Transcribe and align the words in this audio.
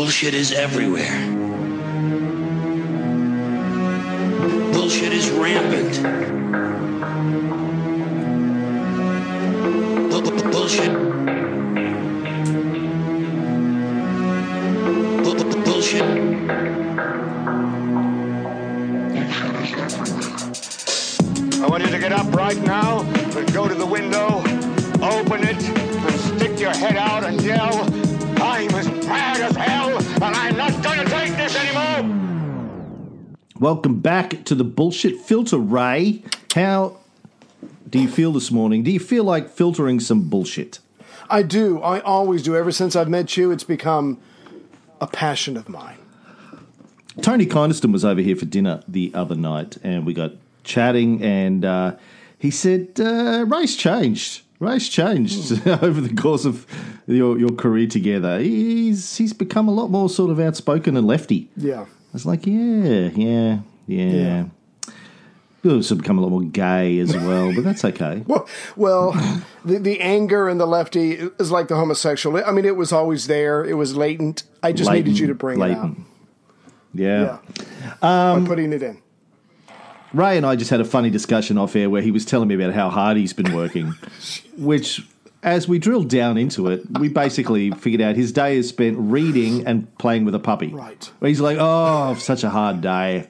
Bullshit 0.00 0.32
is 0.32 0.50
everywhere. 0.52 1.12
Bullshit 4.72 5.12
is 5.12 5.30
rampant. 5.30 5.92
Bu- 10.10 10.22
bu- 10.22 10.50
Bullshit. 10.50 10.92
Bu- 15.22 15.34
bu- 15.34 15.64
Bullshit. 15.64 16.02
I 21.60 21.66
want 21.68 21.84
you 21.84 21.90
to 21.90 21.98
get 21.98 22.12
up 22.12 22.34
right 22.34 22.56
now 22.62 23.00
and 23.36 23.52
go 23.52 23.68
to 23.68 23.74
the 23.74 23.84
window, 23.86 24.38
open 25.02 25.44
it, 25.44 25.62
and 25.62 26.20
stick 26.20 26.58
your 26.58 26.72
head 26.72 26.96
out 26.96 27.22
and 27.22 27.38
yell, 27.42 27.89
Welcome 33.60 34.00
back 34.00 34.44
to 34.44 34.54
the 34.54 34.64
bullshit 34.64 35.20
filter, 35.20 35.58
Ray. 35.58 36.22
How 36.54 36.96
do 37.90 37.98
you 37.98 38.08
feel 38.08 38.32
this 38.32 38.50
morning? 38.50 38.82
Do 38.82 38.90
you 38.90 38.98
feel 38.98 39.22
like 39.22 39.50
filtering 39.50 40.00
some 40.00 40.30
bullshit? 40.30 40.78
I 41.28 41.42
do. 41.42 41.78
I 41.82 42.00
always 42.00 42.42
do. 42.42 42.56
Ever 42.56 42.72
since 42.72 42.96
I've 42.96 43.10
met 43.10 43.36
you, 43.36 43.50
it's 43.50 43.62
become 43.62 44.18
a 44.98 45.06
passion 45.06 45.58
of 45.58 45.68
mine. 45.68 45.98
Tony 47.20 47.44
Kynaston 47.44 47.92
was 47.92 48.02
over 48.02 48.22
here 48.22 48.34
for 48.34 48.46
dinner 48.46 48.82
the 48.88 49.12
other 49.12 49.34
night, 49.34 49.76
and 49.82 50.06
we 50.06 50.14
got 50.14 50.32
chatting, 50.64 51.22
and 51.22 51.62
uh, 51.62 51.96
he 52.38 52.50
said, 52.50 52.98
uh, 52.98 53.44
"Ray's 53.46 53.76
changed. 53.76 54.40
Ray's 54.58 54.88
changed 54.88 55.68
over 55.82 56.00
the 56.00 56.14
course 56.14 56.46
of 56.46 56.66
your 57.06 57.38
your 57.38 57.50
career 57.50 57.88
together. 57.88 58.40
He's 58.40 59.18
he's 59.18 59.34
become 59.34 59.68
a 59.68 59.72
lot 59.72 59.90
more 59.90 60.08
sort 60.08 60.30
of 60.30 60.40
outspoken 60.40 60.96
and 60.96 61.06
lefty." 61.06 61.50
Yeah. 61.58 61.84
I 62.10 62.12
was 62.12 62.26
like, 62.26 62.46
"Yeah, 62.46 63.10
yeah, 63.14 63.58
yeah." 63.86 64.44
Yeah. 65.64 65.72
Also 65.72 65.94
become 65.94 66.16
a 66.16 66.22
lot 66.22 66.30
more 66.30 66.42
gay 66.42 66.98
as 67.00 67.14
well, 67.14 67.54
but 67.54 67.64
that's 67.64 67.84
okay. 67.84 68.24
Well, 68.26 68.48
well 68.76 69.12
the, 69.64 69.78
the 69.78 70.00
anger 70.00 70.48
and 70.48 70.58
the 70.58 70.64
lefty 70.66 71.12
is 71.38 71.50
like 71.50 71.68
the 71.68 71.76
homosexual. 71.76 72.42
I 72.44 72.50
mean, 72.50 72.64
it 72.64 72.76
was 72.76 72.92
always 72.92 73.26
there. 73.26 73.62
It 73.64 73.74
was 73.74 73.94
latent. 73.94 74.44
I 74.62 74.72
just 74.72 74.90
needed 74.90 75.18
you 75.18 75.26
to 75.26 75.34
bring 75.34 75.58
Latent. 75.58 75.98
it 76.94 77.00
Yeah. 77.02 77.24
out. 77.32 77.44
Yeah. 78.02 78.32
Um, 78.32 78.44
By 78.44 78.48
putting 78.48 78.72
it 78.72 78.82
in. 78.82 79.02
Ray 80.14 80.38
and 80.38 80.46
I 80.46 80.56
just 80.56 80.70
had 80.70 80.80
a 80.80 80.84
funny 80.84 81.10
discussion 81.10 81.58
off 81.58 81.76
air 81.76 81.90
where 81.90 82.00
he 82.02 82.10
was 82.10 82.24
telling 82.24 82.48
me 82.48 82.54
about 82.54 82.72
how 82.72 82.88
hard 82.88 83.18
he's 83.18 83.34
been 83.34 83.52
working, 83.54 83.94
which, 84.56 85.06
as 85.42 85.66
we 85.66 85.78
drilled 85.78 86.08
down 86.08 86.36
into 86.36 86.68
it, 86.68 86.82
we 86.98 87.08
basically 87.08 87.70
figured 87.70 88.00
out 88.00 88.16
his 88.16 88.32
day 88.32 88.56
is 88.56 88.68
spent 88.68 88.96
reading 88.98 89.66
and 89.66 89.96
playing 89.98 90.24
with 90.24 90.34
a 90.34 90.38
puppy. 90.38 90.68
Right. 90.68 91.10
He's 91.20 91.40
like, 91.40 91.56
oh, 91.58 92.14
such 92.14 92.44
a 92.44 92.50
hard 92.50 92.80
day. 92.80 93.28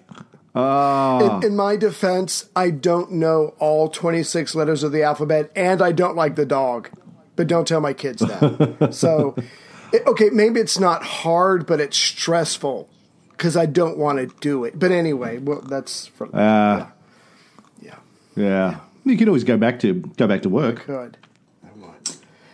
Oh. 0.55 1.39
In, 1.39 1.47
in 1.47 1.56
my 1.56 1.77
defense, 1.77 2.48
I 2.56 2.70
don't 2.70 3.12
know 3.12 3.55
all 3.58 3.89
26 3.89 4.55
letters 4.55 4.83
of 4.83 4.91
the 4.91 5.02
alphabet, 5.02 5.52
and 5.55 5.80
I 5.80 5.92
don't 5.92 6.17
like 6.17 6.34
the 6.34 6.47
dog. 6.47 6.91
But 7.36 7.47
don't 7.47 7.67
tell 7.67 7.80
my 7.80 7.92
kids 7.92 8.20
that. 8.20 8.89
so, 8.92 9.36
it, 9.92 10.06
okay, 10.06 10.30
maybe 10.30 10.61
it's 10.61 10.78
not 10.78 11.02
hard, 11.02 11.64
but 11.64 11.80
it's 11.80 11.97
stressful 11.97 12.91
because 13.30 13.56
I 13.56 13.67
don't 13.67 13.97
want 13.97 14.19
to 14.19 14.27
do 14.41 14.64
it. 14.64 14.78
But 14.78 14.91
anyway, 14.91 15.39
well, 15.39 15.61
that's 15.62 16.08
for. 16.08 16.27
Uh, 16.36 16.89
yeah, 17.80 17.97
yeah. 18.36 18.80
You 19.05 19.17
can 19.17 19.28
always 19.28 19.45
go 19.45 19.56
back 19.56 19.78
to 19.80 19.95
go 19.95 20.27
back 20.27 20.42
to 20.42 20.48
work. 20.50 20.84
good. 20.84 21.17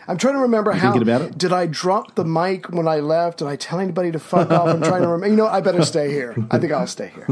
I'm 0.07 0.17
trying 0.17 0.35
to 0.35 0.39
remember 0.39 0.71
how. 0.71 0.95
about 0.97 1.21
it? 1.21 1.37
Did 1.37 1.51
I 1.51 1.65
drop 1.67 2.15
the 2.15 2.23
mic 2.23 2.69
when 2.69 2.87
I 2.87 2.99
left? 2.99 3.39
Did 3.39 3.47
I 3.47 3.55
tell 3.57 3.79
anybody 3.79 4.11
to 4.11 4.19
fuck 4.19 4.49
off? 4.51 4.67
I'm 4.69 4.81
trying 4.81 5.01
to 5.01 5.07
remember. 5.09 5.27
You 5.27 5.35
know, 5.35 5.47
I 5.47 5.59
better 5.61 5.83
stay 5.83 6.09
here. 6.09 6.35
I 6.49 6.59
think 6.59 6.71
I'll 6.71 6.87
stay 6.87 7.11
here. 7.13 7.27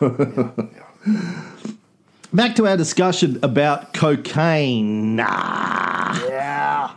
Back 2.32 2.54
to 2.56 2.66
our 2.66 2.76
discussion 2.76 3.38
about 3.42 3.92
cocaine. 3.94 5.16
Nah. 5.16 6.18
Yeah. 6.28 6.90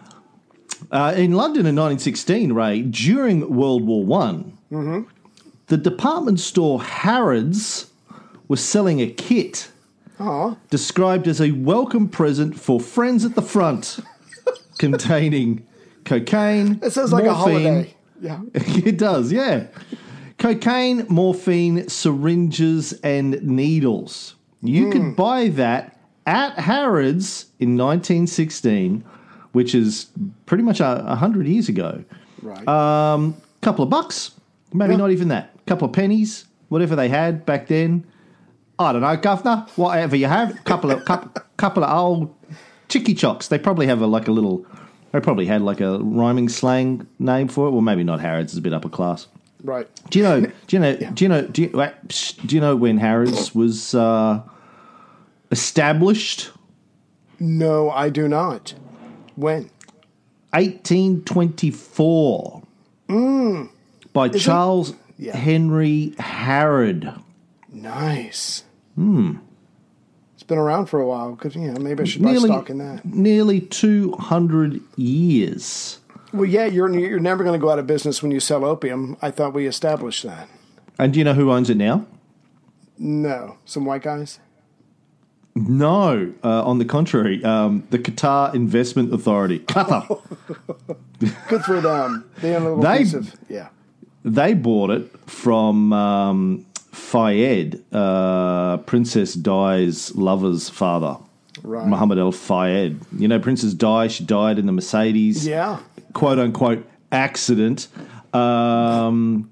Uh, 0.91 1.13
in 1.15 1.33
London 1.33 1.65
in 1.65 1.75
1916, 1.75 2.53
Ray, 2.53 2.81
during 2.81 3.55
World 3.55 3.85
War 3.85 4.03
One, 4.03 4.57
the 5.67 5.77
department 5.77 6.39
store 6.39 6.81
Harrods 6.81 7.87
was 8.47 8.63
selling 8.63 8.99
a 9.01 9.07
kit 9.07 9.71
Oh, 10.21 10.57
described 10.69 11.27
as 11.29 11.39
a 11.39 11.51
welcome 11.51 12.09
present 12.09 12.59
for 12.59 12.79
friends 12.81 13.23
at 13.23 13.35
the 13.35 13.41
front, 13.41 13.99
containing 14.79 15.63
cocaine. 16.05 16.79
it 16.81 16.91
sounds 16.91 17.13
like 17.13 17.25
a 17.25 17.33
holiday. 17.35 17.93
Yeah. 18.19 18.39
it 18.55 18.97
does, 18.97 19.31
yeah. 19.31 19.67
Cocaine, 20.39 21.05
morphine, 21.09 21.87
syringes, 21.87 22.93
and 23.03 23.41
needles. 23.43 24.35
You 24.63 24.85
Hmm. 24.85 24.91
could 24.91 25.15
buy 25.15 25.49
that 25.49 25.99
at 26.25 26.57
Harrods 26.59 27.45
in 27.59 27.77
1916, 27.77 29.03
which 29.51 29.75
is 29.75 30.07
pretty 30.45 30.63
much 30.63 30.79
a, 30.79 31.03
a 31.07 31.15
hundred 31.15 31.47
years 31.47 31.69
ago. 31.69 32.03
Right. 32.41 32.67
Um, 32.67 33.35
couple 33.61 33.83
of 33.83 33.89
bucks, 33.89 34.31
maybe 34.73 34.93
Yeah. 34.93 34.97
not 34.97 35.11
even 35.11 35.27
that. 35.29 35.51
Couple 35.65 35.87
of 35.87 35.93
pennies, 35.93 36.45
whatever 36.69 36.95
they 36.95 37.09
had 37.09 37.45
back 37.45 37.67
then. 37.67 38.05
I 38.77 38.93
don't 38.93 39.01
know, 39.01 39.17
governor. 39.17 39.65
Whatever 39.75 40.15
you 40.15 40.27
have, 40.27 40.63
couple 40.63 40.89
of 40.91 41.03
couple, 41.03 41.41
couple 41.57 41.83
of 41.83 41.91
old 41.97 42.33
chicky 42.89 43.13
chocks. 43.13 43.47
They 43.47 43.57
probably 43.57 43.87
have 43.87 44.01
a 44.01 44.07
like 44.07 44.27
a 44.27 44.31
little. 44.31 44.65
They 45.11 45.19
probably 45.19 45.45
had 45.45 45.61
like 45.61 45.81
a 45.81 45.99
rhyming 45.99 46.49
slang 46.49 47.07
name 47.17 47.47
for 47.47 47.67
it. 47.67 47.71
Well, 47.71 47.81
maybe 47.81 48.03
not. 48.03 48.19
Harrods 48.19 48.51
is 48.51 48.57
a 48.57 48.61
bit 48.61 48.73
upper 48.73 48.89
class. 48.89 49.27
right. 49.63 49.87
Do 50.09 50.19
you 50.19 50.23
know? 50.23 50.41
Do 50.67 50.75
you 50.75 50.79
know? 50.79 50.95
Do 50.97 51.23
you 51.23 51.29
know? 51.29 51.41
Do 51.47 51.61
you, 51.63 51.69
wait, 51.73 51.93
do 52.45 52.55
you 52.55 52.61
know 52.61 52.75
when 52.75 52.97
Harrods 52.97 53.55
was 53.55 53.95
uh, 53.95 54.41
established? 55.51 56.51
No, 57.39 57.89
I 57.89 58.09
do 58.09 58.27
not. 58.27 58.73
When? 59.35 59.69
1824 60.51 62.63
by 64.13 64.29
Charles 64.29 64.91
Mm. 64.91 64.95
Yeah. 65.21 65.35
Henry 65.35 66.13
Harrod. 66.17 67.13
Nice. 67.73 68.63
Hmm. 68.95 69.33
Been 70.49 70.57
around 70.57 70.87
for 70.87 70.99
a 70.99 71.05
while. 71.07 71.35
Cause 71.35 71.55
yeah, 71.55 71.73
maybe 71.77 72.01
I 72.03 72.05
should 72.07 72.23
buy 72.23 72.31
Nearly, 72.31 72.49
stock 72.49 72.69
in 72.71 72.79
that. 72.79 73.05
nearly 73.05 73.61
200 73.61 74.81
years. 74.97 75.99
Well, 76.33 76.45
yeah, 76.45 76.65
you're 76.65 76.89
you're 76.97 77.19
never 77.19 77.43
going 77.43 77.53
to 77.57 77.61
go 77.63 77.69
out 77.71 77.77
of 77.79 77.85
business 77.87 78.21
when 78.23 78.31
you 78.31 78.39
sell 78.39 78.65
opium. 78.65 79.15
I 79.21 79.29
thought 79.31 79.53
we 79.53 79.67
established 79.67 80.23
that. 80.23 80.49
And 80.97 81.13
do 81.13 81.19
you 81.19 81.23
know 81.23 81.33
who 81.35 81.51
owns 81.51 81.69
it 81.69 81.77
now? 81.77 82.05
No, 82.97 83.57
some 83.65 83.85
white 83.85 84.01
guys. 84.01 84.39
No, 85.55 86.33
uh, 86.43 86.63
on 86.63 86.79
the 86.79 86.85
contrary, 86.85 87.43
um, 87.43 87.83
the 87.91 87.99
Qatar 87.99 88.53
Investment 88.55 89.13
Authority. 89.13 89.59
Qatar. 89.67 90.21
Good 91.47 91.63
for 91.63 91.81
them. 91.81 92.25
They 92.41 92.55
own 92.55 92.61
a 92.63 92.69
little 92.69 92.83
They- 92.83 92.97
piece 92.99 93.13
of 93.13 93.35
yeah. 93.49 93.69
they 94.23 94.53
bought 94.53 94.89
it 94.91 95.11
from 95.29 95.91
um, 95.93 96.65
Fayed, 96.91 97.81
uh, 97.93 98.77
Princess 98.77 99.33
Di's 99.33 100.13
lover's 100.15 100.69
father, 100.69 101.17
Right. 101.63 101.87
Muhammad 101.87 102.17
Al 102.19 102.31
Fayed. 102.31 102.99
You 103.17 103.27
know, 103.27 103.39
Princess 103.39 103.73
Di, 103.73 104.07
she 104.07 104.23
died 104.23 104.57
in 104.59 104.65
the 104.65 104.71
Mercedes, 104.71 105.45
Yeah. 105.45 105.79
quote 106.13 106.39
unquote, 106.39 106.85
accident. 107.11 107.87
Um, 108.33 109.49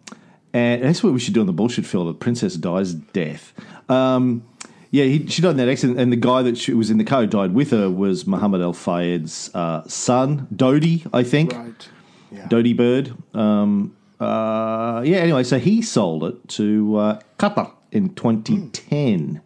and 0.54 0.84
that's 0.84 1.04
what 1.04 1.14
we 1.14 1.20
should 1.20 1.34
do 1.34 1.42
on 1.42 1.48
the 1.48 1.54
bullshit 1.54 1.86
field 1.86 2.08
of 2.08 2.20
Princess 2.20 2.56
Di's 2.56 2.94
death. 2.94 3.54
Um, 3.90 4.44
yeah, 4.92 5.04
he, 5.06 5.28
she 5.28 5.42
died 5.42 5.52
in 5.52 5.58
that 5.58 5.70
accident, 5.70 6.00
and 6.00 6.12
the 6.12 6.16
guy 6.18 6.42
that 6.44 6.58
she 6.58 6.74
was 6.74 6.90
in 6.90 6.98
the 6.98 7.04
car 7.04 7.22
who 7.22 7.28
died 7.28 7.54
with 7.54 7.72
her 7.72 7.90
was 7.90 8.26
Muhammad 8.26 8.62
Al 8.62 8.74
Fayed's 8.74 9.52
uh, 9.54 9.84
son, 9.88 10.48
Dodi, 10.56 11.06
I 11.14 11.24
think. 11.24 11.54
Right. 11.54 11.90
Yeah. 12.32 12.48
Dodie 12.48 12.74
Bird. 12.74 13.14
Um, 13.34 13.96
uh, 14.20 15.02
yeah, 15.06 15.18
anyway, 15.18 15.44
so 15.44 15.60
he 15.60 15.82
sold 15.82 16.24
it 16.24 16.48
to 16.50 16.98
uh, 16.98 17.20
Qatar 17.40 17.72
in 17.92 18.14
2010. 18.16 19.42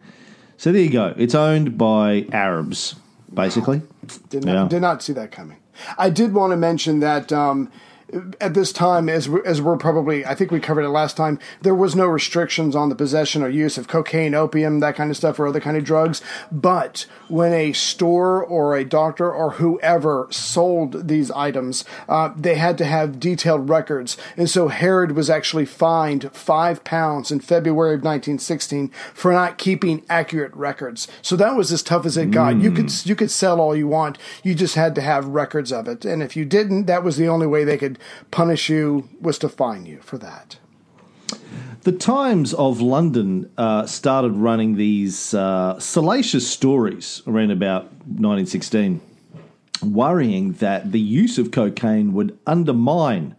So 0.56 0.72
there 0.72 0.82
you 0.82 0.90
go. 0.90 1.14
It's 1.16 1.34
owned 1.34 1.76
by 1.76 2.26
Arabs, 2.32 2.94
basically. 3.32 3.82
Did 4.30 4.44
not, 4.44 4.52
Yeah. 4.54 4.68
did 4.68 4.80
not 4.82 5.02
see 5.02 5.12
that 5.12 5.30
coming. 5.32 5.58
I 5.98 6.10
did 6.10 6.34
want 6.34 6.52
to 6.52 6.56
mention 6.56 7.00
that 7.00 7.32
um, 7.32 7.70
at 8.40 8.54
this 8.54 8.72
time, 8.72 9.08
as 9.08 9.28
we're, 9.28 9.44
as 9.44 9.62
we're 9.62 9.76
probably, 9.76 10.24
I 10.26 10.34
think 10.34 10.50
we 10.50 10.60
covered 10.60 10.84
it 10.84 10.90
last 10.90 11.16
time, 11.16 11.38
there 11.62 11.74
was 11.74 11.96
no 11.96 12.06
restrictions 12.06 12.76
on 12.76 12.88
the 12.88 12.94
possession 12.94 13.42
or 13.42 13.48
use 13.48 13.78
of 13.78 13.88
cocaine, 13.88 14.34
opium, 14.34 14.80
that 14.80 14.96
kind 14.96 15.10
of 15.10 15.16
stuff, 15.16 15.38
or 15.38 15.46
other 15.46 15.60
kind 15.60 15.76
of 15.76 15.84
drugs. 15.84 16.20
But 16.50 17.06
when 17.28 17.52
a 17.52 17.72
store 17.72 18.44
or 18.44 18.76
a 18.76 18.84
doctor 18.84 19.32
or 19.32 19.52
whoever 19.52 20.26
sold 20.30 21.08
these 21.08 21.30
items, 21.30 21.84
uh, 22.08 22.32
they 22.36 22.56
had 22.56 22.76
to 22.78 22.84
have 22.84 23.18
detailed 23.18 23.68
records. 23.68 24.16
And 24.36 24.50
so 24.50 24.68
Herod 24.68 25.12
was 25.12 25.30
actually 25.30 25.64
fined 25.64 26.30
five 26.32 26.84
pounds 26.84 27.30
in 27.30 27.40
February 27.40 27.94
of 27.94 28.00
1916 28.00 28.90
for 29.14 29.32
not 29.32 29.58
keeping 29.58 30.04
accurate 30.08 30.54
records. 30.54 31.08
So 31.22 31.36
that 31.36 31.56
was 31.56 31.72
as 31.72 31.82
tough 31.82 32.04
as 32.04 32.16
it 32.16 32.30
got. 32.30 32.56
You 32.56 32.70
could 32.70 33.06
you 33.06 33.16
could 33.16 33.30
sell 33.30 33.60
all 33.60 33.74
you 33.74 33.88
want. 33.88 34.18
You 34.42 34.54
just 34.54 34.74
had 34.74 34.94
to 34.96 35.00
have 35.00 35.26
records 35.26 35.72
of 35.72 35.88
it. 35.88 36.04
And 36.04 36.22
if 36.22 36.36
you 36.36 36.44
didn't, 36.44 36.86
that 36.86 37.02
was 37.02 37.16
the 37.16 37.28
only 37.28 37.46
way 37.46 37.64
they 37.64 37.78
could 37.78 37.98
punish 38.30 38.68
you 38.68 39.08
was 39.20 39.38
to 39.38 39.48
fine 39.48 39.86
you 39.86 40.00
for 40.00 40.18
that. 40.18 40.58
The 41.82 41.92
Times 41.92 42.54
of 42.54 42.80
London 42.80 43.50
uh, 43.58 43.86
started 43.86 44.32
running 44.32 44.76
these 44.76 45.34
uh, 45.34 45.78
salacious 45.80 46.48
stories 46.48 47.22
around 47.26 47.50
about 47.50 47.84
1916, 48.06 49.00
worrying 49.82 50.52
that 50.54 50.92
the 50.92 51.00
use 51.00 51.38
of 51.38 51.50
cocaine 51.50 52.12
would 52.12 52.38
undermine 52.46 53.34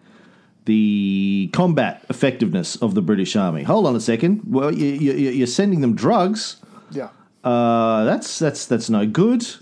the 0.66 1.50
combat 1.54 2.06
effectiveness 2.10 2.76
of 2.78 2.96
the 2.96 3.02
British 3.02 3.36
Army. 3.36 3.64
Hold 3.64 3.88
on 3.88 3.96
a 3.96 4.02
second. 4.02 4.42
Well, 4.46 4.74
you, 4.74 4.88
you, 4.88 5.30
you're 5.30 5.48
sending 5.48 5.82
them 5.82 5.96
drugs. 5.96 6.58
Yeah. 6.92 7.10
Uh, 7.44 8.06
that's 8.06 8.40
that's 8.40 8.66
that's 8.66 8.90
no 8.90 9.06
good. 9.06 9.46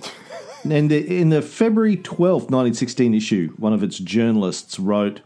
and 0.64 0.92
in 0.92 1.30
the 1.30 1.42
February 1.42 1.98
twelfth, 1.98 2.50
nineteen 2.50 2.74
sixteen 2.74 3.14
issue, 3.14 3.54
one 3.58 3.74
of 3.74 3.84
its 3.84 3.98
journalists 3.98 4.80
wrote. 4.80 5.22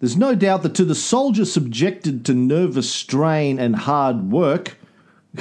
There's 0.00 0.16
no 0.16 0.34
doubt 0.34 0.64
that 0.64 0.74
to 0.74 0.84
the 0.84 0.96
soldier 0.96 1.44
subjected 1.44 2.24
to 2.26 2.34
nervous 2.34 2.90
strain 2.90 3.60
and 3.60 3.76
hard 3.76 4.32
work, 4.32 4.76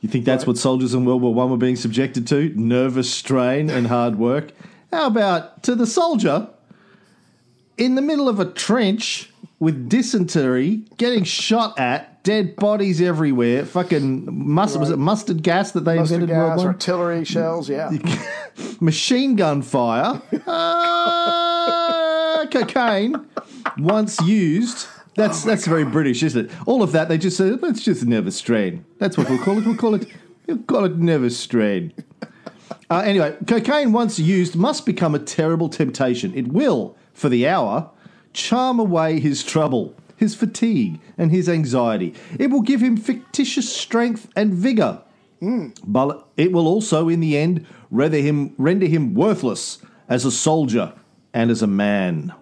you 0.00 0.08
think 0.08 0.24
that's 0.24 0.46
what 0.46 0.56
soldiers 0.56 0.94
in 0.94 1.04
World 1.04 1.22
War 1.22 1.34
One 1.34 1.50
were 1.50 1.56
being 1.56 1.76
subjected 1.76 2.26
to? 2.28 2.52
Nervous 2.56 3.12
strain 3.12 3.68
and 3.68 3.86
hard 3.86 4.18
work. 4.18 4.52
How 4.92 5.06
about 5.06 5.62
to 5.64 5.74
the 5.74 5.86
soldier 5.86 6.48
in 7.76 7.94
the 7.94 8.02
middle 8.02 8.28
of 8.28 8.40
a 8.40 8.44
trench 8.44 9.30
with 9.58 9.88
dysentery, 9.88 10.82
getting 10.96 11.24
shot 11.24 11.78
at, 11.78 12.09
dead 12.22 12.56
bodies 12.56 13.00
everywhere, 13.00 13.64
fucking 13.64 14.28
mustard 14.30 14.80
was 14.80 14.90
it 14.90 14.98
mustard 14.98 15.42
gas 15.42 15.72
that 15.72 15.84
they 15.84 15.96
Mustard 15.96 16.22
invented 16.22 16.36
gas, 16.36 16.60
artillery 16.60 17.24
shells, 17.24 17.68
yeah. 17.68 17.90
machine 18.80 19.36
gun 19.36 19.62
fire, 19.62 20.20
uh, 20.46 22.46
cocaine, 22.46 23.26
once 23.78 24.20
used. 24.22 24.86
That's 25.16 25.42
that's 25.42 25.66
very 25.66 25.84
British, 25.84 26.22
isn't 26.22 26.46
it? 26.46 26.52
All 26.66 26.82
of 26.82 26.92
that 26.92 27.08
they 27.08 27.18
just 27.18 27.36
said, 27.36 27.60
let's 27.62 27.82
just 27.82 28.06
never 28.06 28.30
strain. 28.30 28.84
That's 28.98 29.18
what 29.18 29.28
we'll 29.28 29.42
call 29.42 29.58
it. 29.58 29.66
We'll 29.66 29.76
call 29.76 29.94
it. 29.94 30.06
We'll 30.46 30.58
call 30.58 30.84
it 30.84 30.96
never 30.96 31.30
strain. 31.30 31.92
Uh, 32.88 33.02
anyway, 33.04 33.36
cocaine 33.46 33.92
once 33.92 34.18
used 34.18 34.56
must 34.56 34.84
become 34.84 35.14
a 35.14 35.18
terrible 35.18 35.68
temptation. 35.68 36.34
It 36.34 36.48
will, 36.48 36.96
for 37.12 37.28
the 37.28 37.46
hour, 37.46 37.88
charm 38.32 38.80
away 38.80 39.20
his 39.20 39.44
trouble, 39.44 39.94
his 40.20 40.34
fatigue, 40.34 41.00
and 41.16 41.32
his 41.32 41.48
anxiety. 41.48 42.14
It 42.38 42.50
will 42.50 42.60
give 42.60 42.82
him 42.82 42.98
fictitious 42.98 43.74
strength 43.74 44.28
and 44.36 44.52
vigour. 44.52 45.02
But 45.86 46.28
it 46.36 46.52
will 46.52 46.68
also, 46.68 47.08
in 47.08 47.20
the 47.20 47.38
end, 47.38 47.66
render 47.90 48.18
him, 48.18 48.54
render 48.58 48.84
him 48.86 49.14
worthless 49.14 49.78
as 50.08 50.26
a 50.26 50.30
soldier 50.30 50.92
and 51.32 51.50
as 51.50 51.62
a 51.62 51.66
man. 51.66 52.34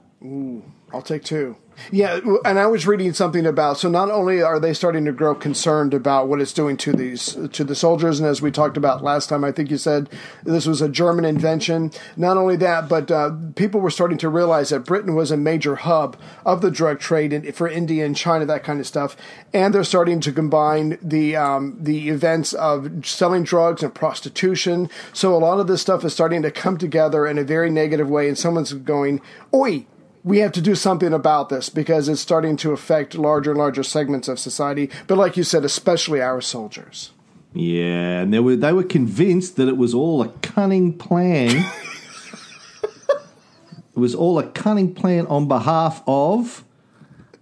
I'll 0.92 1.02
take 1.02 1.22
two. 1.22 1.56
Yeah, 1.90 2.20
and 2.44 2.58
I 2.58 2.66
was 2.66 2.86
reading 2.86 3.12
something 3.12 3.46
about 3.46 3.78
so 3.78 3.88
not 3.88 4.10
only 4.10 4.42
are 4.42 4.60
they 4.60 4.75
starting 4.75 5.04
to 5.06 5.12
grow 5.12 5.34
concerned 5.34 5.94
about 5.94 6.28
what 6.28 6.40
it's 6.40 6.52
doing 6.52 6.76
to 6.78 6.92
these 6.92 7.36
to 7.52 7.64
the 7.64 7.75
soldiers, 7.75 8.20
and 8.20 8.28
as 8.28 8.42
we 8.42 8.50
talked 8.50 8.76
about 8.76 9.02
last 9.02 9.28
time, 9.28 9.44
I 9.44 9.52
think 9.52 9.70
you 9.70 9.78
said 9.78 10.08
this 10.44 10.66
was 10.66 10.82
a 10.82 10.88
German 10.88 11.25
invention. 11.25 11.90
Not 12.16 12.36
only 12.36 12.56
that, 12.56 12.88
but 12.88 13.10
uh, 13.10 13.30
people 13.54 13.80
were 13.80 13.90
starting 13.90 14.19
to 14.19 14.28
realize 14.28 14.70
that 14.70 14.80
Britain 14.80 15.14
was 15.14 15.30
a 15.30 15.36
major 15.36 15.76
hub 15.76 16.16
of 16.44 16.60
the 16.60 16.70
drug 16.70 17.00
trade 17.00 17.54
for 17.54 17.69
India 17.69 18.04
and 18.04 18.16
China, 18.16 18.44
that 18.46 18.64
kind 18.64 18.80
of 18.80 18.86
stuff, 18.86 19.16
and 19.52 19.75
they're 19.75 19.84
starting 19.84 20.20
to 20.20 20.32
combine 20.32 20.98
the 21.00 21.36
um, 21.36 21.78
the 21.80 22.08
events 22.10 22.52
of 22.52 23.06
selling 23.06 23.44
drugs 23.44 23.82
and 23.82 23.94
prostitution. 23.94 24.90
So 25.12 25.34
a 25.34 25.38
lot 25.38 25.60
of 25.60 25.66
this 25.66 25.80
stuff 25.80 26.04
is 26.04 26.12
starting 26.12 26.42
to 26.42 26.50
come 26.50 26.76
together 26.76 27.26
in 27.26 27.38
a 27.38 27.44
very 27.44 27.70
negative 27.70 28.08
way, 28.10 28.28
and 28.28 28.36
someone's 28.36 28.72
going, 28.72 29.20
"Oi." 29.54 29.86
We 30.28 30.38
have 30.40 30.52
to 30.52 30.60
do 30.60 30.75
something 30.75 31.14
about 31.14 31.48
this 31.48 31.70
because 31.70 32.06
it's 32.06 32.20
starting 32.20 32.54
to 32.58 32.72
affect 32.72 33.14
larger 33.14 33.52
and 33.52 33.58
larger 33.58 33.82
segments 33.82 34.28
of 34.28 34.38
society. 34.38 34.90
But 35.06 35.16
like 35.16 35.38
you 35.38 35.42
said, 35.42 35.64
especially 35.64 36.20
our 36.20 36.42
soldiers. 36.42 37.12
Yeah, 37.54 38.20
and 38.20 38.32
they 38.32 38.38
were 38.38 38.54
they 38.54 38.72
were 38.75 38.84
convinced 38.84 39.56
that 39.56 39.69
it 39.69 39.78
was 39.78 39.94
all 39.94 40.20
a 40.20 40.28
cunning 40.42 40.98
plan. 40.98 41.48
it 42.82 43.96
was 43.96 44.14
all 44.14 44.38
a 44.38 44.46
cunning 44.50 44.94
plan 44.94 45.26
on 45.28 45.48
behalf 45.48 46.02
of 46.06 46.62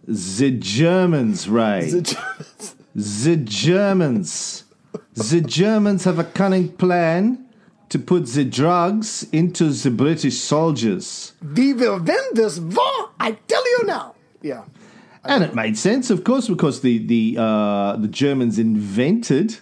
the 0.06 0.52
Germans, 0.52 1.48
Ray. 1.48 1.90
The 2.94 3.36
Germans. 3.36 4.64
The 5.14 5.40
Germans 5.40 6.04
have 6.04 6.20
a 6.20 6.24
cunning 6.24 6.68
plan 6.68 7.45
to 7.88 7.98
put 7.98 8.26
the 8.26 8.44
drugs 8.44 9.26
into 9.32 9.70
the 9.70 9.90
British 9.90 10.38
soldiers. 10.38 11.32
We 11.54 11.72
will 11.72 11.98
win 12.00 12.24
this 12.32 12.58
war. 12.58 13.10
I 13.20 13.32
tell 13.46 13.64
you 13.78 13.86
now. 13.86 14.14
Yeah. 14.42 14.64
And 15.24 15.42
it 15.42 15.54
made 15.54 15.76
sense, 15.76 16.10
of 16.10 16.22
course, 16.22 16.48
because 16.48 16.82
the 16.82 16.98
the 16.98 17.36
uh, 17.38 17.96
the 17.96 18.08
Germans 18.08 18.58
invented 18.58 19.58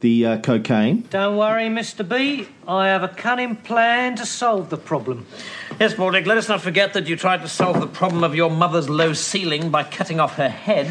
the 0.00 0.26
uh, 0.26 0.38
cocaine. 0.40 1.02
Don't 1.10 1.36
worry, 1.36 1.64
Mr. 1.68 2.06
B. 2.06 2.48
I 2.68 2.88
have 2.88 3.02
a 3.02 3.08
cunning 3.08 3.56
plan 3.56 4.16
to 4.16 4.26
solve 4.26 4.70
the 4.70 4.76
problem. 4.76 5.26
Yes, 5.80 5.94
Baldrick, 5.94 6.26
let 6.26 6.38
us 6.38 6.48
not 6.48 6.60
forget 6.62 6.92
that 6.94 7.06
you 7.06 7.16
tried 7.16 7.42
to 7.42 7.48
solve 7.48 7.80
the 7.80 7.86
problem 7.86 8.24
of 8.24 8.34
your 8.34 8.50
mother's 8.50 8.88
low 8.88 9.12
ceiling 9.12 9.70
by 9.70 9.82
cutting 9.84 10.20
off 10.20 10.36
her 10.36 10.48
head. 10.48 10.86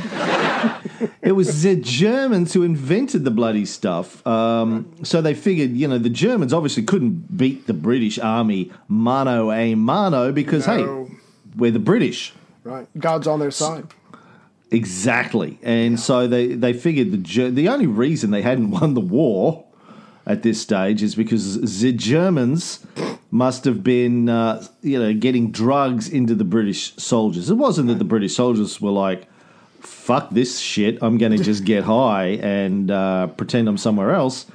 It 1.22 1.32
was 1.34 1.64
the 1.64 1.76
Germans 1.76 2.54
who 2.54 2.64
invented 2.64 3.24
the 3.26 3.32
bloody 3.32 3.66
stuff. 3.66 4.26
Um, 4.28 4.92
so 5.04 5.22
they 5.22 5.34
figured, 5.34 5.72
you 5.72 5.88
know, 5.88 5.98
the 5.98 6.10
Germans 6.10 6.54
obviously 6.54 6.84
couldn't 6.84 7.36
beat 7.36 7.68
the 7.68 7.74
British 7.74 8.20
army 8.20 8.72
mano 8.88 9.52
a 9.52 9.76
mano 9.76 10.32
because, 10.32 10.68
No. 10.68 11.06
hey, 11.06 11.16
we're 11.56 11.72
the 11.72 11.80
British. 11.80 12.34
Right. 12.64 12.88
God's 12.98 13.28
on 13.28 13.40
their 13.40 13.52
side. 13.52 13.86
Exactly. 14.76 15.58
And 15.64 15.98
so 15.98 16.28
they, 16.28 16.48
they 16.48 16.74
figured 16.74 17.12
the 17.12 17.50
the 17.50 17.70
only 17.70 17.88
reason 17.88 18.32
they 18.32 18.42
hadn't 18.42 18.72
won 18.72 18.94
the 18.94 19.00
war 19.00 19.64
at 20.26 20.44
this 20.44 20.62
stage 20.62 21.02
is 21.02 21.16
because 21.16 21.82
the 21.82 21.94
Germans 21.94 22.86
must 23.32 23.64
have 23.64 23.86
been, 23.86 24.28
uh, 24.28 24.66
you 24.82 25.00
know, 25.00 25.14
getting 25.14 25.52
drugs 25.52 26.10
into 26.10 26.36
the 26.36 26.44
British 26.44 26.94
soldiers. 26.98 27.50
It 27.50 27.56
wasn't 27.56 27.88
that 27.88 28.00
the 28.00 28.06
British 28.06 28.36
soldiers 28.36 28.82
were 28.82 28.92
like, 28.92 29.28
fuck 29.80 30.30
this 30.32 30.60
shit, 30.60 30.98
I'm 31.02 31.18
going 31.18 31.32
to 31.32 31.42
just 31.42 31.64
get 31.64 31.84
high 31.96 32.38
and 32.42 32.92
uh, 32.92 33.28
pretend 33.28 33.70
I'm 33.70 33.78
somewhere 33.78 34.12
else. 34.12 34.46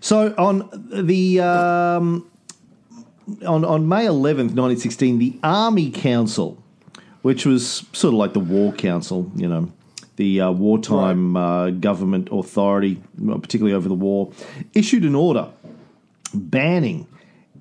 So 0.00 0.34
on 0.36 0.68
the 0.92 1.40
um, 1.40 2.30
on 3.46 3.64
on 3.64 3.88
May 3.88 4.04
11th, 4.04 4.52
1916, 4.52 5.18
the 5.18 5.38
Army 5.42 5.90
Council, 5.90 6.62
which 7.22 7.46
was 7.46 7.86
sort 7.92 8.14
of 8.14 8.18
like 8.18 8.32
the 8.32 8.40
War 8.40 8.72
Council, 8.72 9.30
you 9.36 9.48
know, 9.48 9.70
the 10.16 10.40
uh, 10.40 10.50
wartime 10.50 11.36
uh, 11.36 11.70
government 11.70 12.28
authority, 12.30 13.00
particularly 13.16 13.72
over 13.72 13.88
the 13.88 13.94
war, 13.94 14.32
issued 14.74 15.04
an 15.04 15.14
order 15.14 15.48
banning 16.34 17.06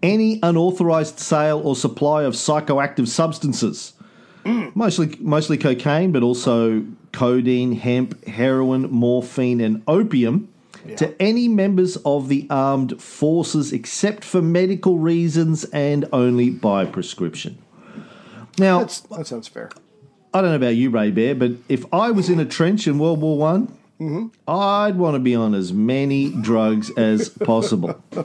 any 0.01 0.39
unauthorized 0.43 1.19
sale 1.19 1.61
or 1.63 1.75
supply 1.75 2.23
of 2.23 2.33
psychoactive 2.33 3.07
substances. 3.07 3.93
Mostly 4.73 5.15
mostly 5.19 5.57
cocaine, 5.57 6.11
but 6.11 6.23
also 6.23 6.85
codeine, 7.11 7.73
hemp, 7.73 8.25
heroin, 8.25 8.89
morphine, 8.89 9.59
and 9.59 9.83
opium 9.87 10.47
to 10.95 11.21
any 11.21 11.47
members 11.47 11.97
of 11.97 12.29
the 12.29 12.47
armed 12.49 13.01
forces 13.01 13.73
except 13.73 14.23
for 14.23 14.41
medical 14.41 14.97
reasons 14.97 15.65
and 15.65 16.07
only 16.13 16.49
by 16.49 16.85
prescription. 16.85 17.57
Now, 18.59 18.79
That's, 18.79 18.99
that 19.01 19.27
sounds 19.27 19.47
fair. 19.47 19.69
I 20.33 20.41
don't 20.41 20.51
know 20.51 20.55
about 20.57 20.75
you, 20.75 20.89
Ray 20.89 21.11
Bear, 21.11 21.33
but 21.33 21.53
if 21.67 21.91
I 21.93 22.11
was 22.11 22.29
in 22.29 22.39
a 22.39 22.45
trench 22.45 22.87
in 22.87 22.99
World 22.99 23.21
War 23.21 23.37
One, 23.37 23.75
I'd 24.47 24.95
want 24.95 25.15
to 25.15 25.19
be 25.19 25.35
on 25.35 25.53
as 25.55 25.73
many 25.73 26.29
drugs 26.29 26.91
as 26.91 27.29
possible. 27.29 28.01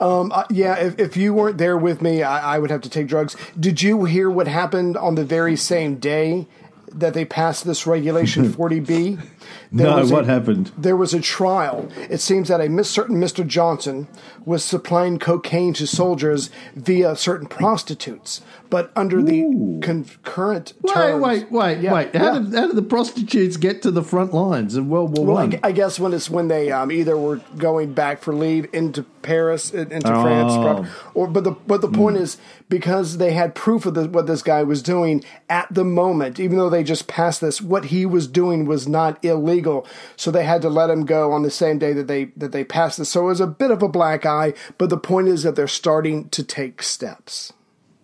Uh, 0.00 0.44
yeah, 0.50 0.74
if, 0.74 0.98
if 0.98 1.16
you 1.16 1.32
weren't 1.32 1.56
there 1.56 1.76
with 1.76 2.02
me, 2.02 2.22
I, 2.24 2.56
I 2.56 2.58
would 2.58 2.70
have 2.70 2.80
to 2.80 2.90
take 2.90 3.06
drugs. 3.06 3.36
Did 3.58 3.80
you 3.80 4.04
hear 4.06 4.28
what 4.28 4.48
happened 4.48 4.96
on 4.96 5.14
the 5.14 5.24
very 5.24 5.54
same 5.54 5.96
day 6.00 6.48
that 6.88 7.14
they 7.14 7.24
passed 7.24 7.64
this 7.64 7.86
regulation 7.86 8.52
40B? 8.52 9.24
There 9.70 9.86
no, 9.88 9.96
was 9.98 10.10
a- 10.10 10.14
what 10.14 10.26
happened? 10.26 10.70
There 10.76 10.96
was 10.96 11.14
a 11.14 11.20
trial. 11.20 11.88
It 12.10 12.20
seems 12.20 12.48
that 12.48 12.60
a 12.60 12.68
mis- 12.68 12.90
certain 12.90 13.16
Mr. 13.16 13.46
Johnson 13.46 14.08
was 14.44 14.64
supplying 14.64 15.18
cocaine 15.18 15.72
to 15.74 15.86
soldiers 15.86 16.50
via 16.74 17.16
certain 17.16 17.46
prostitutes, 17.46 18.40
but 18.70 18.90
under 18.96 19.22
the 19.22 19.42
concurrent 19.82 20.72
Wait, 20.82 20.94
terms. 20.94 21.22
wait, 21.22 21.52
wait, 21.52 21.80
Yeah, 21.80 21.92
wait! 21.94 22.14
How, 22.16 22.24
yeah. 22.34 22.38
did, 22.40 22.54
how 22.54 22.66
did 22.68 22.76
the 22.76 22.82
prostitutes 22.82 23.56
get 23.56 23.82
to 23.82 23.90
the 23.90 24.02
front 24.02 24.32
lines 24.34 24.76
in 24.76 24.88
World 24.88 25.16
War 25.16 25.26
Well, 25.26 25.36
I, 25.38 25.44
One? 25.46 25.60
I 25.62 25.72
guess 25.72 25.98
when 26.00 26.12
it's 26.12 26.28
when 26.30 26.48
they 26.48 26.70
um, 26.72 26.90
either 26.90 27.16
were 27.16 27.36
going 27.56 27.92
back 27.92 28.20
for 28.20 28.34
leave 28.34 28.66
into 28.72 29.02
Paris, 29.22 29.70
into 29.72 30.00
Oh. 30.12 30.22
France, 30.22 30.88
or 31.14 31.26
but 31.28 31.44
the 31.44 31.52
but 31.52 31.80
the 31.80 31.88
point 31.88 32.16
is 32.16 32.38
because 32.68 33.18
they 33.18 33.32
had 33.32 33.54
proof 33.54 33.86
of 33.86 33.94
the, 33.94 34.08
what 34.08 34.26
this 34.26 34.42
guy 34.42 34.62
was 34.62 34.82
doing 34.82 35.22
at 35.48 35.68
the 35.72 35.84
moment, 35.84 36.40
even 36.40 36.56
though 36.56 36.70
they 36.70 36.82
just 36.82 37.06
passed 37.06 37.40
this, 37.40 37.60
what 37.60 37.86
he 37.86 38.04
was 38.06 38.26
doing 38.26 38.64
was 38.64 38.88
not 38.88 39.22
illegal, 39.32 39.84
so 40.16 40.30
they 40.30 40.44
had 40.44 40.62
to 40.62 40.68
let 40.68 40.90
him 40.90 41.04
go 41.04 41.32
on 41.32 41.42
the 41.42 41.50
same 41.50 41.78
day 41.78 41.92
that 41.94 42.06
they 42.06 42.26
that 42.36 42.52
they 42.52 42.62
passed 42.62 42.98
this. 42.98 43.08
So 43.10 43.22
it 43.22 43.28
was 43.28 43.40
a 43.40 43.46
bit 43.48 43.72
of 43.72 43.82
a 43.82 43.88
black 43.88 44.24
eye, 44.24 44.54
but 44.78 44.90
the 44.90 44.96
point 44.96 45.26
is 45.28 45.42
that 45.42 45.56
they're 45.56 45.66
starting 45.66 46.28
to 46.28 46.44
take 46.44 46.82
steps. 46.82 47.52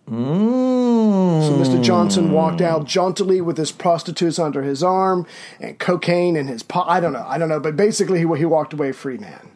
Mm. 0.09 1.47
So 1.47 1.53
Mr. 1.53 1.81
Johnson 1.83 2.31
walked 2.31 2.61
out 2.61 2.85
jauntily 2.85 3.41
with 3.41 3.57
his 3.57 3.71
prostitutes 3.71 4.39
under 4.39 4.63
his 4.63 4.83
arm 4.83 5.25
and 5.59 5.77
cocaine 5.77 6.35
in 6.35 6.47
his 6.47 6.63
pot. 6.63 6.87
I 6.89 6.99
don't 6.99 7.13
know. 7.13 7.25
I 7.27 7.37
don't 7.37 7.49
know. 7.49 7.59
But 7.59 7.75
basically, 7.77 8.19
he, 8.19 8.37
he 8.37 8.45
walked 8.45 8.73
away 8.73 8.91
free 8.91 9.17
man. 9.17 9.51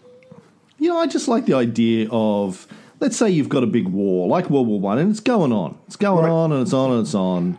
You 0.78 0.90
know, 0.90 0.98
I 0.98 1.08
just 1.08 1.28
like 1.28 1.46
the 1.46 1.54
idea 1.56 2.08
of 2.12 2.68
let's 3.00 3.18
say 3.18 3.30
you've 3.30 3.50
got 3.50 3.64
a 3.64 3.68
big 3.68 3.88
war 3.88 4.28
like 4.28 4.50
World 4.50 4.68
War 4.68 4.80
One, 4.80 4.98
and 5.00 5.10
it's 5.10 5.20
going 5.20 5.52
on, 5.52 5.78
it's 5.88 5.96
going 5.96 6.26
Right. 6.26 6.32
on, 6.32 6.52
and 6.52 6.62
it's 6.62 6.74
on 6.74 6.92
and 6.92 7.02
it's 7.02 7.16
on. 7.16 7.58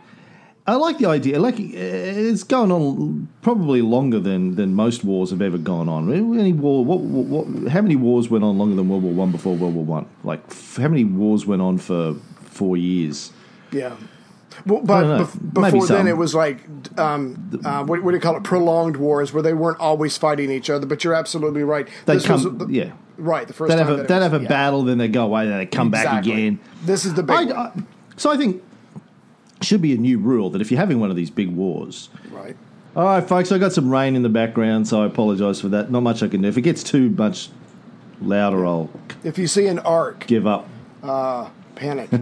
I 0.66 0.76
like 0.76 0.97
the 0.99 1.06
idea. 1.06 1.38
Like 1.40 1.56
uh, 1.56 1.61
it's 1.61 2.42
going 2.42 2.73
on 2.73 3.28
probably 3.42 3.83
longer 3.83 4.18
than, 4.18 4.54
than 4.54 4.75
most 4.75 5.04
wars 5.04 5.30
have 5.30 5.42
ever 5.42 5.59
gone 5.59 5.88
on. 5.88 6.11
Any 6.12 6.52
war? 6.54 6.85
What, 6.85 7.00
what, 7.00 7.47
what, 7.47 7.71
how 7.71 7.83
many 7.83 7.97
wars 7.97 8.30
went 8.30 8.44
on 8.44 8.56
longer 8.56 8.75
than 8.76 8.88
World 8.88 9.02
War 9.02 9.12
One 9.12 9.30
before 9.30 9.54
World 9.56 9.75
War 9.75 9.85
One? 9.85 10.06
Like 10.23 10.40
f- 10.49 10.76
how 10.76 10.88
many 10.88 11.04
wars 11.04 11.44
went 11.44 11.61
on 11.61 11.76
for 11.78 12.14
four 12.40 12.76
years? 12.78 13.30
Yeah. 13.73 13.94
Well, 14.64 14.80
but 14.83 15.04
bef- 15.26 15.52
before 15.52 15.87
then, 15.87 16.06
it 16.06 16.16
was 16.16 16.35
like, 16.35 16.61
um, 16.99 17.61
uh, 17.64 17.85
what, 17.85 18.02
what 18.02 18.12
do 18.12 18.16
you 18.16 18.21
call 18.21 18.37
it? 18.37 18.44
Prolonged 18.44 18.97
wars 18.97 19.33
where 19.33 19.42
they 19.42 19.52
weren't 19.52 19.80
always 19.80 20.16
fighting 20.16 20.50
each 20.50 20.71
other. 20.71 20.87
But 20.87 21.04
you're 21.04 21.12
absolutely 21.14 21.64
right. 21.64 21.88
They 22.06 22.14
This 22.14 22.26
come, 22.26 22.56
the- 22.59 22.66
yeah. 22.68 22.92
Right. 23.18 23.47
The 23.47 23.52
first 23.52 23.68
They'd 23.71 23.76
time 23.76 23.87
have 23.88 23.99
a, 23.99 24.02
they'd 24.04 24.14
was- 24.14 24.23
have 24.23 24.35
a 24.35 24.42
yeah. 24.42 24.49
battle, 24.49 24.83
then 24.85 24.97
they 24.97 25.09
go 25.09 25.25
away, 25.25 25.47
then 25.47 25.59
they 25.59 25.66
come 25.66 25.90
back 25.90 26.25
again. 26.25 26.59
This 26.85 27.04
is 27.04 27.12
the 27.14 27.23
big 27.23 27.50
I. 27.50 27.64
I, 27.64 27.73
so 28.16 28.30
I 28.30 28.37
think 28.38 28.62
should 29.64 29.83
be 29.83 29.92
a 29.94 29.99
new 29.99 30.18
rule 30.18 30.50
that 30.50 30.61
if 30.61 30.71
you're 30.71 30.80
having 30.80 31.00
one 31.00 31.11
of 31.11 31.16
these 31.16 31.30
big 31.30 31.49
wars, 31.49 32.09
right. 32.30 32.56
All 32.97 33.04
right, 33.04 33.26
folks, 33.28 33.50
I 33.50 33.59
got 33.59 33.73
some 33.73 33.90
rain 33.90 34.14
in 34.14 34.23
the 34.23 34.28
background, 34.28 34.87
so 34.87 35.02
I 35.02 35.06
apologise 35.06 35.61
for 35.61 35.68
that. 35.71 35.90
Not 35.90 36.02
much 36.02 36.23
I 36.23 36.28
can 36.28 36.42
do. 36.42 36.49
If 36.49 36.56
it 36.56 36.62
gets 36.62 36.85
too 36.85 37.11
much 37.11 37.49
louder, 38.21 38.64
I'll 38.64 38.88
If 39.25 39.37
you 39.37 39.49
see 39.49 39.66
an 39.66 39.80
arc, 39.80 40.26
give 40.28 40.47
up. 40.47 40.68
Uh, 41.02 41.49
panic. 41.75 42.09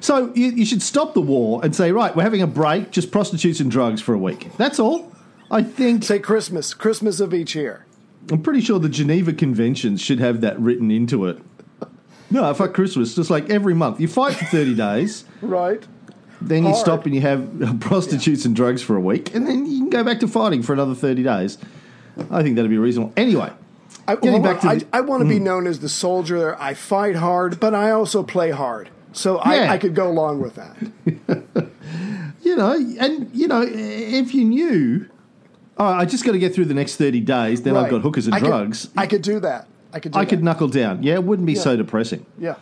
So 0.00 0.32
you, 0.34 0.46
you 0.50 0.64
should 0.66 0.82
stop 0.82 1.14
the 1.14 1.20
war 1.20 1.60
and 1.64 1.74
say, 1.74 1.90
right, 1.92 2.14
we're 2.14 2.22
having 2.24 2.42
a 2.42 2.46
break, 2.46 2.90
just 2.90 3.10
prostitutes 3.10 3.60
and 3.60 3.70
drugs 3.70 4.00
for 4.02 4.12
a 4.14 4.18
week. 4.18 4.48
That's 4.58 4.78
all. 4.78 5.12
I 5.50 5.62
think 5.62 6.02
Say 6.04 6.18
Christmas, 6.18 6.74
Christmas 6.74 7.20
of 7.20 7.32
each 7.32 7.54
year. 7.54 7.86
I'm 8.30 8.42
pretty 8.42 8.60
sure 8.60 8.78
the 8.78 8.88
Geneva 8.88 9.32
Conventions 9.32 10.00
should 10.00 10.18
have 10.20 10.40
that 10.40 10.58
written 10.58 10.90
into 10.90 11.26
it. 11.26 11.38
No, 12.30 12.52
fuck 12.54 12.74
Christmas. 12.74 13.14
Just 13.14 13.30
like 13.30 13.48
every 13.50 13.74
month, 13.74 14.00
you 14.00 14.08
fight 14.08 14.34
for 14.34 14.44
30 14.46 14.74
days, 14.74 15.24
Right. 15.42 15.86
Then 16.48 16.62
you 16.64 16.70
Hard. 16.70 16.80
stop 16.80 17.04
and 17.06 17.14
you 17.14 17.20
have 17.20 17.76
prostitutes 17.80 18.44
and 18.44 18.54
drugs 18.54 18.82
for 18.82 18.96
a 18.96 19.00
week, 19.00 19.34
and 19.34 19.46
then 19.46 19.66
you 19.66 19.78
can 19.80 19.90
go 19.90 20.04
back 20.04 20.20
to 20.20 20.28
fighting 20.28 20.62
for 20.62 20.72
another 20.72 20.94
30 20.94 21.22
days. 21.22 21.58
I 22.30 22.42
think 22.42 22.56
that'd 22.56 22.70
be 22.70 22.78
reasonable. 22.78 23.12
Anyway, 23.16 23.52
I, 24.06 24.14
Getting 24.14 24.30
hold 24.32 24.44
back 24.44 24.60
to 24.60 24.68
I, 24.68 24.78
the- 24.78 24.86
I 24.92 25.00
want 25.00 25.22
to 25.22 25.28
be 25.28 25.38
mm. 25.38 25.42
known 25.42 25.66
as 25.66 25.80
the 25.80 25.88
soldier. 25.88 26.56
I 26.60 26.74
fight 26.74 27.16
hard, 27.16 27.58
but 27.58 27.74
I 27.74 27.90
also 27.90 28.22
play 28.22 28.50
hard. 28.50 28.90
So 29.12 29.38
I, 29.38 29.56
Yeah. 29.56 29.72
I 29.72 29.78
could 29.78 29.94
go 29.94 30.08
along 30.08 30.40
with 30.40 30.54
that. 30.56 30.76
you 32.42 32.56
know, 32.56 32.72
and 32.72 33.30
you 33.32 33.48
know, 33.48 33.64
if 33.66 34.34
you 34.34 34.44
knew, 34.44 35.08
oh, 35.78 35.84
I 35.86 36.04
just 36.04 36.24
got 36.24 36.32
to 36.32 36.38
get 36.38 36.54
through 36.54 36.66
the 36.66 36.74
next 36.74 36.96
thirty 36.96 37.20
days, 37.20 37.62
then 37.62 37.76
I've 37.76 37.90
got 37.90 38.02
hookers 38.02 38.26
and 38.26 38.34
I 38.34 38.40
could- 38.40 38.46
drugs. 38.48 38.88
I 38.96 39.06
could 39.06 39.22
do 39.22 39.40
that. 39.40 39.66
I 39.92 40.00
could. 40.00 40.12
Do 40.12 40.18
I 40.18 40.24
could 40.24 40.42
knuckle 40.42 40.68
down. 40.68 41.02
Yeah, 41.02 41.14
it 41.14 41.24
wouldn't 41.24 41.46
be 41.46 41.54
so 41.54 41.76
depressing. 41.76 42.26
Yeah. 42.38 42.56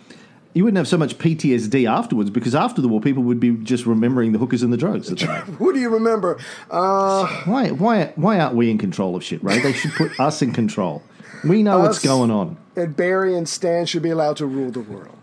You 0.55 0.65
wouldn't 0.65 0.77
have 0.77 0.89
so 0.89 0.99
much 0.99 1.17
PTSD 1.17 1.89
afterwards 1.91 2.29
because 2.29 2.55
after 2.55 2.83
the 2.83 2.89
war, 2.89 3.01
people 3.01 3.23
would 3.23 3.41
be 3.41 3.53
just 3.57 3.87
remembering 3.87 4.33
the 4.33 4.39
hookers 4.39 4.63
and 4.63 4.71
the 4.73 4.77
drugs. 4.77 5.09
That 5.09 5.19
they 5.19 5.27
had. 5.27 5.43
Who 5.59 5.73
do 5.73 5.81
you 5.81 5.89
remember? 5.89 6.39
Uh, 6.71 7.27
why, 7.45 7.71
why, 7.71 8.13
why 8.17 8.39
aren't 8.39 8.55
we 8.55 8.71
in 8.71 8.77
control 8.77 9.17
of 9.17 9.25
shit, 9.25 9.43
Ray? 9.43 9.61
They 9.61 9.73
should 9.73 9.93
put 9.93 10.19
us 10.21 10.43
in 10.43 10.53
control. 10.53 11.03
We 11.43 11.63
know 11.63 11.79
what's 11.81 11.99
going 12.01 12.31
on. 12.31 12.57
and 12.77 12.95
Barry 12.95 13.37
and 13.37 13.49
Stan 13.49 13.87
should 13.87 14.03
be 14.03 14.11
allowed 14.11 14.37
to 14.37 14.47
rule 14.47 14.71
the 14.71 14.81
world. 14.81 15.17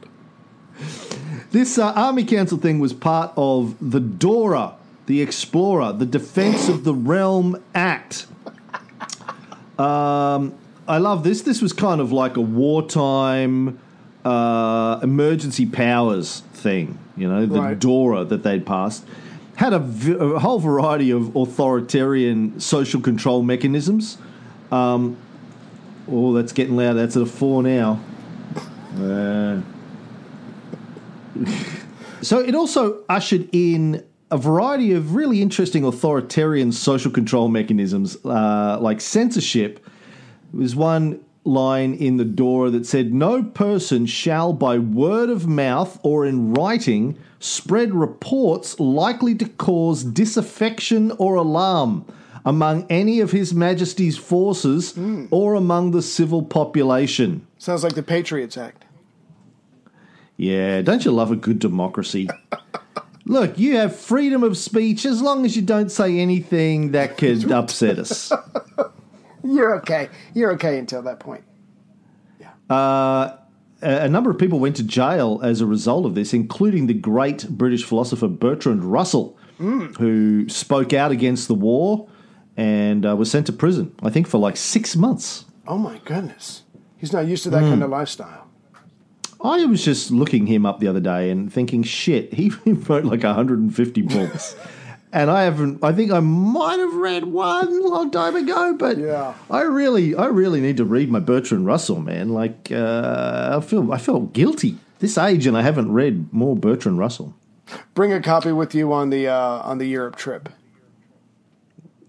This 1.52 1.78
uh, 1.78 1.94
Army 1.94 2.24
Council 2.26 2.58
thing 2.58 2.80
was 2.80 2.94
part 2.94 3.32
of 3.38 3.76
the 3.80 4.00
DORA, 4.00 4.74
the 5.06 5.22
Explorer, 5.22 5.94
the 5.94 6.06
Defense 6.06 6.68
of 6.70 6.84
the 6.84 6.94
Realm 6.94 7.62
Act. 7.74 8.28
Um, 9.78 10.54
I 10.88 10.98
love 10.98 11.24
this. 11.24 11.42
This 11.44 11.62
was 11.62 11.72
kind 11.74 12.02
of 12.02 12.12
like 12.12 12.36
a 12.36 12.42
wartime 12.42 13.80
uh, 14.26 15.00
emergency 15.02 15.66
powers 15.66 16.42
thing, 16.54 16.98
you 17.16 17.28
know, 17.30 17.46
the 17.46 17.60
Right. 17.62 17.80
DORA 17.80 18.26
that 18.26 18.44
they'd 18.44 18.66
passed. 18.66 19.06
Had 19.56 19.74
a, 19.74 19.80
v- 19.80 20.16
a 20.20 20.40
whole 20.40 20.60
variety 20.60 21.12
of 21.12 21.36
authoritarian 21.36 22.60
social 22.60 23.02
control 23.02 23.44
mechanisms. 23.44 24.18
Um, 24.72 25.18
oh, 26.10 26.34
that's 26.34 26.54
getting 26.54 26.76
loud. 26.78 26.94
That's 26.94 27.16
at 27.16 27.24
a 27.24 27.26
four 27.26 27.62
now. 27.64 28.00
Uh, 28.98 29.62
so 32.22 32.40
it 32.40 32.56
also 32.56 33.04
ushered 33.10 33.50
in 33.52 34.04
a 34.32 34.38
variety 34.38 34.92
of 34.94 35.16
really 35.16 35.42
interesting 35.42 35.84
authoritarian 35.84 36.72
social 36.72 37.12
control 37.12 37.48
mechanisms, 37.48 38.18
uh, 38.26 38.78
like 38.80 39.02
censorship. 39.02 39.84
There 40.54 40.62
was 40.62 40.76
one 40.76 41.20
line 41.44 41.94
in 41.94 42.18
the 42.18 42.26
DORA 42.26 42.70
that 42.72 42.86
said, 42.86 43.14
No 43.14 43.44
person 43.44 44.06
shall 44.06 44.54
by 44.54 44.78
word 44.78 45.30
of 45.30 45.48
mouth 45.48 46.00
or 46.04 46.26
in 46.26 46.54
writing 46.54 47.18
spread 47.40 47.94
reports 47.94 48.80
likely 48.80 49.34
to 49.36 49.48
cause 49.48 50.04
disaffection 50.04 51.12
or 51.14 51.36
alarm 51.36 52.06
among 52.46 52.86
any 52.90 53.20
of 53.20 53.32
His 53.32 53.54
Majesty's 53.54 54.18
forces 54.18 54.94
mm. 54.94 55.28
or 55.32 55.56
among 55.56 55.92
the 55.92 56.02
civil 56.02 56.44
population. 56.44 57.46
Sounds 57.58 57.84
like 57.84 57.96
the 57.96 58.04
Patriots 58.04 58.58
Act. 58.58 58.86
Yeah, 60.38 60.82
don't 60.82 61.04
you 61.04 61.12
love 61.12 61.32
a 61.32 61.36
good 61.36 61.60
democracy? 61.60 62.30
Look, 63.26 63.60
you 63.60 63.76
have 63.78 63.96
freedom 63.96 64.42
of 64.42 64.58
speech 64.58 65.06
as 65.06 65.22
long 65.22 65.46
as 65.46 65.56
you 65.56 65.62
don't 65.62 65.92
say 65.92 66.18
anything 66.18 66.92
that 66.92 67.18
could 67.18 67.52
upset 67.52 68.00
us. 68.00 68.32
You're 69.44 69.76
okay. 69.78 70.10
You're 70.34 70.54
okay 70.54 70.78
until 70.78 71.02
that 71.04 71.20
point. 71.20 71.44
Uh, 72.70 73.36
a 73.82 74.04
a 74.04 74.10
number 74.10 74.30
of 74.30 74.38
people 74.38 74.60
went 74.60 74.76
to 74.76 74.84
jail 74.84 75.40
as 75.44 75.62
a 75.62 75.66
result 75.66 76.06
of 76.06 76.14
this, 76.14 76.34
including 76.34 76.88
the 76.88 76.94
great 76.94 77.48
British 77.50 77.84
philosopher 77.84 78.28
Bertrand 78.28 78.84
Russell, 78.84 79.38
mm. 79.60 79.96
who 79.98 80.48
spoke 80.50 80.94
out 80.94 81.12
against 81.12 81.48
the 81.48 81.56
war 81.56 82.08
and 82.58 83.06
uh, 83.06 83.16
was 83.16 83.32
sent 83.32 83.46
to 83.48 83.54
prison, 83.54 83.96
I 84.04 84.10
think, 84.10 84.28
for 84.28 84.38
like 84.38 84.58
six 84.58 84.96
months. 84.96 85.46
Oh 85.68 85.78
my 85.78 86.00
goodness. 86.04 86.64
He's 86.98 87.14
not 87.14 87.26
used 87.28 87.44
to 87.44 87.50
that 87.52 87.62
kind 87.62 87.82
of 87.82 87.90
mm. 87.90 87.94
lifestyle. 87.94 88.48
I 89.42 89.64
was 89.66 89.86
just 89.86 90.12
looking 90.12 90.48
him 90.48 90.66
up 90.66 90.82
the 90.82 90.88
other 90.88 91.00
day 91.00 91.30
and 91.30 91.52
thinking, 91.52 91.84
shit, 91.84 92.34
he 92.34 92.50
wrote 92.66 93.06
like 93.06 93.24
150 93.24 94.02
books. 94.02 94.56
and 95.12 95.32
I 95.32 95.44
haven't, 95.44 95.84
I 95.84 95.92
think 95.92 96.12
I 96.12 96.20
might 96.20 96.80
have 96.80 96.94
read 96.94 97.26
one 97.26 97.68
a 97.68 97.88
long 97.88 98.12
time 98.12 98.36
ago, 98.36 98.76
but 98.78 98.98
Yeah. 98.98 99.34
I 99.50 99.62
really, 99.62 100.16
I 100.16 100.26
really 100.28 100.62
need 100.62 100.78
to 100.78 100.86
read 100.86 101.10
my 101.10 101.20
Bertrand 101.20 101.66
Russell, 101.66 102.00
man. 102.00 102.30
Like, 102.30 102.72
uh, 102.72 103.58
I 103.58 103.66
feel, 103.66 103.92
I 103.92 103.98
felt 103.98 104.34
guilty 104.34 104.78
this 105.00 105.18
age 105.18 105.48
and 105.48 105.58
I 105.58 105.62
haven't 105.62 105.92
read 105.92 106.32
more 106.32 106.56
Bertrand 106.56 107.00
Russell. 107.00 107.34
Bring 107.94 108.12
a 108.14 108.22
copy 108.22 108.52
with 108.52 108.74
you 108.74 108.92
on 108.94 109.10
the 109.12 109.28
uh, 109.28 109.62
on 109.62 109.78
the 109.78 109.86
Europe 109.86 110.16
trip. 110.16 110.50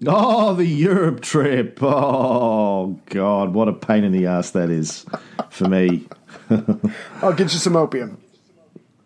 Oh, 0.06 0.54
the 0.54 0.64
Europe 0.64 1.20
trip. 1.20 1.78
Oh, 1.82 2.98
God, 3.06 3.52
what 3.52 3.68
a 3.68 3.74
pain 3.74 4.02
in 4.02 4.12
the 4.12 4.26
ass 4.26 4.52
that 4.52 4.70
is 4.70 5.04
for 5.50 5.68
me. 5.68 6.06
I'll 7.22 7.34
get 7.34 7.52
you 7.52 7.58
some 7.58 7.76
opium. 7.76 8.18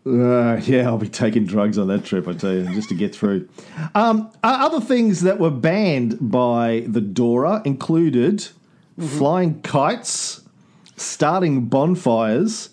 Uh, 0.07 0.61
yeah, 0.65 0.87
I'll 0.87 0.99
be 0.99 1.09
taking 1.09 1.47
drugs 1.47 1.79
on 1.79 1.89
that 1.89 2.05
trip, 2.05 2.29
I 2.29 2.35
tell 2.35 2.53
you, 2.53 2.65
just 2.75 2.91
to 2.91 2.95
get 2.95 3.15
through. 3.15 3.49
Um, 3.95 4.31
other 4.43 4.81
things 4.81 5.23
that 5.23 5.39
were 5.39 5.51
banned 5.51 6.19
by 6.21 6.85
the 6.87 7.01
DORA 7.01 7.63
included 7.65 8.47
flying 8.99 9.63
kites, 9.63 10.43
starting 10.97 11.67
bonfires, 11.67 12.69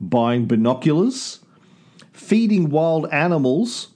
buying 0.00 0.46
binoculars, 0.46 1.38
feeding 2.12 2.68
wild 2.68 3.08
animals, 3.12 3.88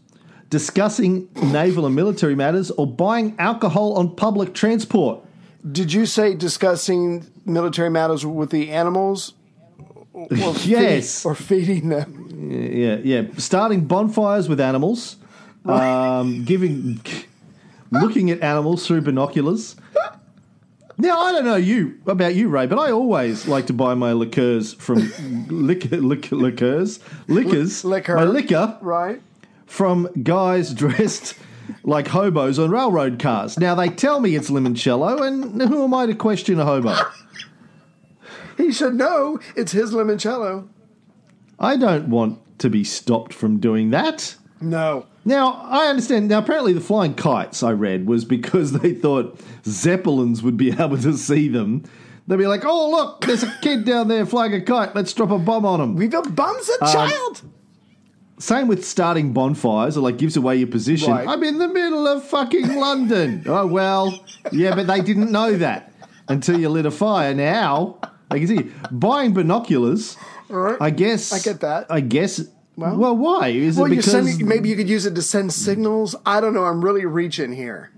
discussing 0.48 1.28
naval 1.42 1.86
and 1.86 1.94
military 1.96 2.36
matters, 2.36 2.70
or 2.72 2.86
buying 2.86 3.34
alcohol 3.40 3.94
on 3.94 4.14
public 4.14 4.54
transport. 4.54 5.24
Did 5.72 5.92
you 5.92 6.06
say 6.06 6.34
discussing 6.34 7.26
military 7.44 7.90
matters 7.90 8.24
with 8.24 8.50
the 8.50 8.70
animals? 8.70 9.32
Or 10.12 10.28
feed- 10.54 10.66
Yes. 10.66 11.26
or 11.26 11.34
feeding 11.34 11.88
them. 11.88 12.15
Yeah, 12.38 12.96
yeah. 13.02 13.22
Starting 13.38 13.86
bonfires 13.86 14.48
with 14.48 14.60
animals, 14.60 15.16
um, 15.64 16.44
giving, 16.44 17.00
looking 17.90 18.30
at 18.30 18.42
animals 18.42 18.86
through 18.86 19.02
binoculars. 19.02 19.76
Now 20.98 21.20
I 21.20 21.32
don't 21.32 21.44
know 21.44 21.56
you 21.56 22.00
about 22.06 22.34
you, 22.34 22.48
Ray, 22.48 22.66
but 22.66 22.78
I 22.78 22.90
always 22.90 23.46
like 23.46 23.66
to 23.66 23.74
buy 23.74 23.94
my 23.94 24.12
liqueurs 24.12 24.72
from 24.74 25.12
liquor, 25.50 25.96
liquor, 25.98 26.36
liqueurs, 26.36 27.00
liquors, 27.28 27.84
Liquor. 27.84 28.16
my 28.16 28.24
liquor 28.24 28.78
Right? 28.80 29.20
from 29.66 30.08
guys 30.22 30.72
dressed 30.82 31.34
like 31.82 32.08
hobos 32.08 32.58
on 32.58 32.70
railroad 32.70 33.18
cars. 33.18 33.58
Now 33.58 33.74
they 33.74 33.88
tell 33.90 34.20
me 34.20 34.36
it's 34.36 34.48
limoncello, 34.50 35.20
and 35.26 35.60
who 35.62 35.84
am 35.84 35.92
I 35.92 36.06
to 36.06 36.14
question 36.14 36.58
a 36.60 36.64
hobo? 36.64 36.94
He 38.56 38.72
should 38.72 38.94
know 38.94 39.38
it's 39.54 39.72
his 39.72 39.92
limoncello. 39.92 40.68
I 41.58 41.76
don't 41.76 42.08
want 42.08 42.38
to 42.58 42.70
be 42.70 42.84
stopped 42.84 43.32
from 43.32 43.58
doing 43.58 43.90
that. 43.90 44.36
No. 44.60 45.06
Now, 45.25 45.54
I 45.64 45.88
understand. 45.88 46.28
Now, 46.28 46.38
apparently, 46.38 46.72
the 46.72 46.80
flying 46.80 47.14
kites 47.14 47.62
I 47.62 47.72
read 47.72 48.06
was 48.06 48.25
because 48.25 48.72
they 48.80 48.92
thought 48.94 49.38
zeppelins 49.64 50.42
would 50.42 50.56
be 50.56 50.70
able 50.78 50.98
to 50.98 51.16
see 51.16 51.48
them. 51.48 51.84
They'd 52.28 52.36
be 52.38 52.46
like, 52.46 52.64
oh, 52.64 52.90
look, 52.90 53.20
there's 53.25 53.42
a 53.44 53.58
kid 53.62 53.84
down 53.84 54.08
there 54.08 54.26
flying 54.26 54.52
a 54.54 54.60
kite. 54.60 54.94
Let's 54.96 55.12
drop 55.12 55.30
a 55.30 55.38
bomb 55.38 55.64
on 55.64 55.80
him. 55.80 55.94
We 55.94 56.08
built 56.08 56.34
bombs 56.34 56.68
a 56.80 56.84
Um, 56.84 56.92
child. 56.92 57.42
Same 58.38 58.68
with 58.68 58.84
starting 58.84 59.32
bonfires, 59.32 59.96
or 59.96 60.00
like 60.02 60.18
gives 60.18 60.36
away 60.36 60.56
your 60.56 60.66
position. 60.68 61.10
Right. 61.12 61.26
I'm 61.26 61.42
in 61.42 61.58
the 61.58 61.68
middle 61.68 62.06
of 62.06 62.22
fucking 62.25 62.75
London. 62.80 63.44
oh, 63.46 63.66
well, 63.66 64.22
yeah, 64.52 64.75
but 64.75 64.86
they 64.86 65.00
didn't 65.00 65.32
know 65.32 65.56
that 65.56 65.92
until 66.28 66.58
you 66.60 66.68
lit 66.68 66.84
a 66.84 66.90
fire. 66.90 67.32
Now, 67.32 67.98
they 68.30 68.40
can 68.40 68.48
see. 68.48 68.70
Buying 68.90 69.32
binoculars. 69.32 70.16
I 70.50 70.90
guess. 70.90 71.32
I 71.32 71.38
get 71.40 71.60
that. 71.60 71.86
I 71.90 72.00
guess. 72.00 72.40
Well- 72.76 72.96
Well, 72.96 73.16
why? 73.16 73.48
Is 73.48 73.76
Well, 73.76 73.86
it 73.86 73.90
because. 73.96 74.10
sending. 74.10 74.46
Maybe 74.46 74.68
you 74.68 74.76
could 74.76 74.88
use 74.88 75.06
it 75.06 75.14
to 75.14 75.22
send 75.22 75.52
signals. 75.52 76.14
I 76.26 76.40
don't 76.40 76.52
know. 76.54 76.64
I'm 76.64 76.84
really 76.84 77.06
reaching 77.06 77.52
here. 77.52 77.90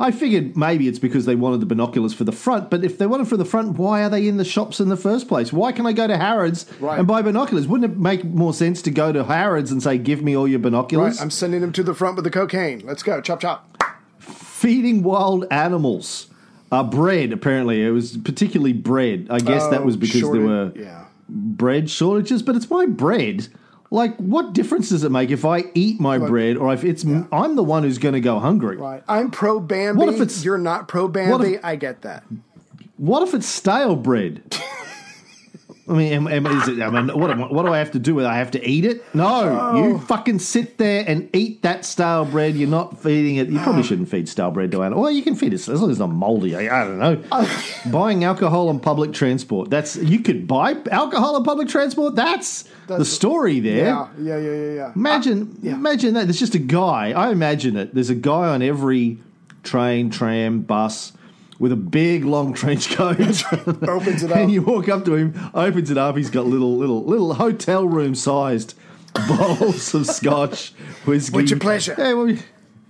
I 0.00 0.10
figured 0.10 0.56
maybe 0.56 0.88
it's 0.88 0.98
because 0.98 1.26
they 1.26 1.36
wanted 1.36 1.60
the 1.60 1.66
binoculars 1.66 2.12
for 2.12 2.24
the 2.24 2.32
front, 2.32 2.70
but 2.70 2.84
if 2.84 2.98
they 2.98 3.06
wanted 3.06 3.28
for 3.28 3.36
the 3.36 3.44
front, 3.44 3.78
why 3.78 4.02
are 4.02 4.10
they 4.10 4.26
in 4.26 4.36
the 4.36 4.44
shops 4.44 4.80
in 4.80 4.88
the 4.88 4.96
first 4.96 5.28
place? 5.28 5.52
Why 5.52 5.70
can 5.70 5.86
I 5.86 5.92
go 5.92 6.06
to 6.08 6.16
Harrods 6.18 6.66
Right. 6.80 6.98
and 6.98 7.06
buy 7.06 7.22
binoculars? 7.22 7.68
Wouldn't 7.68 7.92
it 7.92 7.96
make 7.98 8.24
more 8.24 8.52
sense 8.52 8.82
to 8.82 8.90
go 8.90 9.12
to 9.12 9.22
Harrods 9.24 9.70
and 9.70 9.80
say, 9.82 9.96
give 9.96 10.22
me 10.22 10.36
all 10.36 10.48
your 10.48 10.58
Right. 10.58 10.64
binoculars? 10.64 11.20
I'm 11.20 11.30
sending 11.30 11.60
them 11.60 11.70
to 11.72 11.84
the 11.84 11.94
front 11.94 12.16
with 12.16 12.24
the 12.24 12.30
cocaine. 12.32 12.82
Let's 12.84 13.02
go. 13.04 13.20
Chop 13.20 13.40
chop. 13.40 13.80
Feeding 14.18 15.02
wild 15.04 15.46
animals. 15.52 16.26
Uh, 16.72 16.82
bread, 16.82 17.32
apparently. 17.32 17.82
It 17.86 17.90
was 17.90 18.16
particularly 18.18 18.72
bread. 18.72 19.28
I 19.30 19.38
guess 19.38 19.66
that 19.68 19.82
Oh, 19.82 19.84
was 19.84 19.96
because 19.96 20.20
shorted- 20.20 20.42
there 20.42 20.48
were 20.48 20.72
Yeah. 20.74 21.04
Bread 21.28 21.90
shortages, 21.90 22.42
but 22.42 22.56
it's 22.56 22.70
my 22.70 22.86
bread. 22.86 23.48
Like, 23.90 24.16
what 24.16 24.52
difference 24.52 24.88
does 24.88 25.04
it 25.04 25.12
make 25.12 25.30
if 25.30 25.44
I 25.44 25.64
eat 25.74 26.00
my 26.00 26.18
bread 26.18 26.56
or 26.56 26.72
if 26.74 26.82
it's 26.84 27.04
I'm 27.04 27.54
the 27.56 27.62
one 27.62 27.84
who's 27.84 27.98
going 27.98 28.14
to 28.14 28.20
go 28.20 28.38
hungry? 28.40 28.76
Right. 28.76 29.02
I'm 29.06 29.30
pro 29.30 29.60
Bambi. 29.60 29.98
What 29.98 30.08
if 30.08 30.16
it's- 30.16 30.44
You're 30.44 30.58
not 30.58 30.88
pro 30.88 31.06
Bambi. 31.08 31.54
if- 31.54 31.64
I 31.64 31.76
get 31.76 32.02
that. 32.02 32.24
What 32.96 33.22
if 33.22 33.34
it's 33.34 33.46
stale 33.46 33.94
bread? 33.94 34.42
I 35.88 35.92
mean, 35.92 36.12
am, 36.12 36.26
am, 36.26 36.46
is 36.46 36.66
it, 36.66 36.82
I 36.82 36.90
mean, 36.90 37.16
what, 37.16 37.30
am 37.30 37.40
what 37.48 37.64
do 37.64 37.72
I 37.72 37.78
have 37.78 37.92
to 37.92 38.00
do 38.00 38.16
with 38.16 38.24
it? 38.24 38.28
I 38.28 38.38
have 38.38 38.50
to 38.52 38.68
eat 38.68 38.84
it? 38.84 39.04
No, 39.14 39.26
Oh. 39.26 39.76
you 39.76 39.98
fucking 40.00 40.40
sit 40.40 40.78
there 40.78 41.04
and 41.06 41.30
eat 41.32 41.62
that 41.62 41.84
stale 41.84 42.24
bread. 42.24 42.56
You're 42.56 42.68
not 42.68 43.00
feeding 43.00 43.36
it. 43.36 43.48
You 43.48 43.60
probably 43.60 43.84
shouldn't 43.84 44.08
feed 44.08 44.28
stale 44.28 44.50
bread 44.50 44.72
to 44.72 44.82
animals. 44.82 45.02
Well, 45.02 45.12
you 45.12 45.22
can 45.22 45.36
feed 45.36 45.52
it 45.52 45.56
as 45.56 45.68
long 45.68 45.84
as 45.84 45.90
it's 45.90 45.98
not 46.00 46.10
moldy. 46.10 46.56
I, 46.56 46.82
I 46.82 46.84
don't 46.84 46.98
know. 46.98 47.22
Oh. 47.30 47.64
Buying 47.92 48.24
alcohol 48.24 48.68
on 48.68 48.80
public 48.80 49.12
transport. 49.12 49.70
That's 49.70 49.94
you 49.96 50.20
could 50.20 50.48
buy 50.48 50.76
alcohol 50.90 51.36
on 51.36 51.44
public 51.44 51.68
transport. 51.68 52.16
That's, 52.16 52.64
the 52.88 53.04
story 53.04 53.60
there. 53.60 53.86
Yeah. 53.86 54.08
Yeah. 54.18 54.38
Yeah. 54.38 54.50
Yeah. 54.50 54.72
Yeah. 54.74 54.92
Imagine, 54.94 55.42
uh, 55.42 55.56
yeah. 55.62 55.74
imagine 55.74 56.14
that. 56.14 56.24
There's 56.24 56.38
just 56.38 56.54
a 56.54 56.60
guy. 56.60 57.12
I 57.12 57.30
imagine 57.30 57.76
it. 57.76 57.94
There's 57.94 58.10
a 58.10 58.14
guy 58.14 58.48
on 58.48 58.62
every 58.62 59.18
train, 59.62 60.10
tram, 60.10 60.62
bus 60.62 61.12
with 61.58 61.72
a 61.72 61.76
big 61.76 62.24
long 62.24 62.52
trench 62.52 62.90
coat. 62.96 63.18
Opens 63.18 64.22
it 64.22 64.30
and 64.32 64.50
you 64.50 64.62
walk 64.62 64.88
up 64.88 65.04
to 65.04 65.14
him, 65.14 65.50
opens 65.54 65.90
it 65.90 65.98
up. 65.98 66.16
He's 66.16 66.30
got 66.30 66.46
little, 66.46 66.76
little, 66.76 67.04
little 67.04 67.34
hotel 67.34 67.86
room 67.86 68.14
sized 68.14 68.74
bottles 69.14 69.94
of 69.94 70.06
scotch, 70.06 70.70
whiskey. 71.04 71.34
What's 71.34 71.50
your 71.50 71.60
pleasure? 71.60 71.94
Yeah, 71.96 72.12
well, 72.12 72.36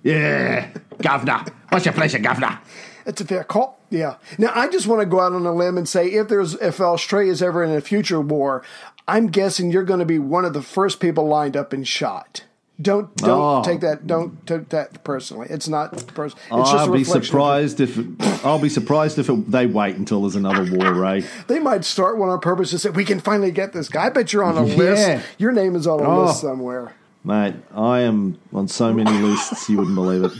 yeah, 0.02 0.70
governor. 1.00 1.44
What's 1.68 1.84
your 1.84 1.94
pleasure, 1.94 2.18
governor? 2.18 2.58
It's 3.04 3.20
a 3.20 3.24
fair 3.24 3.44
call. 3.44 3.78
Yeah. 3.90 4.16
Now 4.36 4.50
I 4.54 4.68
just 4.68 4.88
want 4.88 5.00
to 5.00 5.06
go 5.06 5.20
out 5.20 5.32
on 5.32 5.46
a 5.46 5.54
limb 5.54 5.78
and 5.78 5.88
say 5.88 6.08
if 6.08 6.28
there's 6.28 6.54
if 6.54 6.80
Australia 6.80 7.30
is 7.30 7.42
ever 7.42 7.62
in 7.62 7.70
a 7.70 7.80
future 7.80 8.20
war, 8.20 8.64
I'm 9.06 9.28
guessing 9.28 9.70
you're 9.70 9.84
going 9.84 10.00
to 10.00 10.06
be 10.06 10.18
one 10.18 10.44
of 10.44 10.52
the 10.52 10.62
first 10.62 10.98
people 10.98 11.26
lined 11.26 11.56
up 11.56 11.72
and 11.72 11.86
shot. 11.86 12.44
Don't 12.80 13.14
don't 13.16 13.40
Oh. 13.40 13.62
take 13.64 13.80
that 13.80 14.06
don't 14.06 14.46
take 14.46 14.68
that 14.68 15.02
personally. 15.02 15.46
It's 15.48 15.66
not 15.66 15.92
personal. 16.08 16.60
It's 16.60 16.70
just 16.70 16.74
a 16.86 16.90
I'll 16.90 16.92
be 16.92 17.04
surprised 17.04 17.80
if 17.80 17.98
I'll 18.44 18.58
be 18.58 18.68
surprised 18.68 19.18
if 19.18 19.30
it, 19.30 19.50
they 19.50 19.64
wait 19.66 19.96
until 19.96 20.20
there's 20.20 20.36
another 20.36 20.70
war, 20.76 20.92
Ray. 20.92 21.24
They 21.46 21.58
might 21.58 21.86
start 21.86 22.18
one 22.18 22.28
on 22.28 22.38
purpose 22.40 22.70
to 22.72 22.78
say 22.78 22.90
we 22.90 23.06
can 23.06 23.18
finally 23.20 23.50
get 23.50 23.72
this 23.72 23.88
guy. 23.88 24.06
I 24.06 24.10
bet 24.10 24.32
you're 24.34 24.44
on 24.44 24.58
a 24.58 24.66
Yeah. 24.66 24.76
list. 24.76 25.26
Your 25.38 25.52
name 25.52 25.74
is 25.74 25.86
on 25.86 26.00
a 26.00 26.04
Oh. 26.04 26.24
list 26.26 26.42
somewhere. 26.42 26.92
Mate, 27.24 27.54
I 27.74 28.00
am 28.00 28.36
on 28.52 28.68
so 28.68 28.92
many 28.92 29.10
lists 29.22 29.70
you 29.70 29.78
wouldn't 29.78 29.96
believe 29.96 30.24
it. 30.24 30.32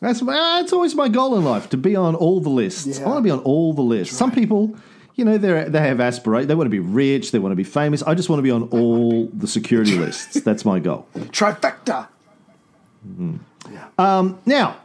That's 0.00 0.22
my, 0.22 0.32
that's 0.60 0.72
always 0.72 0.94
my 0.94 1.08
goal 1.08 1.36
in 1.36 1.44
life 1.44 1.70
to 1.70 1.76
be 1.76 1.96
on 1.96 2.14
all 2.14 2.40
the 2.40 2.48
lists. 2.50 2.86
Yeah. 3.00 3.04
I 3.04 3.08
want 3.08 3.18
to 3.18 3.22
be 3.22 3.30
on 3.30 3.40
all 3.40 3.72
the 3.72 3.82
lists. 3.82 4.16
Some 4.16 4.30
people, 4.30 4.76
you 5.18 5.24
know, 5.24 5.36
they 5.36 5.64
they 5.68 5.80
have 5.80 6.00
aspirate. 6.00 6.48
They 6.48 6.54
want 6.54 6.66
to 6.66 6.70
be 6.70 6.78
rich. 6.78 7.32
They 7.32 7.38
want 7.38 7.52
to 7.52 7.56
be 7.56 7.64
famous. 7.64 8.02
I 8.04 8.14
just 8.14 8.28
want 8.30 8.38
to 8.38 8.42
be 8.44 8.50
on 8.50 8.62
all 8.70 9.26
the 9.34 9.46
security 9.48 9.98
lists. 9.98 10.40
That's 10.40 10.64
my 10.64 10.78
goal. 10.78 11.06
Trifecta. 11.14 12.08
Yeah. 13.70 13.88
Um. 13.98 14.38
Now, 14.46 14.76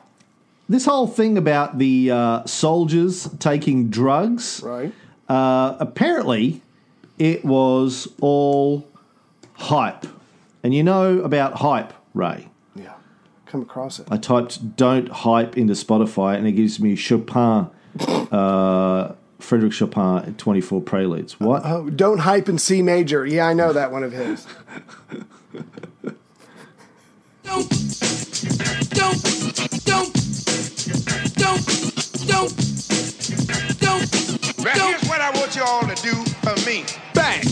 this 0.67 0.85
whole 0.85 1.07
thing 1.07 1.37
about 1.37 1.77
the 1.77 2.11
uh, 2.11 2.45
soldiers 2.45 3.29
taking 3.39 3.89
drugs, 3.89 4.61
Right. 4.63 4.93
uh, 5.29 5.75
apparently 5.79 6.61
it 7.19 7.45
was 7.45 8.07
all 8.21 8.87
hype. 9.53 10.05
And 10.63 10.73
you 10.73 10.81
know 10.83 11.19
about 11.19 11.55
hype, 11.55 11.93
Ray. 12.13 12.47
Yeah. 12.75 12.93
Come 13.45 13.61
across 13.61 13.99
it. 13.99 14.07
I 14.09 14.17
typed 14.17 14.75
"don't 14.77 15.09
hype" 15.09 15.57
into 15.57 15.73
Spotify, 15.73 16.37
and 16.37 16.47
it 16.47 16.53
gives 16.53 16.79
me 16.79 16.95
Chopin, 16.95 17.67
uh, 18.31 19.11
Frederick 19.43 19.73
Chopin, 19.73 20.35
twenty 20.35 20.61
four 20.61 20.81
Preludes. 20.81 21.39
What? 21.39 21.63
Oh, 21.65 21.89
don't 21.89 22.19
hype 22.19 22.47
in 22.47 22.57
C 22.57 22.81
major. 22.81 23.25
Yeah, 23.25 23.45
I 23.47 23.53
know 23.53 23.73
that 23.73 23.91
one 23.91 24.03
of 24.03 24.13
his. 24.13 24.47
Don't, 27.43 27.69
don't, 28.89 29.19
don't, 29.83 29.83
don't, 29.83 30.13
don't, 31.35 32.55
don't, 33.83 33.99
Now, 34.63 34.73
don't. 34.73 34.89
here's 34.89 35.09
what 35.09 35.19
I 35.21 35.29
want 35.35 35.55
you 35.55 35.63
all 35.63 35.81
to 35.81 35.95
do 36.01 36.15
for 36.41 36.55
me. 36.65 36.85
Bang! 37.13 37.43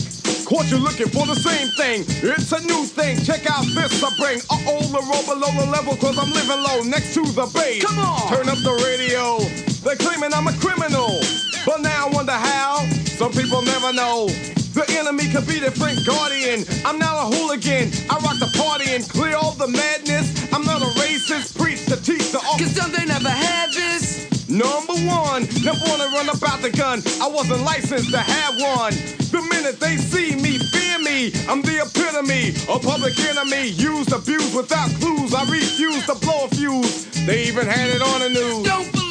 Caught 0.46 0.70
you 0.70 0.78
looking 0.78 1.08
for 1.08 1.26
the 1.26 1.36
same 1.36 1.68
thing. 1.76 2.04
It's 2.08 2.52
a 2.52 2.60
new 2.64 2.84
thing. 2.84 3.20
Check 3.22 3.48
out 3.50 3.64
this 3.66 4.02
I 4.02 4.10
bring. 4.18 4.40
Uh 4.50 4.56
oh, 4.66 4.80
the 4.80 5.02
roll 5.12 5.24
below 5.28 5.52
the 5.62 5.70
level, 5.70 5.94
cause 5.96 6.18
I'm 6.18 6.32
living 6.32 6.62
low 6.62 6.82
next 6.88 7.12
to 7.14 7.22
the 7.22 7.46
base. 7.54 7.84
Come 7.84 7.98
on. 7.98 8.28
Turn 8.28 8.48
up 8.48 8.58
the 8.58 8.72
radio. 8.82 9.38
They're 9.84 9.96
claiming 9.96 10.32
I'm 10.32 10.48
a 10.48 10.52
criminal. 10.58 11.20
But 11.64 11.80
now 11.80 12.08
I 12.08 12.10
wonder 12.10 12.32
how. 12.32 12.86
Some 13.18 13.32
people 13.32 13.62
never 13.62 13.92
know. 13.92 14.26
The 14.74 14.84
enemy 14.98 15.28
could 15.28 15.46
be 15.46 15.60
their 15.60 15.70
friend 15.70 15.98
guardian. 16.04 16.64
I'm 16.84 16.98
not 16.98 17.14
a 17.22 17.36
hooligan. 17.36 17.92
I 18.10 18.16
rock 18.18 18.38
the 18.40 18.50
party 18.56 18.90
and 18.90 19.06
clear 19.08 19.36
all 19.36 19.52
the 19.52 19.68
madness. 19.68 20.52
I'm 20.52 20.64
not 20.64 20.82
a 20.82 20.90
racist. 20.98 21.56
Preach 21.58 21.84
the 21.86 21.96
teach 21.96 22.32
the 22.32 22.38
Cause 22.38 22.74
don't 22.74 22.92
they 22.92 23.04
never 23.04 23.28
had 23.28 23.70
this? 23.72 24.48
Number 24.48 24.94
one, 25.08 25.46
never 25.62 25.80
wanna 25.86 26.08
run 26.12 26.28
about 26.28 26.60
the 26.62 26.70
gun. 26.70 27.02
I 27.20 27.28
wasn't 27.28 27.62
licensed 27.64 28.10
to 28.10 28.18
have 28.18 28.54
one. 28.60 28.92
The 29.30 29.40
minute 29.50 29.78
they 29.78 29.96
see 29.96 30.36
me, 30.36 30.58
fear 30.58 30.98
me. 30.98 31.32
I'm 31.48 31.62
the 31.62 31.84
epitome, 31.84 32.52
a 32.68 32.78
public 32.78 33.18
enemy. 33.20 33.68
Used, 33.70 34.12
abused 34.12 34.54
without 34.54 34.90
clues. 35.00 35.32
I 35.32 35.44
refuse 35.50 36.04
to 36.06 36.14
blow 36.16 36.44
a 36.44 36.48
fuse. 36.48 37.06
They 37.24 37.44
even 37.44 37.66
had 37.66 37.88
it 37.88 38.02
on 38.02 38.20
the 38.20 38.28
news. 38.30 38.62
Don't 38.64 39.01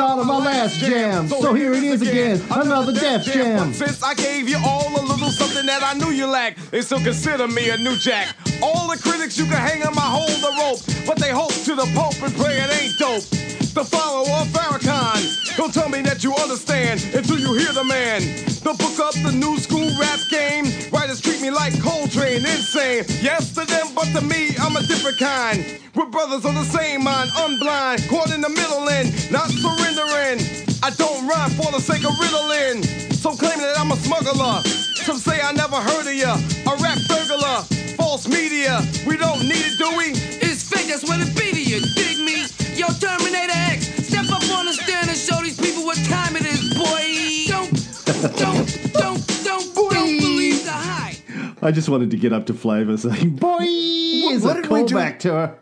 start 0.00 0.18
of 0.18 0.26
my 0.26 0.38
last 0.38 0.78
jam. 0.78 1.28
So 1.28 1.52
here 1.52 1.74
it 1.74 1.82
is 1.82 2.00
again, 2.00 2.40
another 2.50 2.90
Def 2.90 3.22
Jam. 3.22 3.74
Since 3.74 4.02
I 4.02 4.14
gave 4.14 4.48
you 4.48 4.56
all 4.64 4.88
a 4.98 5.02
little 5.04 5.28
something 5.28 5.66
that 5.66 5.82
I 5.82 5.92
knew 5.92 6.10
you 6.10 6.26
lacked, 6.26 6.70
they 6.70 6.80
still 6.80 7.02
consider 7.02 7.46
me 7.46 7.68
a 7.68 7.76
new 7.76 7.96
jack. 7.96 8.34
All 8.62 8.88
the 8.88 8.96
critics 8.96 9.36
you 9.36 9.44
can 9.44 9.58
hang 9.58 9.86
on 9.86 9.94
my 9.94 10.00
hold 10.00 10.30
the 10.40 10.52
rope, 10.58 11.06
but 11.06 11.18
they 11.18 11.32
hope 11.32 11.52
to 11.52 11.74
the 11.74 11.86
Pope 11.94 12.16
and 12.22 12.34
pray 12.34 12.56
it 12.56 12.80
ain't 12.80 12.98
dope. 12.98 13.59
The 13.72 13.84
follower 13.84 14.42
of 14.42 14.48
Farrakhan, 14.48 15.56
don't 15.56 15.72
tell 15.72 15.88
me 15.88 16.02
that 16.02 16.24
you 16.24 16.34
understand 16.34 17.06
until 17.14 17.38
you 17.38 17.54
hear 17.54 17.72
the 17.72 17.84
man. 17.84 18.20
The 18.66 18.74
book 18.74 18.98
up 18.98 19.14
the 19.22 19.30
new 19.30 19.58
school 19.58 19.86
rap 19.94 20.18
game. 20.28 20.66
Writers 20.90 21.20
treat 21.20 21.40
me 21.40 21.50
like 21.50 21.78
Coltrane, 21.80 22.42
insane. 22.42 23.04
Yes 23.22 23.54
to 23.54 23.64
them, 23.64 23.86
but 23.94 24.10
to 24.10 24.22
me, 24.26 24.58
I'm 24.58 24.74
a 24.74 24.82
different 24.82 25.18
kind. 25.18 25.78
We're 25.94 26.10
brothers 26.10 26.44
on 26.44 26.54
the 26.56 26.64
same 26.64 27.04
mind, 27.04 27.30
unblind, 27.30 28.10
caught 28.10 28.34
in 28.34 28.40
the 28.40 28.50
middle 28.50 28.90
and 28.90 29.06
not 29.30 29.46
surrendering. 29.48 30.42
I 30.82 30.90
don't 30.98 31.28
rhyme 31.30 31.50
for 31.54 31.70
the 31.70 31.78
sake 31.78 32.02
of 32.02 32.18
riddling. 32.18 32.82
So 33.14 33.38
claim 33.38 33.58
that 33.62 33.78
I'm 33.78 33.92
a 33.92 33.96
smuggler. 34.02 34.66
Some 35.06 35.18
say 35.18 35.40
I 35.40 35.52
never 35.52 35.76
heard 35.76 36.10
of 36.10 36.14
ya. 36.14 36.34
A 36.66 36.74
rap 36.82 36.98
burglar, 37.06 37.62
false 37.94 38.26
media. 38.26 38.82
We 39.06 39.16
don't 39.16 39.46
need 39.46 39.62
it, 39.62 39.78
do 39.78 39.94
we? 39.96 40.10
It's 40.42 40.66
fake, 40.66 40.88
that's 40.90 41.06
what 41.06 41.20
it 41.22 41.30
be 41.38 41.54
to 41.54 41.62
you. 41.62 41.80
Dig 41.94 42.18
me? 42.18 42.59
Yo, 42.80 42.86
Terminator 42.98 43.52
X, 43.52 44.06
step 44.06 44.24
up 44.30 44.42
on 44.56 44.64
the 44.64 44.72
stand 44.72 45.10
and 45.10 45.18
show 45.18 45.42
these 45.42 45.60
people 45.60 45.84
what 45.84 45.98
time 46.06 46.34
it 46.34 46.46
is, 46.46 46.72
boy. 46.72 47.44
Don't, 47.46 48.38
don't, 48.38 48.92
don't, 48.94 49.44
don't, 49.44 49.74
don't 49.74 50.18
believe 50.18 50.64
the 50.64 50.72
hype. 50.72 51.62
I 51.62 51.72
just 51.72 51.90
wanted 51.90 52.10
to 52.12 52.16
get 52.16 52.32
up 52.32 52.46
to 52.46 52.54
flavour 52.54 52.96
saying, 52.96 53.36
boy! 53.36 53.58
Here's 53.60 54.42
what 54.42 54.56
a 54.56 54.60
we 54.72 54.84
do? 54.84 54.94
callback 54.94 55.18
to 55.20 55.36
a 55.36 55.54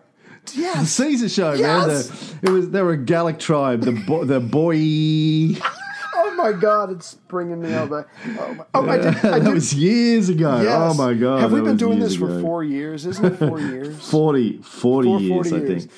the 0.55 0.85
Caesar 0.87 1.29
show, 1.29 1.57
man. 1.57 1.89
The, 1.89 2.39
it 2.45 2.51
was 2.51 2.71
they 2.71 2.83
were 2.83 2.93
a 2.93 2.97
Gallic 2.97 3.41
tribe. 3.41 3.81
The 3.81 3.93
bo- 4.07 4.25
the 4.25 4.39
boy. 4.39 5.61
Oh 6.21 6.35
my 6.35 6.53
God, 6.53 6.93
it's 6.93 7.15
bringing 7.15 7.61
me 7.61 7.75
over. 7.75 8.09
Oh, 8.39 8.55
my, 8.55 8.65
oh 8.75 8.89
I 8.89 8.97
did. 8.99 9.07
I 9.07 9.13
that 9.39 9.45
did. 9.45 9.55
was 9.55 9.75
years 9.75 10.29
ago. 10.29 10.49
Oh 10.51 10.63
yes. 10.63 10.73
Oh 10.77 10.95
my 10.95 11.15
god! 11.15 11.41
Have 11.41 11.51
we 11.53 11.61
been 11.61 11.77
doing 11.77 11.99
years 11.99 12.11
this 12.13 12.19
for 12.19 12.41
four 12.41 12.63
years? 12.63 13.07
Isn't 13.07 13.25
it 13.25 13.37
four 13.37 13.59
years? 13.59 14.09
40, 14.09 14.59
40 14.59 15.09
Four- 15.09 15.21
years, 15.21 15.51
40 15.51 15.65
I 15.65 15.67
think. 15.67 15.91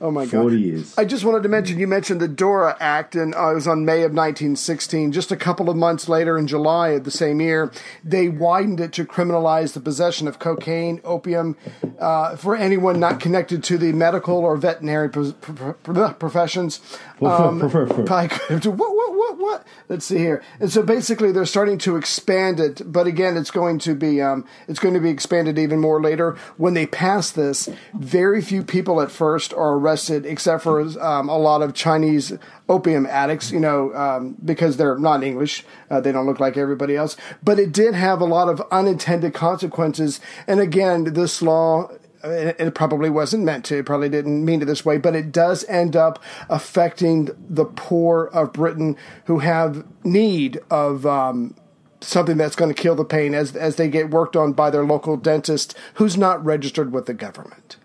Oh 0.00 0.10
my 0.12 0.26
God. 0.26 0.42
40 0.42 0.60
years. 0.60 0.94
I 0.96 1.04
just 1.04 1.24
wanted 1.24 1.42
to 1.42 1.48
mention 1.48 1.78
you 1.78 1.88
mentioned 1.88 2.20
the 2.20 2.28
Dora 2.28 2.76
Act, 2.78 3.16
and 3.16 3.34
uh, 3.34 3.50
it 3.50 3.54
was 3.54 3.66
on 3.66 3.84
May 3.84 4.02
of 4.02 4.12
1916. 4.12 5.10
Just 5.12 5.32
a 5.32 5.36
couple 5.36 5.68
of 5.68 5.76
months 5.76 6.08
later, 6.08 6.38
in 6.38 6.46
July 6.46 6.90
of 6.90 7.04
the 7.04 7.10
same 7.10 7.40
year, 7.40 7.72
they 8.04 8.28
widened 8.28 8.78
it 8.80 8.92
to 8.92 9.04
criminalize 9.04 9.72
the 9.72 9.80
possession 9.80 10.28
of 10.28 10.38
cocaine, 10.38 11.00
opium, 11.04 11.56
uh, 11.98 12.36
for 12.36 12.54
anyone 12.54 13.00
not 13.00 13.18
connected 13.18 13.64
to 13.64 13.76
the 13.78 13.92
medical 13.92 14.36
or 14.36 14.56
veterinary 14.56 15.08
pro- 15.10 15.32
pro- 15.32 15.72
pro- 15.74 16.12
professions. 16.14 16.80
Um, 17.20 17.58
by- 18.04 18.28
what, 18.48 18.76
what, 18.76 19.14
what, 19.14 19.38
what? 19.38 19.66
Let's 19.88 20.04
see 20.04 20.18
here. 20.18 20.42
And 20.60 20.70
so 20.70 20.82
basically, 20.84 21.32
they're 21.32 21.44
starting 21.44 21.78
to 21.78 21.96
expand 21.96 22.60
it, 22.60 22.82
but 22.90 23.08
again, 23.08 23.36
it's 23.36 23.50
going 23.50 23.80
to 23.80 23.94
be 23.96 24.22
um, 24.22 24.44
it's 24.68 24.78
going 24.78 24.94
to 24.94 25.00
be 25.00 25.10
expanded 25.10 25.58
even 25.58 25.80
more 25.80 26.00
later. 26.00 26.36
When 26.56 26.74
they 26.74 26.86
pass 26.86 27.32
this, 27.32 27.68
very 27.94 28.40
few 28.40 28.62
people 28.62 29.00
at 29.00 29.10
first 29.10 29.52
are 29.54 29.76
arrested, 29.88 30.26
except 30.26 30.62
for 30.62 30.80
um, 31.00 31.28
a 31.28 31.38
lot 31.38 31.62
of 31.62 31.74
Chinese 31.74 32.32
opium 32.68 33.06
addicts. 33.06 33.50
You 33.50 33.60
know, 33.60 33.94
um, 33.94 34.36
because 34.44 34.76
they're 34.76 34.98
not 34.98 35.22
English, 35.22 35.64
uh, 35.90 36.00
they 36.00 36.12
don't 36.12 36.26
look 36.26 36.40
like 36.40 36.56
everybody 36.56 36.96
else. 36.96 37.16
But 37.42 37.58
it 37.58 37.72
did 37.72 37.94
have 37.94 38.20
a 38.20 38.26
lot 38.26 38.48
of 38.48 38.62
unintended 38.70 39.34
consequences. 39.34 40.20
And 40.46 40.60
again, 40.60 41.04
this 41.04 41.42
law 41.42 41.90
it 42.24 42.74
probably 42.74 43.08
wasn't 43.10 43.44
meant 43.44 43.64
to. 43.66 43.78
It 43.78 43.86
probably 43.86 44.08
didn't 44.08 44.44
mean 44.44 44.60
it 44.60 44.64
this 44.64 44.84
way, 44.84 44.98
but 44.98 45.14
it 45.14 45.30
does 45.30 45.64
end 45.68 45.94
up 45.94 46.20
affecting 46.48 47.30
the 47.48 47.64
poor 47.64 48.24
of 48.32 48.52
Britain 48.52 48.96
who 49.26 49.38
have 49.38 49.86
need 50.02 50.58
of 50.68 51.06
um, 51.06 51.54
something 52.00 52.36
that's 52.36 52.56
going 52.56 52.74
to 52.74 52.82
kill 52.82 52.96
the 52.96 53.04
pain 53.04 53.34
as 53.34 53.54
as 53.54 53.76
they 53.76 53.88
get 53.88 54.10
worked 54.10 54.34
on 54.34 54.52
by 54.52 54.68
their 54.68 54.84
local 54.84 55.16
dentist 55.16 55.76
who's 55.94 56.16
not 56.16 56.44
registered 56.44 56.92
with 56.92 57.06
the 57.06 57.14
government. 57.14 57.76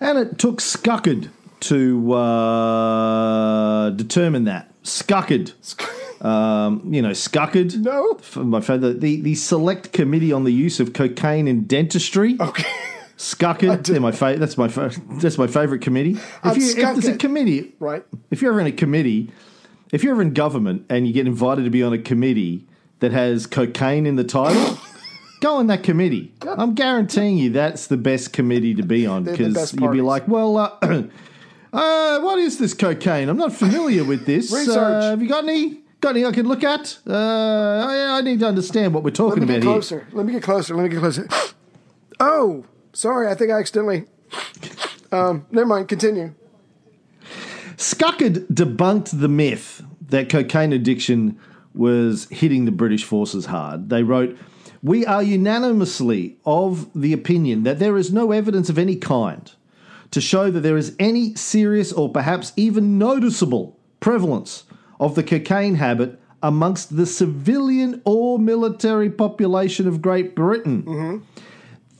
And 0.00 0.18
it 0.18 0.38
took 0.38 0.60
Scuckard 0.60 1.30
to 1.60 2.12
uh, 2.12 3.90
determine 3.90 4.44
that. 4.44 4.70
Scuckard. 4.82 5.52
Um, 6.24 6.82
you 6.92 7.02
know, 7.02 7.10
Scuckard. 7.10 7.76
No. 7.78 8.14
For 8.14 8.44
my 8.44 8.60
favorite, 8.60 9.00
the, 9.00 9.20
the 9.20 9.34
Select 9.34 9.92
Committee 9.92 10.32
on 10.32 10.44
the 10.44 10.52
Use 10.52 10.80
of 10.80 10.92
Cocaine 10.92 11.48
in 11.48 11.64
Dentistry. 11.64 12.36
Okay. 12.40 12.64
Scuckard. 13.16 13.86
They're 13.86 14.00
my 14.00 14.12
fa- 14.12 14.36
that's 14.38 14.58
my 14.58 14.68
fa- 14.68 14.92
that's 15.12 15.38
my 15.38 15.46
favorite 15.46 15.80
committee. 15.80 16.12
If, 16.12 16.40
I'd 16.44 16.56
you, 16.56 16.68
if 16.68 16.76
there's 16.76 17.08
a 17.08 17.16
committee, 17.16 17.72
Right. 17.78 18.04
If 18.30 18.42
you're 18.42 18.52
ever 18.52 18.60
in 18.60 18.66
a 18.66 18.72
committee, 18.72 19.30
if 19.92 20.02
you're 20.04 20.12
ever 20.12 20.22
in 20.22 20.34
government 20.34 20.84
and 20.90 21.06
you 21.06 21.12
get 21.12 21.26
invited 21.26 21.64
to 21.64 21.70
be 21.70 21.82
on 21.82 21.92
a 21.92 21.98
committee 21.98 22.66
that 23.00 23.12
has 23.12 23.46
cocaine 23.46 24.06
in 24.06 24.16
the 24.16 24.24
title, 24.24 24.78
go 25.40 25.56
on 25.56 25.66
that 25.68 25.82
committee. 25.82 26.32
I'm 26.42 26.74
guaranteeing 26.74 27.38
you 27.38 27.50
that's 27.50 27.86
the 27.86 27.96
best 27.96 28.32
committee 28.32 28.74
to 28.74 28.82
be 28.82 29.06
on 29.06 29.24
the 29.24 29.32
because 29.32 29.72
you'll 29.74 29.92
be 29.92 30.00
like, 30.00 30.26
well, 30.28 30.56
uh, 30.56 30.70
uh, 31.72 32.20
what 32.20 32.38
is 32.38 32.58
this 32.58 32.74
cocaine? 32.74 33.28
I'm 33.28 33.36
not 33.36 33.52
familiar 33.52 34.04
with 34.04 34.26
this. 34.26 34.52
Research. 34.52 34.76
Uh, 34.76 35.10
have 35.10 35.22
you 35.22 35.28
got 35.28 35.44
any? 35.44 35.82
Got 36.00 36.10
any 36.10 36.26
I 36.26 36.32
can 36.32 36.46
look 36.46 36.62
at? 36.62 36.98
Uh, 37.06 37.14
I, 37.14 38.18
I 38.18 38.20
need 38.20 38.40
to 38.40 38.46
understand 38.46 38.92
what 38.92 39.02
we're 39.02 39.08
Let 39.08 39.14
talking 39.16 39.40
me 39.40 39.44
about 39.44 39.54
get 39.54 39.62
here. 39.62 39.72
closer. 39.72 40.06
Let 40.12 40.26
me 40.26 40.32
get 40.34 40.42
closer. 40.42 40.74
Let 40.76 40.82
me 40.82 40.88
get 40.88 40.98
closer. 41.00 41.28
Oh, 42.18 42.64
sorry. 42.94 43.28
I 43.28 43.34
think 43.34 43.50
I 43.50 43.58
accidentally. 43.58 44.06
Um, 45.12 45.44
never 45.50 45.66
mind. 45.66 45.88
Continue. 45.88 46.34
Scuckard 47.76 48.46
debunked 48.48 49.20
the 49.20 49.28
myth 49.28 49.82
that 50.08 50.28
cocaine 50.30 50.72
addiction 50.72 51.38
was 51.74 52.26
hitting 52.30 52.64
the 52.64 52.70
British 52.70 53.04
forces 53.04 53.46
hard. 53.46 53.90
They 53.90 54.02
wrote, 54.02 54.38
We 54.82 55.06
are 55.06 55.22
unanimously 55.22 56.38
of 56.44 56.88
the 56.94 57.12
opinion 57.12 57.62
that 57.64 57.78
there 57.78 57.96
is 57.96 58.12
no 58.12 58.32
evidence 58.32 58.68
of 58.68 58.78
any 58.78 58.96
kind 58.96 59.50
to 60.10 60.20
show 60.20 60.50
that 60.50 60.60
there 60.60 60.76
is 60.76 60.94
any 60.98 61.34
serious 61.34 61.92
or 61.92 62.10
perhaps 62.10 62.52
even 62.56 62.98
noticeable 62.98 63.78
prevalence 64.00 64.64
of 65.00 65.14
the 65.14 65.22
cocaine 65.22 65.76
habit 65.76 66.20
amongst 66.42 66.96
the 66.96 67.06
civilian 67.06 68.00
or 68.04 68.38
military 68.38 69.10
population 69.10 69.88
of 69.88 70.02
Great 70.02 70.34
Britain. 70.34 70.82
Mm-hmm. 70.82 71.24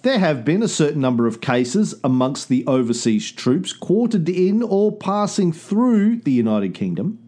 There 0.02 0.18
have 0.20 0.44
been 0.44 0.62
a 0.62 0.68
certain 0.68 1.00
number 1.00 1.26
of 1.26 1.40
cases 1.40 1.94
amongst 2.04 2.48
the 2.48 2.64
overseas 2.66 3.32
troops 3.32 3.72
quartered 3.72 4.28
in 4.28 4.62
or 4.62 4.96
passing 4.96 5.52
through 5.52 6.18
the 6.18 6.30
United 6.30 6.74
Kingdom, 6.74 7.18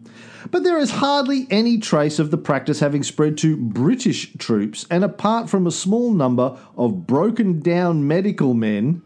but 0.51 0.63
there 0.63 0.77
is 0.77 0.91
hardly 0.91 1.47
any 1.49 1.77
trace 1.77 2.19
of 2.19 2.31
the 2.31 2.37
practice 2.37 2.79
having 2.79 3.03
spread 3.03 3.37
to 3.39 3.57
British 3.57 4.33
troops, 4.37 4.85
and 4.89 5.03
apart 5.03 5.49
from 5.49 5.67
a 5.67 5.71
small 5.71 6.11
number 6.13 6.57
of 6.77 7.05
broken 7.07 7.59
down 7.59 8.07
medical 8.07 8.53
men, 8.53 9.01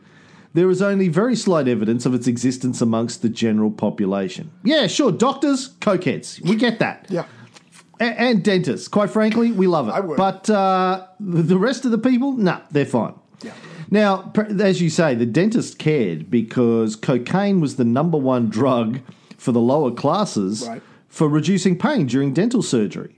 there 0.53 0.69
is 0.69 0.81
only 0.81 1.07
very 1.07 1.35
slight 1.35 1.67
evidence 1.67 2.05
of 2.05 2.13
its 2.13 2.27
existence 2.27 2.81
amongst 2.81 3.21
the 3.21 3.29
general 3.29 3.71
population. 3.71 4.51
Yeah, 4.63 4.87
sure, 4.87 5.11
doctors, 5.11 5.69
cokeheads, 5.79 6.41
we 6.47 6.55
get 6.55 6.79
that. 6.79 7.07
Yeah. 7.09 7.25
A- 7.99 8.03
and 8.19 8.43
dentists. 8.43 8.87
Quite 8.87 9.09
frankly, 9.09 9.51
we 9.51 9.67
love 9.67 9.87
it. 9.87 9.91
I 9.91 9.99
would. 9.99 10.17
But 10.17 10.49
uh, 10.49 11.07
the 11.19 11.57
rest 11.57 11.85
of 11.85 11.91
the 11.91 11.97
people, 11.97 12.33
nah, 12.33 12.61
they're 12.71 12.85
fine. 12.85 13.13
Now, 13.91 14.31
as 14.59 14.81
you 14.81 14.89
say, 14.89 15.13
the 15.13 15.25
dentist 15.27 15.77
cared 15.77 16.31
because 16.31 16.95
cocaine 16.95 17.61
was 17.61 17.75
the 17.75 17.83
number 17.83 18.17
one 18.17 18.49
drug 18.49 19.01
for 19.37 19.51
the 19.51 19.59
lower 19.59 19.91
classes 19.91 20.67
Right. 20.67 20.81
For 21.13 21.29
reducing 21.29 21.77
pain 21.77 22.07
during 22.07 22.33
dental 22.33 22.63
surgery. 22.63 23.15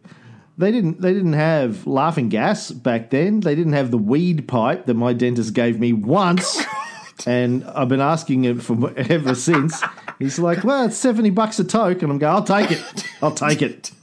They 0.57 0.69
didn't. 0.69 0.99
They 1.01 1.13
didn't 1.13 1.33
have 1.33 1.87
laughing 1.87 2.27
gas 2.29 2.71
back 2.71 3.09
then. 3.09 3.39
They 3.39 3.55
didn't 3.55 3.71
have 3.73 3.89
the 3.89 3.97
weed 3.97 4.47
pipe 4.49 4.85
that 4.85 4.93
my 4.95 5.13
dentist 5.13 5.53
gave 5.53 5.79
me 5.79 5.93
once, 5.93 6.61
and 7.25 7.63
I've 7.63 7.87
been 7.89 8.01
asking 8.01 8.43
him 8.43 8.59
for 8.59 8.93
ever 8.97 9.33
since. 9.33 9.81
He's 10.19 10.37
like, 10.39 10.63
"Well, 10.65 10.85
it's 10.85 10.97
seventy 10.97 11.29
bucks 11.29 11.57
a 11.59 11.63
toke," 11.63 12.01
and 12.03 12.11
I'm 12.11 12.17
going, 12.17 12.35
"I'll 12.35 12.43
take 12.43 12.71
it. 12.71 12.83
I'll 13.21 13.33
take 13.33 13.61
it." 13.61 13.91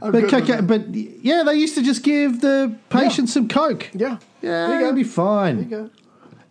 But, 0.00 0.28
cocaine, 0.28 0.66
but 0.66 0.94
yeah, 0.94 1.44
they 1.46 1.54
used 1.54 1.76
to 1.76 1.82
just 1.82 2.02
give 2.02 2.42
the 2.42 2.76
patient 2.90 3.30
some 3.30 3.48
coke. 3.48 3.88
Yeah. 3.94 4.18
Yeah, 4.42 4.66
There 4.66 4.80
you 4.80 4.86
go. 4.90 4.92
be 4.92 5.02
fine. 5.02 5.56
There 5.56 5.64
you 5.64 5.70
go. 5.86 5.90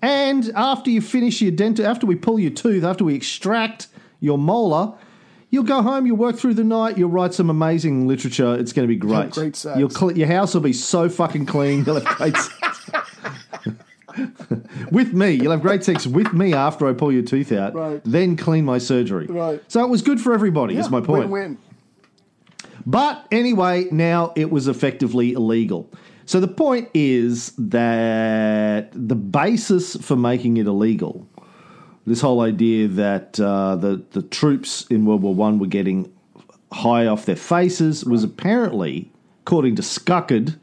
And 0.01 0.51
after 0.55 0.89
you 0.89 1.01
finish 1.01 1.39
your 1.39 1.51
dental, 1.51 1.85
after 1.85 2.07
we 2.07 2.15
pull 2.15 2.39
your 2.39 2.49
tooth, 2.49 2.83
after 2.83 3.03
we 3.03 3.13
extract 3.13 3.89
your 4.19 4.39
molar, 4.39 4.95
you'll 5.53 5.63
go 5.63 5.83
home, 5.83 6.07
you'll 6.07 6.17
work 6.17 6.35
through 6.35 6.55
the 6.55 6.63
night, 6.63 6.97
you'll 6.97 7.11
write 7.11 7.31
some 7.31 7.47
amazing 7.47 8.07
literature. 8.07 8.55
It's 8.55 8.73
going 8.73 8.87
to 8.87 8.91
be 8.91 8.95
great. 8.95 9.29
great 9.29 9.55
sex. 9.55 9.77
You'll 9.77 9.87
cle 9.89 10.11
your 10.11 10.27
house 10.27 10.55
will 10.55 10.61
be 10.61 10.73
so 10.73 11.07
fucking 11.09 11.45
clean. 11.45 11.85
You'll 11.85 11.99
have 12.01 12.17
great 12.17 12.35
sex. 12.35 12.91
with 14.91 15.13
me. 15.13 15.33
You'll 15.33 15.51
have 15.51 15.61
great 15.61 15.83
sex 15.83 16.07
with 16.07 16.33
me 16.33 16.55
after 16.55 16.87
I 16.87 16.93
pull 16.93 17.11
your 17.11 17.21
tooth 17.21 17.51
out, 17.51 17.75
Right. 17.75 18.01
then 18.03 18.35
clean 18.35 18.65
my 18.65 18.79
surgery. 18.79 19.27
Right. 19.27 19.61
So 19.67 19.83
it 19.83 19.89
was 19.89 20.01
good 20.01 20.19
for 20.19 20.33
everybody, 20.33 20.75
is 20.75 20.89
my 20.89 21.01
point. 21.01 21.29
Win-win. 21.29 21.59
But 22.87 23.27
anyway, 23.31 23.85
now 23.91 24.33
it 24.35 24.49
was 24.49 24.67
effectively 24.67 25.33
illegal. 25.33 25.87
So 26.25 26.39
the 26.39 26.47
point 26.47 26.89
is 26.95 27.53
that 27.57 28.89
the 28.91 29.15
basis 29.15 29.95
for 29.97 30.15
making 30.15 30.57
it 30.57 30.65
illegal, 30.65 31.27
this 32.05 32.21
whole 32.21 32.41
idea 32.41 32.87
that 32.87 33.39
uh, 33.39 33.75
the 33.75 34.03
the 34.11 34.21
troops 34.21 34.85
in 34.89 35.05
World 35.05 35.21
War 35.21 35.33
One 35.33 35.59
were 35.59 35.67
getting 35.67 36.11
high 36.71 37.05
off 37.05 37.25
their 37.25 37.35
faces, 37.35 38.03
was 38.03 38.23
apparently, 38.23 39.11
according 39.41 39.75
to 39.75 39.81
Scuckard, 39.81 40.57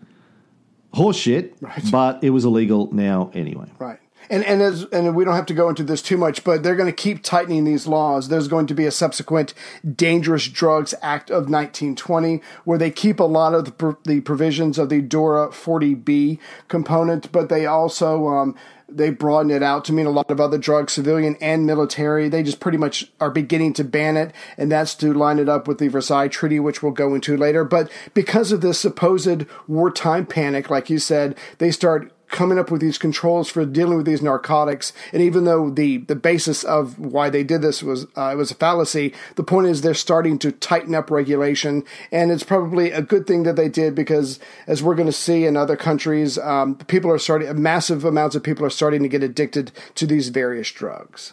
horseshit. 0.94 1.52
Right. 1.60 1.82
But 1.90 2.22
it 2.22 2.30
was 2.30 2.44
illegal 2.44 2.92
now 2.92 3.30
anyway. 3.32 3.70
Right. 3.78 4.00
And 4.28 4.44
and 4.44 4.62
as 4.62 4.84
and 4.92 5.16
we 5.16 5.24
don't 5.24 5.34
have 5.34 5.46
to 5.46 5.54
go 5.54 5.68
into 5.68 5.82
this 5.82 6.02
too 6.02 6.16
much, 6.16 6.44
but 6.44 6.62
they're 6.62 6.76
going 6.76 6.88
to 6.88 6.92
keep 6.92 7.22
tightening 7.22 7.64
these 7.64 7.86
laws. 7.86 8.28
There's 8.28 8.46
going 8.46 8.66
to 8.66 8.74
be 8.74 8.86
a 8.86 8.92
subsequent 8.92 9.54
Dangerous 9.96 10.46
Drugs 10.46 10.94
Act 11.02 11.30
of 11.30 11.48
1920 11.48 12.40
where 12.64 12.78
they 12.78 12.90
keep 12.90 13.18
a 13.18 13.24
lot 13.24 13.54
of 13.54 13.64
the, 13.64 13.96
the 14.04 14.20
provisions 14.20 14.78
of 14.78 14.88
the 14.88 15.00
Dora 15.00 15.48
40B 15.48 16.38
component, 16.68 17.32
but 17.32 17.48
they 17.48 17.66
also 17.66 18.28
um, 18.28 18.54
they 18.90 19.10
broaden 19.10 19.50
it 19.50 19.62
out 19.62 19.84
to 19.86 19.92
mean 19.92 20.06
a 20.06 20.10
lot 20.10 20.30
of 20.30 20.40
other 20.40 20.58
drugs, 20.58 20.92
civilian 20.92 21.36
and 21.40 21.66
military. 21.66 22.28
They 22.28 22.42
just 22.42 22.60
pretty 22.60 22.78
much 22.78 23.10
are 23.20 23.30
beginning 23.30 23.72
to 23.74 23.84
ban 23.84 24.16
it, 24.16 24.32
and 24.56 24.70
that's 24.70 24.94
to 24.96 25.12
line 25.12 25.38
it 25.38 25.48
up 25.48 25.68
with 25.68 25.78
the 25.78 25.88
Versailles 25.88 26.28
Treaty, 26.28 26.60
which 26.60 26.82
we'll 26.82 26.92
go 26.92 27.14
into 27.14 27.36
later. 27.36 27.64
But 27.64 27.90
because 28.14 28.52
of 28.52 28.60
this 28.60 28.78
supposed 28.78 29.46
wartime 29.66 30.26
panic, 30.26 30.70
like 30.70 30.90
you 30.90 30.98
said, 30.98 31.36
they 31.58 31.70
start 31.70 32.12
coming 32.30 32.58
up 32.58 32.70
with 32.70 32.80
these 32.80 32.98
controls 32.98 33.48
for 33.48 33.64
dealing 33.64 33.96
with 33.96 34.06
these 34.06 34.22
narcotics. 34.22 34.92
And 35.12 35.22
even 35.22 35.44
though 35.44 35.70
the, 35.70 35.98
the 35.98 36.16
basis 36.16 36.64
of 36.64 36.98
why 36.98 37.30
they 37.30 37.44
did 37.44 37.62
this 37.62 37.82
was 37.82 38.06
uh, 38.16 38.30
it 38.32 38.36
was 38.36 38.50
a 38.50 38.54
fallacy, 38.54 39.12
the 39.36 39.42
point 39.42 39.66
is 39.66 39.82
they're 39.82 39.94
starting 39.94 40.38
to 40.40 40.52
tighten 40.52 40.94
up 40.94 41.10
regulation, 41.10 41.84
and 42.10 42.30
it's 42.30 42.44
probably 42.44 42.90
a 42.90 43.02
good 43.02 43.26
thing 43.26 43.42
that 43.44 43.56
they 43.56 43.68
did 43.68 43.94
because, 43.94 44.38
as 44.66 44.82
we're 44.82 44.94
going 44.94 45.06
to 45.06 45.12
see 45.12 45.44
in 45.44 45.56
other 45.56 45.76
countries, 45.76 46.38
um, 46.38 46.76
people 46.76 47.10
are 47.10 47.18
starting 47.18 47.60
massive 47.60 48.04
amounts 48.04 48.36
of 48.36 48.42
people 48.42 48.64
are 48.64 48.70
starting 48.70 49.02
to 49.02 49.08
get 49.08 49.22
addicted 49.22 49.72
to 49.94 50.06
these 50.06 50.28
various 50.28 50.70
drugs. 50.70 51.32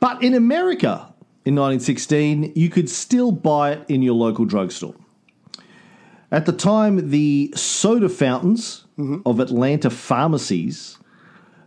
But 0.00 0.22
in 0.22 0.34
America 0.34 1.14
in 1.44 1.54
1916, 1.54 2.52
you 2.54 2.70
could 2.70 2.88
still 2.88 3.32
buy 3.32 3.72
it 3.72 3.84
in 3.88 4.02
your 4.02 4.14
local 4.14 4.44
drugstore. 4.44 4.94
At 6.30 6.46
the 6.46 6.52
time, 6.52 7.10
the 7.10 7.52
soda 7.54 8.08
fountains 8.08 8.83
Mm-hmm. 8.98 9.22
of 9.26 9.40
Atlanta 9.40 9.90
pharmacies 9.90 10.98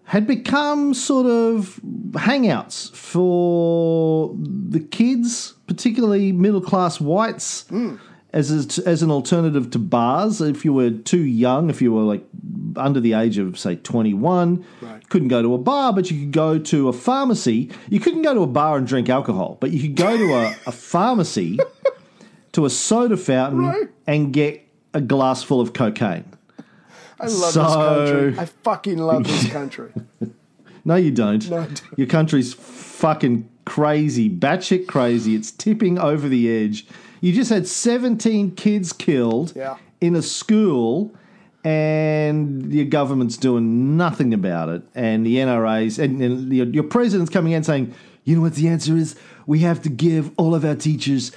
had 0.06 0.26
become 0.26 0.94
sort 0.94 1.26
of 1.26 1.78
hangouts 2.14 2.90
for 2.96 4.34
the 4.40 4.80
kids, 4.80 5.54
particularly 5.68 6.32
middle 6.32 6.62
class 6.62 7.02
whites, 7.02 7.66
mm. 7.66 8.00
as, 8.32 8.78
a, 8.80 8.88
as 8.88 9.04
an 9.04 9.12
alternative 9.12 9.70
to 9.72 9.80
bars. 9.80 10.40
If 10.40 10.64
you 10.64 10.72
were 10.72 10.92
too 10.92 11.20
young, 11.26 11.70
if 11.70 11.82
you 11.82 11.92
were 11.92 12.04
like 12.04 12.24
under 12.78 13.02
the 13.02 13.12
age 13.12 13.38
of, 13.38 13.60
say, 13.60 13.76
21, 13.76 14.64
Right. 14.82 15.10
couldn't 15.10 15.28
go 15.28 15.42
to 15.42 15.54
a 15.54 15.58
bar, 15.58 15.92
but 15.92 16.10
you 16.10 16.20
could 16.22 16.32
go 16.32 16.58
to 16.58 16.88
a 16.88 16.94
pharmacy. 16.94 17.70
You 17.90 18.00
couldn't 18.00 18.22
go 18.22 18.34
to 18.34 18.44
a 18.44 18.48
bar 18.48 18.78
and 18.78 18.88
drink 18.88 19.10
alcohol, 19.10 19.58
but 19.60 19.72
you 19.72 19.82
could 19.82 19.96
go 19.98 20.16
to 20.16 20.34
a, 20.34 20.56
a 20.68 20.72
pharmacy, 20.72 21.60
to 22.54 22.64
a 22.66 22.70
soda 22.70 23.18
fountain, 23.18 23.66
Right. 23.66 23.90
and 24.08 24.32
get 24.32 24.66
a 24.94 25.02
glass 25.02 25.44
full 25.44 25.60
of 25.60 25.74
cocaine. 25.74 26.24
I 27.20 27.26
love 27.28 27.52
So- 27.52 27.64
this 27.64 28.12
country. 28.12 28.40
I 28.40 28.46
fucking 28.46 28.98
love 28.98 29.24
this 29.26 29.52
country. 29.52 29.92
No, 30.86 30.96
you 30.96 31.12
don't. 31.12 31.50
No, 31.50 31.58
I 31.58 31.66
don't. 31.66 31.82
Your 31.98 32.08
country's 32.08 32.54
fucking 32.54 33.50
crazy, 33.66 34.30
batshit 34.30 34.88
crazy. 34.88 35.36
It's 35.36 35.52
tipping 35.52 36.00
over 36.00 36.30
the 36.30 36.50
edge. 36.50 36.88
You 37.20 37.34
just 37.34 37.50
had 37.50 37.68
17 37.68 38.52
kids 38.52 38.94
killed 38.94 39.52
Yeah. 39.54 39.76
in 40.00 40.16
a 40.16 40.22
school, 40.22 41.14
and 41.66 42.72
your 42.72 42.86
government's 42.86 43.36
doing 43.36 43.98
nothing 43.98 44.34
about 44.34 44.70
it. 44.70 44.82
And 44.96 45.26
the 45.26 45.36
NRA's 45.36 46.00
and, 46.00 46.22
and 46.22 46.54
your, 46.54 46.68
your 46.68 46.84
president's 46.86 47.30
coming 47.32 47.52
in 47.52 47.64
saying, 47.64 47.94
you 48.24 48.38
know 48.38 48.42
what 48.42 48.56
the 48.56 48.70
answer 48.70 48.96
is? 48.96 49.18
We 49.46 49.60
have 49.60 49.82
to 49.82 49.90
give 49.90 50.32
all 50.38 50.56
of 50.56 50.64
our 50.64 50.76
teachers 50.76 51.34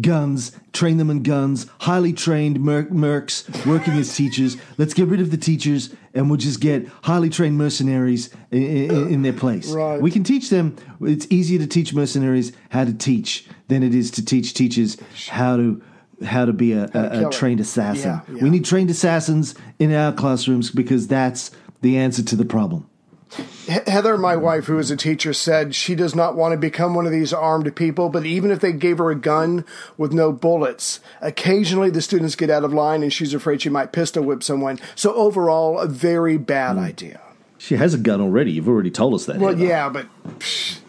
guns, 0.00 0.52
train 0.72 0.96
them 0.96 1.10
in 1.10 1.22
guns, 1.22 1.66
highly 1.80 2.12
trained 2.12 2.60
mer- 2.60 2.86
mercs 2.86 3.66
working 3.66 3.94
as 3.94 4.16
teachers. 4.16 4.56
Let's 4.78 4.94
get 4.94 5.08
rid 5.08 5.20
of 5.20 5.30
the 5.30 5.36
teachers 5.36 5.94
and 6.14 6.30
we'll 6.30 6.38
just 6.38 6.60
get 6.60 6.86
highly 7.02 7.28
trained 7.28 7.58
mercenaries 7.58 8.30
in, 8.50 8.62
in, 8.62 9.08
in 9.08 9.22
their 9.22 9.32
place. 9.32 9.70
Right. 9.70 10.00
We 10.00 10.10
can 10.10 10.24
teach 10.24 10.50
them. 10.50 10.76
It's 11.00 11.26
easier 11.30 11.58
to 11.58 11.66
teach 11.66 11.92
mercenaries 11.92 12.52
how 12.70 12.84
to 12.84 12.94
teach 12.94 13.46
than 13.68 13.82
it 13.82 13.94
is 13.94 14.10
to 14.12 14.24
teach 14.24 14.54
teachers 14.54 14.96
how 15.28 15.56
to 15.56 15.82
how 16.24 16.44
to 16.44 16.52
be 16.52 16.72
a, 16.72 16.84
a, 16.94 17.26
a 17.26 17.30
trained 17.30 17.58
assassin. 17.58 18.10
Yeah, 18.28 18.34
yeah. 18.36 18.42
We 18.44 18.50
need 18.50 18.64
trained 18.64 18.90
assassins 18.90 19.56
in 19.80 19.92
our 19.92 20.12
classrooms 20.12 20.70
because 20.70 21.08
that's 21.08 21.50
the 21.80 21.98
answer 21.98 22.22
to 22.22 22.36
the 22.36 22.44
problem. 22.44 22.88
He- 23.36 23.90
Heather, 23.90 24.18
my 24.18 24.36
wife, 24.36 24.66
who 24.66 24.78
is 24.78 24.90
a 24.90 24.96
teacher, 24.96 25.32
said 25.32 25.74
she 25.74 25.94
does 25.94 26.14
not 26.14 26.36
want 26.36 26.52
to 26.52 26.58
become 26.58 26.94
one 26.94 27.06
of 27.06 27.12
these 27.12 27.32
armed 27.32 27.74
people, 27.74 28.08
but 28.08 28.26
even 28.26 28.50
if 28.50 28.60
they 28.60 28.72
gave 28.72 28.98
her 28.98 29.10
a 29.10 29.14
gun 29.14 29.64
with 29.96 30.12
no 30.12 30.32
bullets, 30.32 31.00
occasionally 31.20 31.90
the 31.90 32.02
students 32.02 32.36
get 32.36 32.50
out 32.50 32.64
of 32.64 32.72
line 32.72 33.02
and 33.02 33.12
she's 33.12 33.34
afraid 33.34 33.62
she 33.62 33.68
might 33.68 33.92
pistol 33.92 34.24
whip 34.24 34.42
someone. 34.42 34.78
So, 34.94 35.14
overall, 35.14 35.78
a 35.78 35.86
very 35.86 36.36
bad 36.36 36.74
hmm. 36.74 36.84
idea. 36.84 37.20
She 37.58 37.76
has 37.76 37.94
a 37.94 37.98
gun 37.98 38.20
already. 38.20 38.52
You've 38.52 38.68
already 38.68 38.90
told 38.90 39.14
us 39.14 39.26
that. 39.26 39.38
Well, 39.38 39.50
Heather. 39.50 39.64
yeah, 39.64 39.88
but 39.88 40.06
psh, 40.38 40.80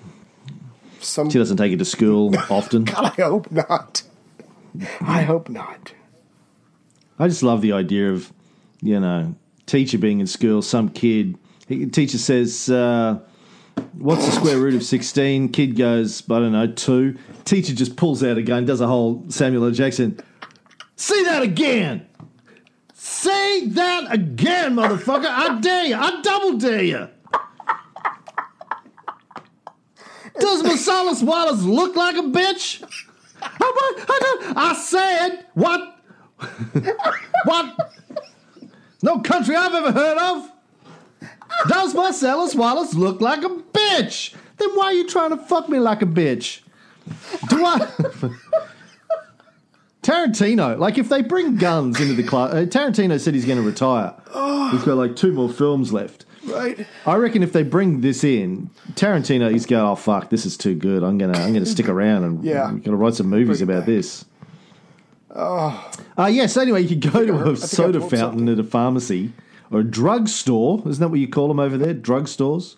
some. 0.99 1.29
She 1.29 1.37
doesn't 1.37 1.57
take 1.57 1.71
it 1.71 1.77
to 1.77 1.85
school 1.85 2.35
often. 2.49 2.85
God, 2.85 3.13
I 3.17 3.21
hope 3.21 3.51
not. 3.51 4.03
I 5.01 5.21
hope 5.21 5.49
not. 5.49 5.93
I 7.19 7.27
just 7.27 7.43
love 7.43 7.61
the 7.61 7.73
idea 7.73 8.11
of, 8.11 8.33
you 8.81 8.99
know, 8.99 9.35
teacher 9.65 9.97
being 9.97 10.19
in 10.19 10.27
school, 10.27 10.61
some 10.61 10.89
kid, 10.89 11.37
he- 11.67 11.85
teacher 11.87 12.17
says, 12.17 12.69
uh, 12.69 13.19
What's 13.97 14.25
the 14.25 14.31
square 14.31 14.57
root 14.57 14.75
of 14.75 14.83
16? 14.83 15.49
Kid 15.49 15.75
goes, 15.75 16.23
I 16.29 16.39
don't 16.39 16.51
know, 16.51 16.67
two. 16.67 17.17
Teacher 17.45 17.73
just 17.73 17.95
pulls 17.95 18.23
out 18.23 18.37
a 18.37 18.41
gun, 18.41 18.65
does 18.65 18.81
a 18.81 18.87
whole 18.87 19.23
Samuel 19.29 19.65
L. 19.65 19.71
Jackson. 19.71 20.19
Say 20.95 21.23
that 21.23 21.41
again! 21.41 22.07
Say 22.93 23.67
that 23.67 24.13
again, 24.13 24.75
motherfucker! 24.75 25.25
I 25.25 25.59
dare 25.59 25.85
you! 25.85 25.95
I 25.95 26.21
double 26.21 26.57
dare 26.57 26.83
you! 26.83 27.09
Does 30.39 30.63
Marcellus 30.63 31.21
Wallace 31.21 31.63
look 31.63 31.95
like 31.95 32.15
a 32.15 32.21
bitch? 32.21 32.83
I 33.41 34.73
said, 34.83 35.45
what? 35.53 35.99
what? 37.45 37.75
No 39.01 39.19
country 39.19 39.55
I've 39.55 39.73
ever 39.73 39.91
heard 39.91 40.17
of. 40.17 40.52
Does 41.67 41.93
Marcellus 41.93 42.55
Wallace 42.55 42.93
look 42.93 43.21
like 43.21 43.43
a 43.43 43.49
bitch? 43.49 44.35
Then 44.57 44.69
why 44.75 44.85
are 44.85 44.93
you 44.93 45.07
trying 45.07 45.29
to 45.31 45.37
fuck 45.37 45.69
me 45.69 45.79
like 45.79 46.01
a 46.01 46.05
bitch? 46.05 46.61
Do 47.49 47.65
I? 47.65 47.79
Tarantino, 50.01 50.77
like 50.77 50.97
if 50.97 51.07
they 51.07 51.21
bring 51.21 51.55
guns 51.55 51.99
into 52.01 52.13
the 52.13 52.23
class, 52.23 52.53
uh, 52.53 52.65
Tarantino 52.65 53.17
said 53.19 53.33
he's 53.33 53.45
going 53.45 53.57
to 53.57 53.63
retire. 53.65 54.13
He's 54.71 54.83
got 54.83 54.97
like 54.97 55.15
two 55.15 55.31
more 55.31 55.49
films 55.49 55.93
left. 55.93 56.25
Right? 56.45 56.85
I 57.05 57.15
reckon 57.15 57.41
if 57.41 57.53
they 57.53 57.63
bring 57.63 58.01
this 58.01 58.21
in, 58.23 58.69
Tarantino, 58.95 59.49
he's 59.49 59.65
going, 59.65 59.85
oh 59.85 59.95
fuck, 59.95 60.29
this 60.29 60.45
is 60.45 60.57
too 60.57 60.75
good. 60.75 61.01
I'm 61.01 61.17
gonna, 61.17 61.37
I'm 61.37 61.53
gonna 61.53 61.65
stick 61.65 61.87
around 61.87 62.25
and 62.25 62.43
Yeah. 62.43 62.65
I'm 62.65 62.81
gonna 62.81 62.97
write 62.97 63.13
some 63.13 63.27
movies 63.27 63.61
about 63.61 63.81
back. 63.81 63.85
this. 63.85 64.25
Oh, 65.33 65.89
uh, 66.17 66.25
yes. 66.25 66.57
Anyway, 66.57 66.81
you 66.81 66.89
could 66.99 67.11
go 67.13 67.25
to 67.25 67.51
a 67.51 67.55
soda 67.55 68.01
fountain 68.01 68.49
at 68.49 68.59
a 68.59 68.63
pharmacy 68.63 69.31
or 69.73 69.79
a 69.79 69.83
drug 69.83 70.27
store. 70.27 70.81
Isn't 70.87 71.01
that 71.01 71.09
what 71.09 71.19
you 71.19 71.27
call 71.27 71.47
them 71.47 71.59
over 71.59 71.77
there? 71.77 71.93
Drug 71.93 72.27
stores. 72.27 72.77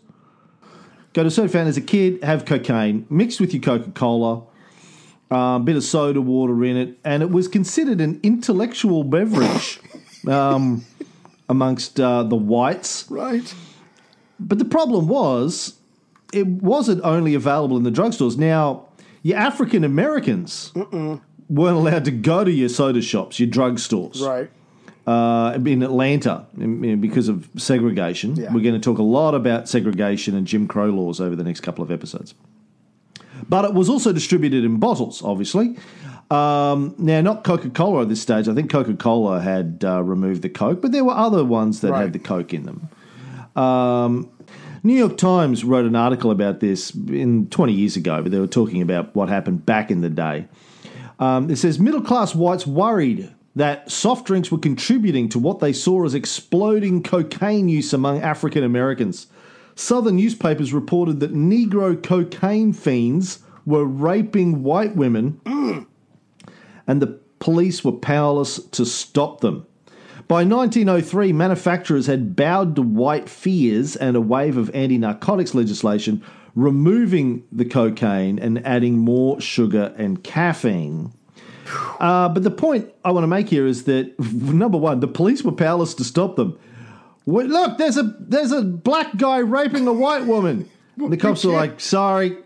Go 1.13 1.23
to 1.23 1.31
soda 1.31 1.49
fountain 1.49 1.69
as 1.69 1.77
a 1.77 1.81
kid, 1.81 2.23
have 2.23 2.45
cocaine 2.45 3.05
mixed 3.09 3.39
with 3.39 3.53
your 3.53 3.61
Coca 3.61 3.91
Cola, 3.91 4.43
a 5.31 5.59
bit 5.59 5.77
of 5.77 5.83
soda 5.83 6.21
water 6.21 6.63
in 6.65 6.75
it, 6.75 6.99
and 7.05 7.23
it 7.23 7.29
was 7.29 7.47
considered 7.47 8.01
an 8.01 8.19
intellectual 8.21 9.03
beverage 9.05 9.79
um, 10.27 10.85
amongst 11.47 11.99
uh, 12.01 12.23
the 12.23 12.35
whites. 12.35 13.09
Right? 13.09 13.53
But 14.39 14.59
the 14.59 14.65
problem 14.65 15.07
was, 15.07 15.75
it 16.33 16.47
wasn't 16.47 17.01
only 17.05 17.33
available 17.33 17.77
in 17.77 17.83
the 17.83 17.91
drugstores. 17.91 18.37
Now, 18.37 18.87
your 19.23 19.37
African 19.37 19.85
Americans 19.85 20.73
weren't 20.75 21.77
allowed 21.77 22.03
to 22.05 22.11
go 22.11 22.43
to 22.43 22.51
your 22.51 22.67
soda 22.67 23.01
shops, 23.01 23.39
your 23.39 23.49
drugstores, 23.49 24.21
Right. 24.21 24.49
Uh, 25.07 25.57
in 25.65 25.83
Atlanta 25.83 26.45
in- 26.59 26.83
in- 26.83 27.01
because 27.01 27.27
of 27.29 27.47
segregation. 27.57 28.35
Yeah. 28.35 28.51
We're 28.53 28.63
going 28.63 28.73
to 28.75 28.79
talk 28.79 28.97
a 28.97 29.03
lot 29.03 29.35
about 29.35 29.69
segregation 29.69 30.35
and 30.35 30.47
Jim 30.47 30.67
Crow 30.67 30.87
laws 30.89 31.19
over 31.21 31.35
the 31.35 31.43
next 31.43 31.61
couple 31.61 31.83
of 31.83 31.91
episodes. 31.91 32.33
But 33.47 33.65
it 33.65 33.73
was 33.73 33.89
also 33.89 34.11
distributed 34.13 34.63
in 34.63 34.77
bottles, 34.77 35.21
obviously. 35.23 35.77
Um, 36.31 36.95
now, 36.97 37.21
not 37.21 37.43
Coca 37.43 37.69
Cola 37.69 38.01
at 38.01 38.09
this 38.09 38.19
stage. 38.21 38.47
I 38.47 38.55
think 38.55 38.71
Coca 38.71 38.95
Cola 38.95 39.39
had 39.41 39.83
uh, 39.85 40.01
removed 40.01 40.41
the 40.41 40.49
Coke, 40.49 40.81
but 40.81 40.91
there 40.91 41.03
were 41.05 41.13
other 41.13 41.45
ones 41.45 41.81
that 41.81 41.91
Right. 41.91 42.01
had 42.01 42.13
the 42.13 42.19
Coke 42.19 42.51
in 42.53 42.63
them. 42.63 42.89
Um, 43.55 44.29
New 44.83 44.95
York 44.95 45.17
Times 45.17 45.63
wrote 45.63 45.85
an 45.85 45.95
article 45.95 46.31
about 46.31 46.59
this 46.61 46.93
in 46.95 47.47
20 47.49 47.73
years 47.73 47.95
ago, 47.95 48.21
but 48.23 48.31
they 48.31 48.39
were 48.39 48.47
talking 48.47 48.81
about 48.81 49.15
what 49.15 49.29
happened 49.29 49.65
back 49.67 49.91
in 49.91 50.01
the 50.01 50.09
day. 50.09 50.47
Um, 51.19 51.49
it 51.51 51.57
says 51.57 51.79
middle 51.79 52.01
class 52.01 52.33
whites 52.33 52.65
worried 52.65 53.31
that 53.55 53.89
soft 53.89 54.27
drinks 54.27 54.51
were 54.51 54.57
contributing 54.57 55.29
to 55.29 55.39
what 55.39 55.59
they 55.59 55.71
saw 55.71 56.05
as 56.05 56.13
exploding 56.13 57.01
cocaine 57.01 57.69
use 57.69 57.93
among 57.93 58.21
African 58.21 58.63
Americans. 58.63 59.27
Southern 59.75 60.17
newspapers 60.17 60.73
reported 60.73 61.19
that 61.19 61.33
Negro 61.33 62.01
cocaine 62.01 62.73
fiends 62.73 63.39
were 63.65 63.85
raping 63.85 64.63
white 64.63 64.95
women, 64.95 65.39
and 66.87 67.01
the 67.01 67.19
police 67.39 67.83
were 67.83 67.91
powerless 67.91 68.57
to 68.71 68.85
stop 68.85 69.41
them. 69.41 69.65
By 70.27 70.43
1903, 70.43 71.33
manufacturers 71.33 72.07
had 72.07 72.35
bowed 72.35 72.75
to 72.77 72.81
white 72.81 73.29
fears 73.29 73.95
and 73.95 74.15
a 74.15 74.21
wave 74.21 74.57
of 74.57 74.73
anti 74.73 74.97
narcotics 74.97 75.53
legislation, 75.53 76.23
removing 76.55 77.43
the 77.51 77.65
cocaine 77.65 78.39
and 78.39 78.65
adding 78.65 78.97
more 78.97 79.39
sugar 79.39 79.93
and 79.97 80.23
caffeine. 80.23 81.11
Uh, 81.99 82.29
but 82.29 82.43
the 82.43 82.51
point 82.51 82.91
I 83.03 83.11
want 83.11 83.23
to 83.23 83.27
make 83.27 83.49
here 83.49 83.65
is 83.65 83.85
that 83.85 84.19
number 84.33 84.77
one, 84.77 84.99
the 84.99 85.07
police 85.07 85.43
were 85.43 85.51
powerless 85.51 85.93
to 85.95 86.03
stop 86.03 86.35
them. 86.35 86.57
Look, 87.25 87.77
there's 87.77 87.97
a 87.97 88.03
there's 88.19 88.51
a 88.51 88.61
black 88.61 89.17
guy 89.17 89.39
raping 89.39 89.87
a 89.87 89.93
white 89.93 90.25
woman. 90.25 90.69
And 90.97 91.11
the 91.11 91.17
cops 91.17 91.43
are 91.43 91.51
like, 91.51 91.79
sorry, 91.79 92.37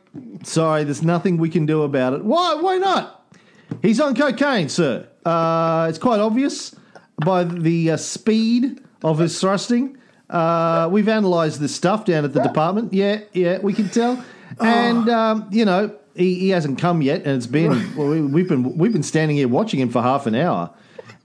sorry, 0.44 0.84
there's 0.84 1.04
nothing 1.04 1.38
we 1.38 1.50
can 1.50 1.66
do 1.66 1.84
about 1.84 2.14
it. 2.14 2.24
Why? 2.24 2.56
Why 2.56 2.78
not? 2.78 3.36
He's 3.82 4.00
on 4.00 4.16
cocaine, 4.16 4.70
sir. 4.70 5.08
Uh, 5.26 5.88
it's 5.90 6.00
quite 6.00 6.20
obvious 6.20 6.76
by 7.24 7.44
the 7.44 7.92
uh, 7.92 7.98
speed 7.98 8.82
of 9.04 9.20
his 9.20 9.40
thrusting. 9.40 9.98
Uh, 10.30 10.88
we've 10.92 11.08
analysed 11.08 11.60
this 11.60 11.76
stuff 11.76 12.06
down 12.06 12.24
at 12.24 12.34
the 12.34 12.42
department. 12.42 12.94
Yeah, 12.94 13.22
yeah, 13.34 13.60
we 13.60 13.74
can 13.74 13.90
tell. 13.90 14.24
And 14.60 15.10
um, 15.10 15.50
you 15.52 15.66
know, 15.66 15.96
he, 16.20 16.36
he 16.36 16.50
hasn't 16.50 16.78
come 16.80 17.02
yet, 17.02 17.24
and 17.26 17.36
it's 17.38 17.48
been 17.48 17.96
well, 17.96 18.08
we, 18.10 18.22
we've 18.22 18.48
been 18.48 18.78
we've 18.78 18.94
been 18.94 19.04
standing 19.04 19.38
here 19.38 19.48
watching 19.48 19.80
him 19.80 19.90
for 19.90 20.02
half 20.02 20.28
an 20.28 20.36
hour, 20.36 20.70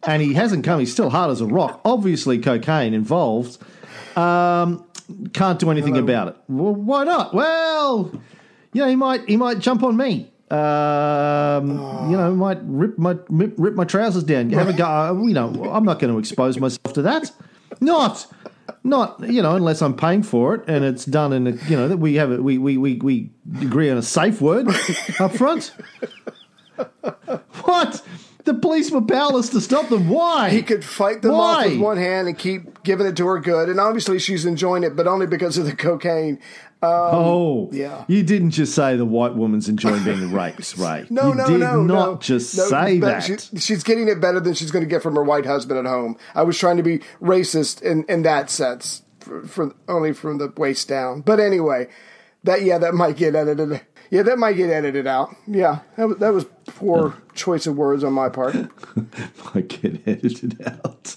and 0.06 0.22
he 0.22 0.32
hasn't 0.34 0.64
come. 0.64 0.80
He's 0.80 0.92
still 0.92 1.10
hard 1.10 1.30
as 1.30 1.40
a 1.42 1.46
rock. 1.46 1.80
Obviously, 1.84 2.38
cocaine 2.38 2.94
involved. 2.94 3.58
Um, 4.16 4.86
can't 5.32 5.58
do 5.58 5.70
anything 5.70 5.98
about 5.98 6.28
it. 6.28 6.36
Well, 6.48 6.74
why 6.74 7.04
not? 7.04 7.34
Well, 7.34 8.10
you 8.72 8.80
know, 8.82 8.88
he 8.88 8.96
might 8.96 9.28
he 9.28 9.36
might 9.36 9.58
jump 9.58 9.82
on 9.82 9.96
me. 9.96 10.30
Um, 10.50 11.68
You 12.10 12.16
know, 12.16 12.34
might 12.34 12.58
rip 12.62 12.96
my 12.98 13.16
rip, 13.28 13.54
rip 13.58 13.74
my 13.74 13.84
trousers 13.84 14.24
down. 14.24 14.50
Have 14.50 14.68
a 14.68 14.72
go. 14.72 14.84
uh, 14.86 15.12
You 15.14 15.34
know, 15.34 15.70
I'm 15.72 15.84
not 15.84 15.98
going 15.98 16.12
to 16.12 16.18
expose 16.18 16.58
myself 16.58 16.94
to 16.94 17.02
that. 17.02 17.30
Not, 17.80 18.26
not 18.84 19.18
you 19.28 19.42
know, 19.42 19.56
unless 19.56 19.82
I'm 19.82 19.96
paying 19.96 20.22
for 20.22 20.54
it 20.54 20.68
and 20.68 20.84
it's 20.84 21.04
done 21.04 21.32
in 21.32 21.46
a 21.46 21.52
you 21.52 21.76
know 21.76 21.88
that 21.88 21.96
we 21.96 22.14
have 22.14 22.30
it. 22.30 22.44
We 22.44 22.58
we 22.58 22.76
we 22.76 22.96
we 22.96 23.30
agree 23.60 23.90
on 23.90 23.98
a 23.98 24.02
safe 24.02 24.40
word 24.40 24.68
up 25.18 25.34
front. 25.34 25.72
What? 27.62 28.02
The 28.44 28.52
police 28.52 28.90
were 28.90 29.00
powerless 29.00 29.48
to 29.50 29.60
stop 29.60 29.88
them. 29.88 30.10
Why? 30.10 30.50
He 30.50 30.60
could 30.60 30.84
fight 30.84 31.22
them 31.22 31.32
Why? 31.32 31.64
off 31.64 31.64
with 31.64 31.80
one 31.80 31.96
hand 31.96 32.28
and 32.28 32.38
keep 32.38 32.82
giving 32.82 33.06
it 33.06 33.16
to 33.16 33.26
her 33.26 33.40
good. 33.40 33.70
And 33.70 33.80
obviously 33.80 34.18
she's 34.18 34.44
enjoying 34.44 34.84
it, 34.84 34.94
but 34.94 35.06
only 35.06 35.26
because 35.26 35.56
of 35.56 35.64
the 35.64 35.74
cocaine. 35.74 36.38
Um, 36.84 37.14
oh, 37.14 37.70
yeah. 37.72 38.04
You 38.08 38.22
didn't 38.22 38.50
just 38.50 38.74
say 38.74 38.96
the 38.96 39.04
white 39.04 39.34
woman's 39.34 39.68
enjoying 39.68 40.04
being 40.04 40.32
raped, 40.32 40.76
right? 40.78 41.10
No, 41.10 41.28
you 41.28 41.34
no, 41.34 41.46
did 41.46 41.60
no, 41.60 41.82
not 41.82 42.10
no. 42.10 42.16
just 42.18 42.56
No, 42.56 42.64
say 42.64 42.98
that. 43.00 43.22
She, 43.22 43.36
she's 43.58 43.82
getting 43.82 44.08
it 44.08 44.20
better 44.20 44.40
than 44.40 44.54
she's 44.54 44.70
going 44.70 44.84
to 44.84 44.88
get 44.88 45.02
from 45.02 45.14
her 45.16 45.24
white 45.24 45.46
husband 45.46 45.78
at 45.78 45.86
home. 45.86 46.16
I 46.34 46.42
was 46.42 46.58
trying 46.58 46.76
to 46.76 46.82
be 46.82 46.98
racist 47.20 47.82
in, 47.82 48.04
in 48.08 48.22
that 48.22 48.50
sense, 48.50 49.02
for, 49.20 49.42
for 49.46 49.74
only 49.88 50.12
from 50.12 50.38
the 50.38 50.52
waist 50.56 50.88
down. 50.88 51.22
But 51.22 51.40
anyway, 51.40 51.88
that 52.44 52.62
yeah, 52.62 52.78
that 52.78 52.94
might 52.94 53.16
get 53.16 53.34
edited. 53.34 53.80
Yeah, 54.10 54.22
that 54.22 54.38
might 54.38 54.52
get 54.52 54.70
edited 54.70 55.06
out. 55.06 55.34
Yeah, 55.46 55.80
that 55.96 56.08
was, 56.08 56.18
that 56.18 56.32
was 56.32 56.44
poor 56.66 57.16
choice 57.34 57.66
of 57.66 57.76
words 57.76 58.04
on 58.04 58.12
my 58.12 58.28
part. 58.28 58.54
I 59.54 59.62
get 59.62 60.06
edited 60.06 60.60
out. 60.66 61.16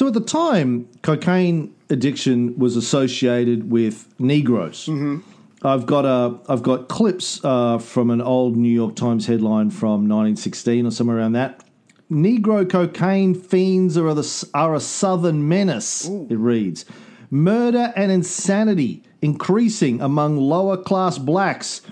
So 0.00 0.06
at 0.06 0.14
the 0.14 0.20
time, 0.22 0.88
cocaine 1.02 1.74
addiction 1.90 2.58
was 2.58 2.74
associated 2.74 3.70
with 3.70 4.08
Negroes. 4.18 4.88
I've 5.62 5.84
got 5.84 6.06
a 6.06 6.38
I've 6.48 6.62
got 6.62 6.88
clips 6.88 7.38
uh, 7.44 7.76
from 7.76 8.08
an 8.08 8.22
old 8.22 8.56
New 8.56 8.72
York 8.72 8.96
Times 8.96 9.26
headline 9.26 9.68
from 9.68 10.08
1916 10.08 10.86
or 10.86 10.90
somewhere 10.90 11.18
around 11.18 11.32
that. 11.32 11.62
Negro 12.10 12.66
cocaine 12.66 13.34
fiends 13.34 13.98
are 13.98 14.14
the 14.14 14.48
are 14.54 14.74
a 14.74 14.80
southern 14.80 15.46
menace. 15.46 16.08
It 16.08 16.38
reads, 16.38 16.86
murder 17.30 17.92
and 17.94 18.10
insanity 18.10 19.02
increasing 19.20 20.00
among 20.00 20.38
lower 20.38 20.78
class 20.78 21.18
blacks 21.18 21.82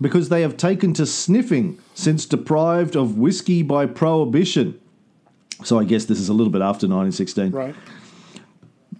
because 0.00 0.28
they 0.28 0.42
have 0.42 0.56
taken 0.56 0.92
to 0.92 1.04
sniffing 1.04 1.80
since 1.94 2.26
deprived 2.26 2.94
of 2.94 3.18
whiskey 3.18 3.64
by 3.64 3.86
prohibition. 3.86 4.78
So 5.64 5.78
I 5.78 5.84
guess 5.84 6.04
this 6.04 6.18
is 6.20 6.28
a 6.28 6.32
little 6.34 6.52
bit 6.52 6.62
after 6.62 6.86
1916 6.86 7.50
Right. 7.50 7.74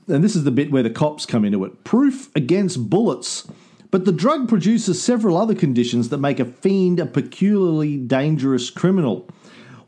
and 0.09 0.23
this 0.25 0.35
is 0.37 0.45
the 0.45 0.51
bit 0.51 0.71
where 0.71 0.83
the 0.83 0.91
cops 0.91 1.27
come 1.27 1.45
into 1.45 1.65
it. 1.65 1.85
Proof 1.85 2.31
against 2.35 2.89
bullets. 2.91 3.47
But 3.91 4.05
the 4.05 4.13
drug 4.13 4.49
produces 4.49 5.01
several 5.01 5.37
other 5.37 5.55
conditions 5.55 6.09
that 6.09 6.19
make 6.19 6.41
a 6.41 6.45
fiend 6.45 6.99
a 7.01 7.07
peculiarly 7.07 7.97
dangerous 7.97 8.69
criminal. 8.69 9.29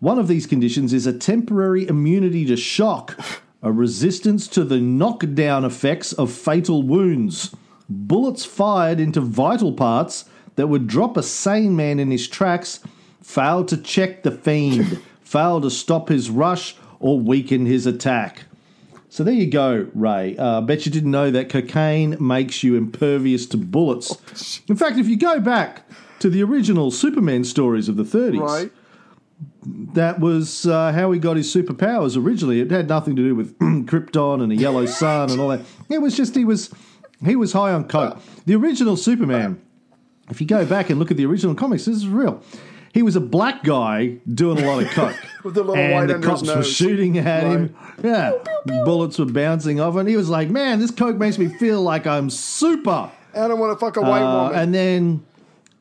One 0.01 0.19
of 0.19 0.29
these 0.29 0.47
conditions 0.47 0.93
is 0.93 1.07
a 1.07 1.19
temporary 1.19 1.87
immunity 1.89 2.45
to 2.47 2.57
shock, 2.57 3.19
a 3.63 3.73
resistance 3.73 4.47
to 4.49 4.63
the 4.65 4.79
knockdown 4.79 5.65
effects 5.65 6.13
of 6.13 6.31
fatal 6.33 6.83
wounds. 6.85 7.55
Bullets 7.89 8.45
fired 8.45 9.01
into 9.01 9.21
vital 9.21 9.73
parts 9.73 10.27
that 10.55 10.69
would 10.69 10.87
drop 10.87 11.17
a 11.17 11.23
sane 11.23 11.75
man 11.75 11.99
in 11.99 12.11
his 12.11 12.29
tracks 12.29 12.81
fail 13.23 13.65
to 13.65 13.77
check 13.77 14.23
the 14.23 14.31
fiend, 14.31 15.03
fail 15.29 15.61
to 15.61 15.71
stop 15.71 16.09
his 16.09 16.31
rush, 16.31 16.75
or 17.01 17.19
weaken 17.21 17.67
his 17.67 17.87
attack. 17.87 18.45
So 19.11 19.23
there 19.25 19.35
you 19.35 19.47
go, 19.47 19.87
Ray. 19.95 20.37
Uh, 20.39 20.61
bet 20.63 20.85
you 20.87 20.93
didn't 20.93 21.11
know 21.11 21.31
that 21.31 21.49
cocaine 21.49 22.17
makes 22.21 22.63
you 22.63 22.77
impervious 22.77 23.47
to 23.47 23.57
bullets. 23.57 24.61
In 24.69 24.77
fact, 24.77 24.99
if 24.99 25.07
you 25.09 25.17
go 25.19 25.39
back 25.41 25.89
to 26.21 26.29
the 26.29 26.43
original 26.43 26.91
Superman 26.91 27.45
stories 27.45 27.89
of 27.89 27.97
the 27.97 28.03
30s, 28.05 28.41
Right. 28.41 28.71
that 29.95 30.19
was 30.21 30.67
uh, 30.67 30.93
how 30.93 31.13
he 31.13 31.19
got 31.19 31.37
his 31.37 31.53
superpowers 31.55 32.17
originally. 32.23 32.61
It 32.61 32.71
had 32.71 32.89
nothing 32.89 33.15
to 33.17 33.23
do 33.23 33.35
with 33.35 33.57
Krypton 33.61 34.43
and 34.43 34.51
a 34.53 34.57
yellow 34.57 34.87
sun 35.01 35.31
and 35.31 35.41
all 35.41 35.49
that. 35.49 35.61
It 35.89 35.99
was 36.03 36.17
just 36.17 36.35
he 36.35 36.45
was 36.45 36.71
he 37.25 37.37
was 37.37 37.53
high 37.53 37.73
on 37.73 37.85
coke. 37.89 38.19
The 38.47 38.55
original 38.55 38.97
Superman, 38.97 39.61
if 40.31 40.41
you 40.41 40.47
go 40.47 40.65
back 40.67 40.91
and 40.91 40.99
look 40.99 41.11
at 41.11 41.17
the 41.17 41.27
original 41.27 41.55
comics, 41.55 41.85
this 41.85 41.97
is 41.97 42.09
real. 42.09 42.43
He 42.93 43.03
was 43.03 43.17
a 43.17 43.21
black 43.21 43.63
guy 43.65 44.17
doing 44.33 44.63
a 44.63 44.67
lot 44.67 44.83
of 44.83 44.91
coke. 44.91 45.17
With 45.45 45.55
the 45.55 45.63
little 45.63 45.77
and 45.77 45.93
white 45.93 46.07
the 46.07 46.27
cops 46.27 46.43
were 46.43 46.63
shooting 46.65 47.19
at 47.19 47.45
him. 47.45 47.77
Yeah. 48.03 48.33
Bullets 48.85 49.19
were 49.19 49.27
bouncing 49.27 49.79
off, 49.81 49.97
and 49.97 50.09
he 50.09 50.17
was 50.17 50.29
like, 50.29 50.51
Man, 50.51 50.79
this 50.81 50.91
coke 50.91 51.17
makes 51.17 51.39
me 51.39 51.49
feel 51.49 51.83
like 51.83 52.07
I'm 52.07 52.31
super. 52.31 53.11
I 53.35 53.47
don't 53.47 53.59
want 53.61 53.79
to 53.79 53.85
fuck 53.85 53.97
a 53.97 54.01
white 54.01 54.23
Uh, 54.23 54.45
woman. 54.45 54.59
and 54.59 54.75
then 54.75 55.25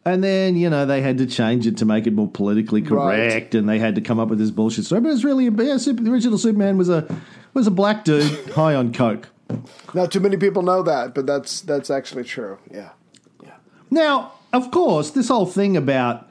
and 0.05 0.23
then 0.23 0.55
you 0.55 0.69
know 0.69 0.85
they 0.85 1.01
had 1.01 1.17
to 1.17 1.25
change 1.25 1.65
it 1.65 1.77
to 1.77 1.85
make 1.85 2.05
it 2.07 2.13
more 2.13 2.27
politically 2.29 2.81
correct, 2.81 3.55
and 3.55 3.67
they 3.67 3.79
had 3.79 3.95
to 3.95 4.01
come 4.01 4.19
up 4.19 4.29
with 4.29 4.37
this 4.39 4.51
bullshit 4.51 4.85
story. 4.85 5.01
But 5.01 5.11
it's 5.13 5.23
really 5.23 5.47
a 5.47 5.51
yeah, 5.51 5.77
super, 5.77 6.03
the 6.03 6.11
original 6.11 6.37
Superman 6.37 6.77
was 6.77 6.89
a 6.89 7.07
was 7.53 7.65
a 7.67 7.71
black 7.71 8.03
dude 8.05 8.51
high 8.51 8.75
on 8.75 8.93
coke. 8.93 9.29
Not 9.93 10.11
too 10.11 10.19
many 10.19 10.37
people 10.37 10.61
know 10.61 10.83
that, 10.83 11.15
but 11.15 11.25
that's 11.25 11.61
that's 11.61 11.89
actually 11.89 12.25
true. 12.25 12.57
Yeah. 12.71 12.89
Yeah. 13.43 13.51
Now, 13.89 14.33
of 14.53 14.71
course, 14.71 15.11
this 15.11 15.29
whole 15.29 15.45
thing 15.45 15.75
about 15.77 16.27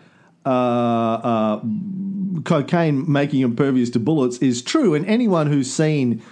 uh, 0.46 0.48
uh, 0.48 1.60
cocaine 2.44 3.10
making 3.10 3.40
impervious 3.40 3.90
to 3.90 3.98
bullets 3.98 4.38
is 4.38 4.62
true, 4.62 4.94
and 4.94 5.04
anyone 5.06 5.48
who's 5.48 5.70
seen 5.72 6.22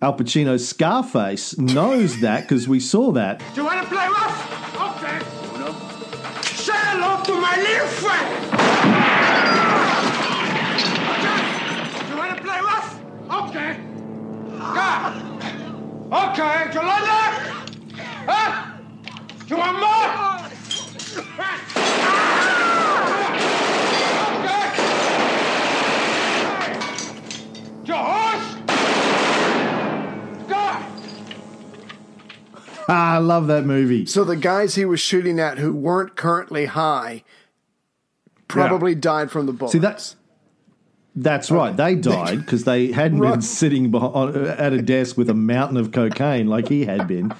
Al 0.00 0.14
Pacino's 0.16 0.66
Scarface 0.68 1.58
knows 1.58 2.20
that 2.20 2.42
because 2.42 2.68
we 2.68 2.78
saw 2.80 3.10
that. 3.12 3.40
Do 3.54 3.62
you 3.62 3.66
want 3.66 3.82
to 3.82 3.88
play 3.94 4.06
rough? 4.06 4.38
Okay. 4.96 5.18
Say 6.42 6.72
hello 6.76 7.22
to 7.24 7.32
my 7.40 7.56
little 7.56 7.88
friend. 7.88 8.26
Okay. 11.14 11.38
You 12.10 12.16
want 12.16 12.36
to 12.36 12.42
play 12.42 12.60
rough? 12.60 13.00
Okay. 13.48 13.70
Yeah. 14.60 15.12
Okay. 16.12 16.70
Do 16.70 16.78
you 16.78 16.84
like 16.86 17.04
that? 17.04 17.32
Huh? 18.26 18.50
Do 19.46 19.54
you 19.54 19.58
want 19.60 19.78
more? 19.78 20.08
Okay. 21.34 21.54
Your 27.86 27.96
horse? 27.98 28.48
Go. 30.48 30.56
Ah, 30.56 30.80
I 32.88 33.18
love 33.18 33.46
that 33.48 33.64
movie. 33.64 34.06
So 34.06 34.24
the 34.24 34.36
guys 34.36 34.74
he 34.74 34.84
was 34.84 35.00
shooting 35.00 35.40
at 35.40 35.58
who 35.58 35.72
weren't 35.72 36.16
currently 36.16 36.66
high 36.66 37.24
probably 38.48 38.94
died 38.94 39.30
from 39.30 39.46
the 39.46 39.52
bullets. 39.52 39.72
See 39.72 39.78
that's 39.78 40.16
that's 41.16 41.50
right. 41.50 41.76
They 41.76 41.94
died 41.94 42.40
because 42.40 42.64
they 42.64 42.90
hadn't 42.90 43.20
been 43.20 43.40
sitting 43.40 43.90
behind, 43.90 44.36
at 44.36 44.72
a 44.72 44.82
desk 44.82 45.16
with 45.16 45.30
a 45.30 45.34
mountain 45.34 45.76
of 45.76 45.92
cocaine 45.92 46.48
like 46.48 46.68
he 46.68 46.84
had 46.84 47.06
been. 47.06 47.32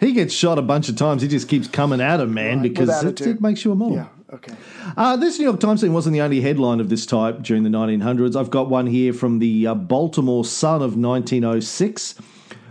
He 0.00 0.12
gets 0.12 0.32
shot 0.32 0.58
a 0.58 0.62
bunch 0.62 0.88
of 0.88 0.96
times. 0.96 1.22
He 1.22 1.28
just 1.28 1.48
keeps 1.48 1.68
coming 1.68 2.00
at 2.00 2.20
him, 2.20 2.32
man, 2.32 2.60
Right, 2.60 2.62
because 2.62 3.04
it, 3.04 3.20
it 3.20 3.40
makes 3.40 3.64
you 3.64 3.72
a 3.72 3.74
model. 3.74 3.96
Yeah. 3.96 4.06
Okay. 4.32 4.54
Uh, 4.96 5.16
this 5.16 5.38
New 5.38 5.44
York 5.44 5.58
Times 5.58 5.80
thing 5.80 5.92
wasn't 5.92 6.12
the 6.12 6.20
only 6.20 6.40
headline 6.40 6.80
of 6.80 6.88
this 6.90 7.06
type 7.06 7.42
during 7.42 7.62
the 7.62 7.70
1900s. 7.70 8.36
I've 8.36 8.50
got 8.50 8.68
one 8.68 8.86
here 8.86 9.12
from 9.12 9.38
the 9.38 9.66
uh, 9.66 9.74
Baltimore 9.74 10.44
Sun 10.44 10.76
of 10.76 10.96
1906. 10.96 12.14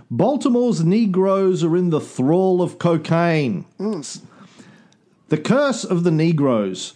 Baltimore's 0.10 0.84
Negroes 0.84 1.64
are 1.64 1.76
in 1.76 1.90
the 1.90 2.00
thrall 2.00 2.62
of 2.62 2.80
cocaine. 2.80 3.66
The 5.28 5.38
curse 5.38 5.84
of 5.84 6.04
the 6.04 6.12
Negroes. 6.12 6.94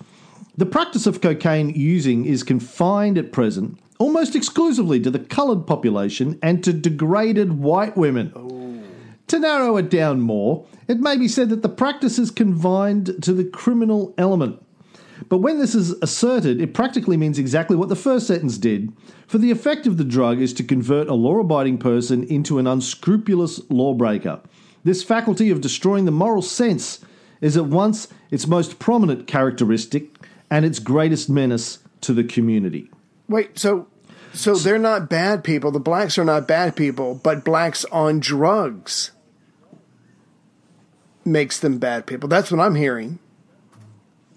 The 0.55 0.65
practice 0.65 1.05
of 1.05 1.21
cocaine 1.21 1.69
using 1.69 2.25
is 2.25 2.43
confined 2.43 3.17
at 3.17 3.31
present 3.31 3.79
almost 4.01 4.35
exclusively 4.35 4.99
to 4.99 5.11
the 5.11 5.19
coloured 5.19 5.67
population 5.67 6.39
and 6.41 6.63
to 6.63 6.73
degraded 6.73 7.59
white 7.59 7.95
women. 7.95 8.31
Oh. 8.35 8.81
To 9.27 9.37
narrow 9.39 9.77
it 9.77 9.91
down 9.91 10.21
more, 10.21 10.65
it 10.87 10.99
may 10.99 11.17
be 11.17 11.27
said 11.27 11.49
that 11.49 11.61
the 11.61 11.69
practice 11.69 12.17
is 12.17 12.31
confined 12.31 13.21
to 13.21 13.31
the 13.31 13.45
criminal 13.45 14.15
element. 14.17 14.59
But 15.29 15.37
when 15.37 15.59
this 15.59 15.75
is 15.75 15.91
asserted, 16.01 16.59
it 16.59 16.73
practically 16.73 17.17
means 17.17 17.37
exactly 17.37 17.75
what 17.75 17.89
the 17.89 17.95
first 17.95 18.27
sentence 18.27 18.57
did, 18.57 18.91
for 19.27 19.37
the 19.37 19.51
effect 19.51 19.87
of 19.87 19.97
the 19.97 20.03
drug 20.03 20.41
is 20.41 20.53
to 20.53 20.63
convert 20.63 21.07
a 21.07 21.13
law 21.13 21.39
abiding 21.39 21.77
person 21.77 22.23
into 22.23 22.59
an 22.59 22.67
unscrupulous 22.67 23.61
lawbreaker. 23.69 24.41
This 24.83 25.03
faculty 25.03 25.49
of 25.49 25.61
destroying 25.61 26.05
the 26.05 26.11
moral 26.11 26.41
sense 26.41 26.99
is 27.39 27.55
at 27.55 27.65
once 27.65 28.07
its 28.31 28.47
most 28.47 28.79
prominent 28.79 29.27
characteristic 29.27 30.15
and 30.49 30.65
its 30.65 30.79
greatest 30.79 31.29
menace 31.29 31.79
to 32.01 32.13
the 32.13 32.23
community. 32.23 32.89
Wait, 33.27 33.57
so 33.57 33.87
So 34.33 34.55
they're 34.55 34.79
not 34.79 35.09
bad 35.09 35.43
people. 35.43 35.71
The 35.71 35.79
blacks 35.79 36.17
are 36.17 36.25
not 36.25 36.47
bad 36.47 36.75
people, 36.75 37.15
but 37.15 37.43
blacks 37.43 37.85
on 37.85 38.19
drugs 38.19 39.11
makes 41.25 41.59
them 41.59 41.77
bad 41.77 42.05
people. 42.07 42.29
That's 42.29 42.51
what 42.51 42.61
I'm 42.61 42.75
hearing. 42.75 43.19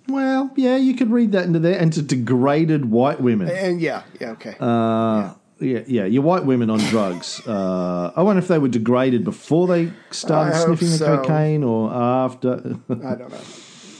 Well, 0.08 0.52
yeah, 0.56 0.76
you 0.76 0.94
could 0.94 1.10
read 1.10 1.32
that 1.32 1.46
into 1.46 1.58
there, 1.58 1.78
and 1.78 1.92
to 1.94 2.02
degraded 2.02 2.84
white 2.84 3.20
women. 3.20 3.48
And 3.48 3.80
yeah, 3.80 4.02
yeah, 4.20 4.30
okay. 4.32 4.54
Uh, 4.60 5.34
yeah, 5.60 5.80
yeah, 5.86 6.04
your 6.04 6.22
white 6.22 6.44
women 6.44 6.68
on 6.68 6.78
drugs. 6.80 7.40
Uh, 7.46 8.12
I 8.14 8.22
wonder 8.22 8.40
if 8.40 8.48
they 8.48 8.58
were 8.58 8.68
degraded 8.68 9.24
before 9.24 9.66
they 9.66 9.92
started 10.10 10.54
I 10.54 10.64
sniffing 10.64 10.90
the 10.90 10.96
so. 10.98 11.16
cocaine 11.16 11.64
or 11.64 11.92
after. 11.92 12.78
I 12.90 13.14
don't 13.14 13.30
know. 13.30 13.40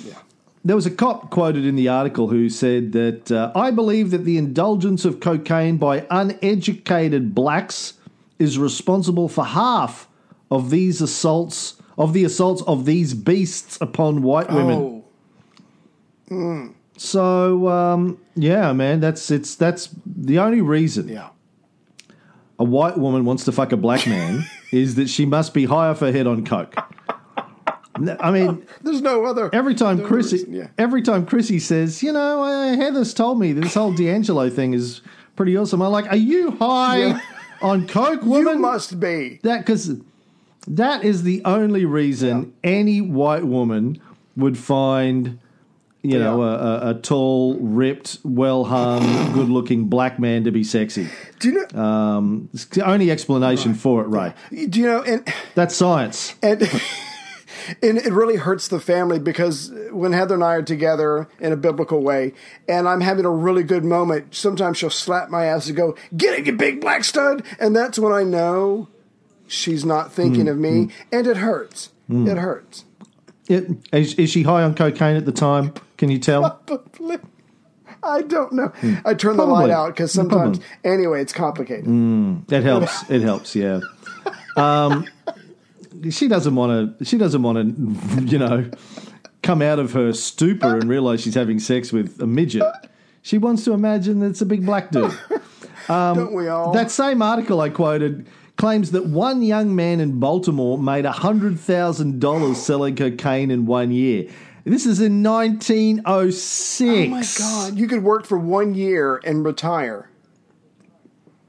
Yeah. 0.05 0.19
There 0.65 0.77
was 0.77 0.85
a 0.85 0.91
cop 0.91 1.31
quoted 1.31 1.65
in 1.65 1.77
the 1.77 1.89
article 1.89 2.29
who 2.29 2.49
said 2.49 2.93
that 2.93 3.33
uh, 3.33 3.53
I 3.55 3.71
believe 3.71 4.11
that 4.11 4.25
the 4.25 4.37
indulgence 4.37 5.05
of 5.05 5.21
cocaine 5.21 5.79
by 5.79 6.07
uneducated 6.11 7.35
blacks 7.35 7.95
is 8.39 8.59
responsible 8.59 9.29
for 9.29 9.45
half 9.45 10.09
of 10.51 10.71
these 10.71 11.01
assaults 11.01 11.81
of 11.97 12.13
the 12.13 12.25
assaults 12.25 12.63
of 12.63 12.85
these 12.85 13.15
beasts 13.15 13.79
upon 13.81 14.23
white 14.23 14.51
women. 14.51 14.79
Oh, 14.79 15.04
So 16.97 17.69
um, 17.69 18.19
yeah, 18.37 18.73
man, 18.73 19.01
that's 19.01 19.31
it's 19.31 19.55
that's 19.57 19.89
the 20.07 20.39
only 20.39 20.61
reason 20.61 21.09
yeah. 21.09 21.31
a 22.59 22.65
white 22.65 22.97
woman 22.99 23.25
wants 23.25 23.45
to 23.45 23.53
fuck 23.53 23.73
a 23.73 23.77
black 23.77 24.07
man 24.07 24.45
is 24.73 24.95
that 24.95 25.09
she 25.09 25.27
must 25.27 25.53
be 25.55 25.65
high 25.65 25.89
off 25.89 26.01
her 26.01 26.13
head 26.13 26.27
on 26.27 26.45
coke. 26.45 26.75
I 28.21 28.33
mean, 28.33 28.67
There's 28.83 29.01
no 29.03 29.25
other. 29.25 29.55
every 29.55 29.75
time 29.77 29.99
no 29.99 30.07
Chrissy, 30.07 30.39
reason, 30.39 30.53
yeah. 30.53 30.67
every 30.79 31.01
time 31.01 31.25
Chrissy 31.27 31.61
says, 31.61 32.03
you 32.03 32.13
know, 32.13 32.43
uh, 32.43 32.75
Heather's 32.77 33.15
told 33.15 33.39
me 33.39 33.53
this 33.53 33.75
whole 33.75 33.93
D'Angelo 33.93 34.51
thing 34.51 34.75
is 34.75 35.01
pretty 35.37 35.57
awesome. 35.57 35.81
I'm 35.81 35.93
like, 35.93 36.09
are 36.11 36.17
you 36.17 36.51
high 36.53 36.99
Yeah. 36.99 37.21
on 37.63 37.87
coke, 37.87 38.23
woman? 38.23 38.55
You 38.55 38.59
must 38.59 38.99
be. 38.99 39.39
that 39.45 39.59
because 39.65 39.97
that 40.67 41.05
is 41.05 41.23
the 41.23 41.41
only 41.45 41.85
reason 41.85 42.53
any 42.65 43.01
white 43.01 43.45
woman 43.45 44.01
would 44.37 44.59
find 44.59 45.39
you 46.05 46.19
know 46.19 46.43
a, 46.43 46.91
a, 46.91 46.95
tall 46.95 47.57
ripped 47.59 48.19
well 48.23 48.65
hung 48.65 49.33
good 49.33 49.49
looking 49.49 49.89
black 49.89 50.19
man 50.19 50.45
to 50.45 50.51
be 50.51 50.63
sexy 50.63 51.09
Do 51.41 51.49
you 51.51 51.67
know? 51.73 51.81
um, 51.81 52.49
it's 52.53 52.67
the 52.67 52.87
only 52.87 53.11
explanation 53.11 53.75
for 53.75 54.03
it 54.03 54.09
ray 54.09 54.35
do 54.51 54.81
you 54.81 54.87
know? 54.87 55.03
And 55.03 55.27
that's 55.55 55.75
science 55.75 56.35
and 56.43 56.63
and 57.83 57.99
it 57.99 58.13
really 58.13 58.37
hurts 58.37 58.69
the 58.69 58.81
family 58.81 59.19
because 59.19 59.73
when 59.91 60.13
Heather 60.13 60.35
and 60.35 60.45
I 60.45 60.55
are 60.55 60.63
together 60.63 61.29
in 61.41 61.53
a 61.53 61.57
biblical 61.57 62.03
way, 62.03 62.33
and 62.69 62.89
I'm 62.89 63.01
having 63.01 63.25
a 63.25 63.31
really 63.31 63.63
good 63.63 63.85
moment, 63.85 64.35
sometimes 64.35 64.79
she'll 64.79 64.91
slap 64.91 65.31
my 65.31 65.47
ass 65.47 65.67
and 65.69 65.77
go, 65.77 65.97
"Get 66.17 66.39
it, 66.39 66.47
you 66.47 66.53
big 66.53 66.81
black 66.81 67.05
stud," 67.05 67.43
and 67.59 67.75
that's 67.75 67.99
when 67.99 68.13
I 68.13 68.23
know 68.23 68.89
she's 69.47 69.85
not 69.85 70.13
thinking 70.13 70.43
hmm, 70.43 70.49
of 70.49 70.59
me, 70.59 70.85
hmm. 70.85 70.91
and 71.13 71.27
it 71.27 71.39
hurts. 71.39 71.91
Hmm. 72.09 72.29
It 72.29 72.39
hurts. 72.39 72.85
It, 73.49 73.69
is, 73.93 74.15
is 74.15 74.31
she 74.31 74.43
high 74.43 74.63
on 74.63 74.75
cocaine 74.75 75.17
at 75.17 75.27
the 75.27 75.33
time? 75.33 75.73
Can 75.97 76.11
you 76.11 76.19
tell? 76.19 76.51
Probably. 76.67 77.19
I 78.03 78.23
don't 78.23 78.53
know. 78.53 78.69
Hmm. 78.69 78.95
I 79.05 79.15
turn 79.15 79.37
the 79.37 79.47
light 79.47 79.71
out 79.71 79.89
because 79.89 80.15
No 80.17 80.23
sometimes, 80.23 80.61
anyway, 80.85 81.23
it's 81.23 81.33
complicated. 81.33 81.87
Hmm. 81.87 82.41
it 82.51 82.63
helps. 82.63 83.11
It 83.11 83.23
helps 83.23 83.57
yeah. 83.57 83.81
Um, 84.57 85.07
she 86.11 86.29
doesn't 86.29 86.55
want 86.55 86.99
to 86.99 87.05
she 87.05 87.17
doesn't 87.17 87.43
want 87.43 87.59
to 87.59 88.23
you 88.25 88.39
know 88.39 88.71
come 89.43 89.63
out 89.63 89.79
of 89.79 89.93
her 89.93 90.13
stupor 90.13 90.79
and 90.79 90.89
realize 90.89 91.23
she's 91.23 91.35
having 91.35 91.59
sex 91.59 91.93
with 91.93 92.21
a 92.21 92.27
midget. 92.27 92.65
She 93.23 93.39
wants 93.39 93.65
to 93.65 93.73
imagine 93.73 94.21
that 94.21 94.29
it's 94.29 94.43
a 94.43 94.47
big 94.47 94.67
black 94.67 94.91
dude. 94.91 95.17
Um, 95.87 96.17
don't 96.17 96.33
we 96.33 96.49
all? 96.49 96.73
That 96.73 96.91
same 96.91 97.21
article 97.21 97.61
I 97.61 97.69
quoted 97.69 98.27
claims 98.57 98.91
that 98.93 99.07
one 99.07 99.43
young 99.43 99.75
man 99.75 100.01
in 100.01 100.19
Baltimore 100.21 100.79
made 100.79 101.05
$100,000 101.05 102.57
selling 102.57 102.97
cocaine 102.97 103.51
in 103.51 103.67
one 103.67 103.91
year. 103.91 104.29
This 104.65 104.87
is 104.87 105.01
in 105.01 105.23
1906. 105.23 106.81
oh 106.81 107.07
my 107.11 107.25
god! 107.39 107.79
You 107.79 107.87
could 107.87 108.03
work 108.03 108.25
for 108.25 108.39
one 108.39 108.75
year 108.75 109.21
and 109.25 109.45
retire. 109.45 110.09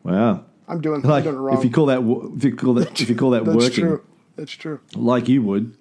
Wow. 0.04 0.44
I'm 0.68 0.82
doing, 0.82 1.02
I'm 1.04 1.10
Like 1.10 1.24
doing 1.24 1.36
it 1.36 1.40
wrong. 1.40 1.58
if 1.58 1.64
you 1.64 1.70
call 1.72 1.86
that 1.88 2.00
if 2.38 2.44
you 2.44 2.56
call 2.56 2.74
that 2.74 3.00
if 3.00 3.10
you 3.10 3.16
call 3.16 3.30
that 3.32 3.46
That's 3.46 3.56
working 3.56 3.84
true. 3.86 4.04
That's 4.36 4.52
true. 4.52 4.80
like 4.96 5.28
you 5.30 5.44
would. 5.44 5.78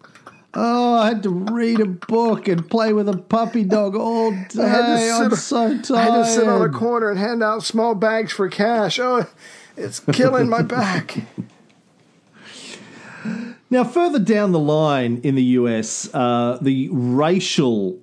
Oh, 0.57 0.95
I 0.95 1.09
had 1.09 1.25
to 1.25 1.31
read 1.31 1.81
a 1.81 1.87
book 1.87 2.47
and 2.47 2.71
play 2.71 2.93
with 2.93 3.09
a 3.09 3.17
puppy 3.17 3.65
dog 3.65 3.97
all 3.97 4.31
day. 4.31 4.63
I 4.63 4.69
had 4.69 4.87
to 5.31 5.37
sit, 5.37 5.65
I'm 5.73 5.83
so 5.83 5.95
tired. 5.97 5.99
I 5.99 6.03
had 6.17 6.23
to 6.23 6.31
sit 6.31 6.47
on 6.47 6.63
a 6.63 6.69
corner 6.69 7.11
and 7.11 7.19
hand 7.19 7.43
out 7.43 7.65
small 7.65 7.97
bags 7.97 8.33
for 8.33 8.49
cash. 8.49 9.01
Oh, 9.01 9.27
it's 9.77 10.01
killing 10.01 10.49
my 10.49 10.63
back. 10.63 11.17
Now, 13.71 13.83
further 13.83 14.19
down 14.19 14.53
the 14.53 14.59
line 14.59 15.21
in 15.25 15.35
the 15.35 15.43
US, 15.59 16.09
uh, 16.15 16.59
the 16.61 16.89
racial 16.93 17.99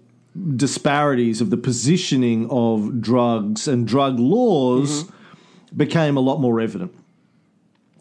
disparities 0.56 1.40
of 1.42 1.50
the 1.50 1.58
positioning 1.58 2.50
of 2.50 3.00
drugs 3.02 3.68
and 3.68 3.88
drug 3.88 4.20
laws 4.20 5.06
became 5.76 6.18
a 6.18 6.20
lot 6.20 6.42
more 6.42 6.60
evident. 6.60 6.94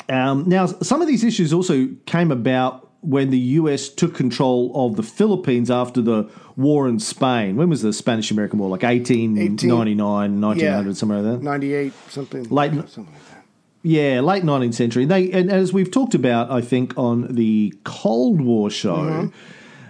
Um, 0.09 0.49
now, 0.49 0.67
some 0.67 1.01
of 1.01 1.07
these 1.07 1.23
issues 1.23 1.53
also 1.53 1.89
came 2.07 2.33
about 2.33 2.89
when 3.03 3.31
the 3.31 3.39
US 3.39 3.89
took 3.89 4.15
control 4.15 4.73
of 4.75 4.97
the 4.97 5.03
Philippines 5.05 5.71
after 5.71 6.01
the 6.03 6.29
war 6.57 6.89
in 6.89 6.99
Spain. 6.99 7.55
When 7.57 7.69
was 7.69 7.83
the 7.83 7.93
Spanish 7.93 8.31
American 8.31 8.59
War? 8.59 8.69
Like 8.69 8.83
1899, 8.83 10.41
1900, 10.41 10.97
somewhere 10.97 11.23
like 11.23 11.39
that? 11.39 11.45
98, 11.45 11.93
something. 12.09 12.45
Late- 12.49 12.73
something 12.89 13.07
like 13.07 13.29
that. 13.31 13.40
Yeah, 13.83 14.21
late 14.21 14.45
nineteenth 14.45 14.75
century. 14.75 15.05
They 15.07 15.31
and 15.33 15.51
as 15.51 15.73
we've 15.73 15.91
talked 15.91 16.15
about, 16.15 16.51
I 16.51 16.61
think 16.61 16.97
on 16.99 17.35
the 17.35 17.75
Cold 17.85 18.41
War 18.41 18.71
show, 18.71 18.97
Mm-hmm. 18.97 19.29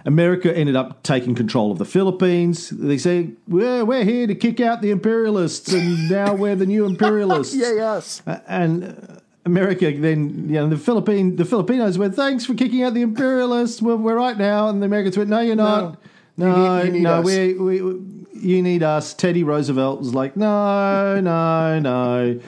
America 0.03 0.51
ended 0.57 0.75
up 0.75 1.03
taking 1.03 1.35
control 1.35 1.71
of 1.71 1.77
the 1.77 1.85
Philippines. 1.85 2.69
They 2.69 2.97
say 2.97 3.29
we're 3.47 3.85
we're 3.85 4.03
here 4.03 4.25
to 4.25 4.33
kick 4.33 4.59
out 4.59 4.81
the 4.81 4.89
imperialists, 4.91 5.71
and 5.73 6.09
now 6.09 6.33
we're 6.33 6.55
the 6.55 6.65
new 6.65 6.85
imperialists. 6.85 7.53
Yeah, 7.61 7.73
yes. 7.73 8.21
Uh, 8.25 8.39
and 8.47 8.83
uh, 8.85 9.19
America 9.45 9.91
then, 9.95 10.47
you 10.49 10.55
know, 10.55 10.69
the 10.69 10.77
Philippine 10.77 11.35
the 11.35 11.45
Filipinos 11.45 11.97
went, 11.99 12.15
thanks 12.15 12.45
for 12.45 12.55
kicking 12.55 12.81
out 12.81 12.93
the 12.95 13.01
imperialists. 13.03 13.79
We're, 13.81 13.95
we're 13.95 14.15
right 14.15 14.37
now, 14.37 14.69
and 14.69 14.81
the 14.81 14.85
Americans 14.87 15.17
went, 15.17 15.29
no, 15.29 15.39
you're 15.41 15.55
not. 15.55 15.99
You 16.37 16.45
No, 16.45 16.77
need- 16.79 16.85
you 16.87 16.91
need 16.93 17.01
no, 17.03 17.19
us." 17.19 17.25
we, 17.25 17.53
we, 17.53 18.01
you 18.39 18.61
need 18.63 18.81
us. 18.81 19.13
Teddy 19.13 19.43
Roosevelt 19.43 19.99
was 19.99 20.15
like, 20.15 20.35
no, 20.35 21.19
no, 21.21 21.77
no. 21.79 22.39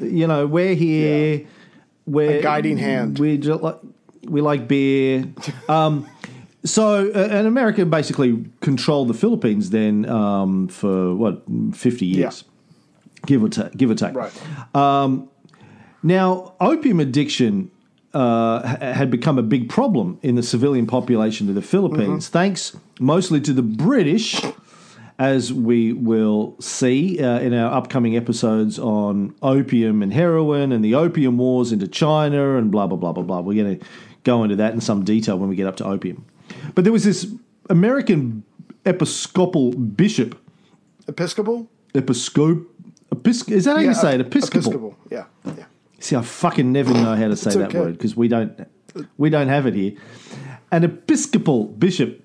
You 0.00 0.26
know, 0.26 0.46
we're 0.46 0.74
here. 0.74 1.46
We're 2.06 2.38
A 2.38 2.42
guiding 2.42 2.78
hand. 2.78 3.18
We 3.18 3.38
just 3.38 3.62
like 3.62 3.78
we 4.24 4.40
like 4.40 4.68
beer. 4.68 5.24
Um, 5.68 6.08
so, 6.64 7.10
uh, 7.14 7.28
and 7.30 7.46
America 7.46 7.86
basically 7.86 8.44
controlled 8.60 9.08
the 9.08 9.14
Philippines 9.14 9.70
then 9.70 10.06
um, 10.06 10.68
for 10.68 11.14
what 11.14 11.42
fifty 11.72 12.06
years, 12.06 12.44
give 13.26 13.42
or 13.42 13.48
take. 13.48 13.76
Give 13.76 13.90
or 13.90 13.94
take. 13.94 14.14
Right. 14.14 14.32
Now, 16.02 16.54
opium 16.60 17.00
addiction 17.00 17.70
uh, 18.14 18.62
had 18.78 19.10
become 19.10 19.38
a 19.38 19.42
big 19.42 19.68
problem 19.68 20.18
in 20.22 20.36
the 20.36 20.42
civilian 20.42 20.86
population 20.86 21.48
of 21.48 21.54
the 21.54 21.62
Philippines, 21.62 22.28
thanks 22.28 22.76
mostly 23.00 23.40
to 23.42 23.52
the 23.52 23.62
British, 23.62 24.40
as 25.18 25.52
we 25.52 25.92
will 25.92 26.56
see 26.60 27.22
uh, 27.22 27.40
in 27.40 27.52
our 27.52 27.72
upcoming 27.72 28.16
episodes 28.16 28.78
on 28.78 29.34
opium 29.42 30.02
and 30.02 30.12
heroin 30.12 30.70
and 30.70 30.84
the 30.84 30.94
opium 30.94 31.38
wars 31.38 31.72
into 31.72 31.88
China 31.88 32.56
and 32.56 32.70
blah, 32.70 32.86
blah, 32.86 32.96
blah, 32.96 33.12
blah, 33.12 33.24
blah. 33.24 33.40
We're 33.40 33.62
going 33.62 33.78
to 33.80 33.86
go 34.22 34.44
into 34.44 34.56
that 34.56 34.74
in 34.74 34.80
some 34.80 35.04
detail 35.04 35.36
when 35.38 35.48
we 35.48 35.56
get 35.56 35.66
up 35.66 35.76
to 35.76 35.84
opium. 35.84 36.24
But 36.74 36.84
there 36.84 36.92
was 36.92 37.04
this 37.04 37.26
American 37.68 38.44
Episcopal 38.86 39.72
bishop, 39.72 40.38
Episcopal? 41.08 41.68
Episcop. 41.94 42.64
Episc- 43.14 43.50
is 43.50 43.64
that 43.64 43.76
how 43.76 43.82
you 43.82 43.94
say 43.94 44.14
it? 44.14 44.20
ep- 44.20 44.26
Episcopal. 44.26 44.96
Yeah, 45.10 45.24
yeah. 45.44 45.64
See, 45.98 46.14
I 46.14 46.22
fucking 46.22 46.70
never 46.70 46.92
know 46.94 47.16
how 47.16 47.28
to 47.28 47.36
say 47.36 47.50
that 47.50 47.70
okay. 47.70 47.80
word 47.80 47.92
because 47.94 48.16
we 48.16 48.28
don't 48.28 48.68
we 49.16 49.30
don't 49.30 49.48
have 49.48 49.66
it 49.66 49.74
here. 49.74 49.92
An 50.70 50.84
Episcopal 50.84 51.64
bishop, 51.64 52.22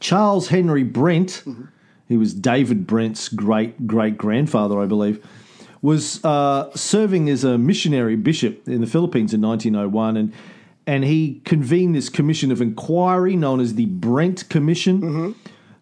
Charles 0.00 0.48
Henry 0.48 0.82
Brent, 0.82 1.44
he 2.08 2.16
was 2.16 2.34
David 2.34 2.86
Brent's 2.86 3.28
great 3.28 3.86
great 3.86 4.16
grandfather, 4.16 4.80
I 4.80 4.86
believe, 4.86 5.24
was 5.82 6.24
uh, 6.24 6.70
serving 6.74 7.28
as 7.28 7.44
a 7.44 7.58
missionary 7.58 8.16
bishop 8.16 8.68
in 8.68 8.80
the 8.80 8.86
Philippines 8.86 9.32
in 9.32 9.40
1901, 9.40 10.16
and 10.16 10.32
and 10.86 11.04
he 11.04 11.40
convened 11.44 11.94
this 11.94 12.08
commission 12.08 12.52
of 12.52 12.60
inquiry 12.60 13.34
known 13.36 13.60
as 13.60 13.74
the 13.74 13.86
Brent 13.86 14.48
Commission 14.48 15.34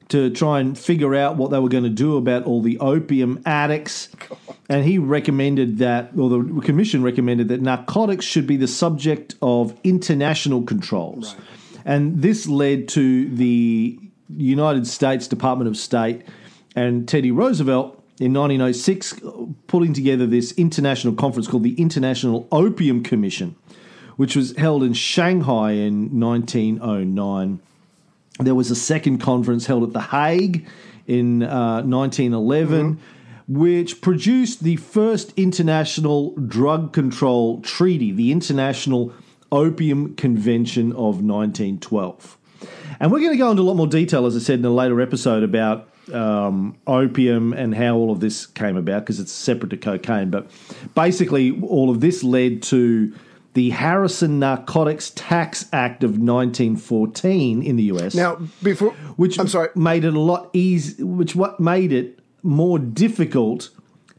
to 0.09 0.31
try 0.31 0.61
and 0.61 0.79
figure 0.79 1.15
out 1.15 1.37
what 1.37 1.51
they 1.51 1.59
were 1.59 1.69
going 1.69 1.85
to 1.85 1.91
do 1.91 2.17
about 2.17 2.45
all 2.45 2.63
the 2.63 2.79
opium 2.79 3.43
addicts. 3.45 4.09
And 4.69 4.85
he 4.85 4.99
recommended 4.99 5.79
that, 5.79 6.13
or 6.17 6.31
the 6.31 6.61
commission 6.63 7.03
recommended 7.03 7.49
that 7.49 7.61
narcotics 7.61 8.25
should 8.25 8.47
be 8.47 8.57
the 8.57 8.69
subject 8.69 9.35
of 9.43 9.79
international 9.85 10.63
controls. 10.63 11.37
And 11.85 12.23
this 12.23 12.47
led 12.47 12.89
to 12.89 13.29
the 13.29 13.99
United 14.29 14.87
States 14.87 15.29
Department 15.29 15.69
of 15.69 15.77
State 15.77 16.23
and 16.75 17.09
Teddy 17.09 17.31
Roosevelt 17.31 18.03
in 18.21 18.33
1906 18.33 19.21
putting 19.67 19.93
together 19.93 20.27
this 20.27 20.53
international 20.53 21.15
conference 21.15 21.49
called 21.49 21.65
the 21.65 21.75
International 21.75 22.47
Opium 22.53 23.03
Commission, 23.03 23.57
which 24.17 24.37
was 24.37 24.57
held 24.57 24.83
in 24.83 24.93
Shanghai 24.93 25.73
in 25.73 26.21
1909. 26.21 27.61
There 28.41 28.55
was 28.55 28.71
a 28.71 28.77
second 28.77 29.19
conference 29.19 29.67
held 29.67 29.83
at 29.85 29.93
The 29.93 30.01
Hague 30.01 30.67
in 31.07 31.43
uh, 31.43 31.83
1911, 31.83 33.01
which 33.47 34.01
produced 34.01 34.63
the 34.63 34.77
first 34.77 35.33
international 35.37 36.35
drug 36.37 36.93
control 36.93 37.61
treaty, 37.61 38.11
the 38.11 38.33
International 38.33 39.13
Opium 39.53 40.15
Convention 40.17 40.93
of 40.93 41.23
1912. 41.23 42.39
And 43.05 43.13
we're 43.13 43.21
going 43.21 43.33
to 43.33 43.37
go 43.37 43.51
into 43.51 43.61
a 43.61 43.65
lot 43.65 43.75
more 43.75 43.87
detail, 43.87 44.25
as 44.25 44.35
I 44.35 44.39
said 44.39 44.61
in 44.61 44.65
a 44.65 44.71
later 44.71 44.99
episode, 44.99 45.43
about 45.43 45.91
um, 46.11 46.75
opium 46.87 47.53
and 47.53 47.75
how 47.75 47.97
all 47.97 48.11
of 48.11 48.21
this 48.21 48.47
came 48.47 48.79
about 48.79 49.01
because 49.01 49.21
it's 49.21 49.31
separate 49.31 49.69
to 49.73 49.77
cocaine. 49.77 50.31
But 50.31 50.51
basically, 50.95 51.61
all 51.61 51.91
of 51.91 52.01
this 52.01 52.25
led 52.25 52.63
to 52.63 53.15
the 53.53 53.69
Harrison 53.69 54.39
Narcotics 54.39 55.13
Tax 55.15 55.69
Act 55.71 56.03
of 56.03 56.13
1914 56.13 57.63
in 57.63 57.77
the 57.77 57.83
US. 57.93 58.15
Now, 58.15 58.37
before 58.63 58.93
which 59.17 59.39
I'm 59.39 59.49
sorry. 59.49 59.69
made 59.75 60.07
it 60.07 60.15
a 60.15 60.19
lot 60.19 60.49
easy. 60.55 61.03
Which 61.05 61.37
what 61.37 61.61
made 61.61 61.93
it 61.93 62.21
more 62.43 62.79
difficult 62.79 63.69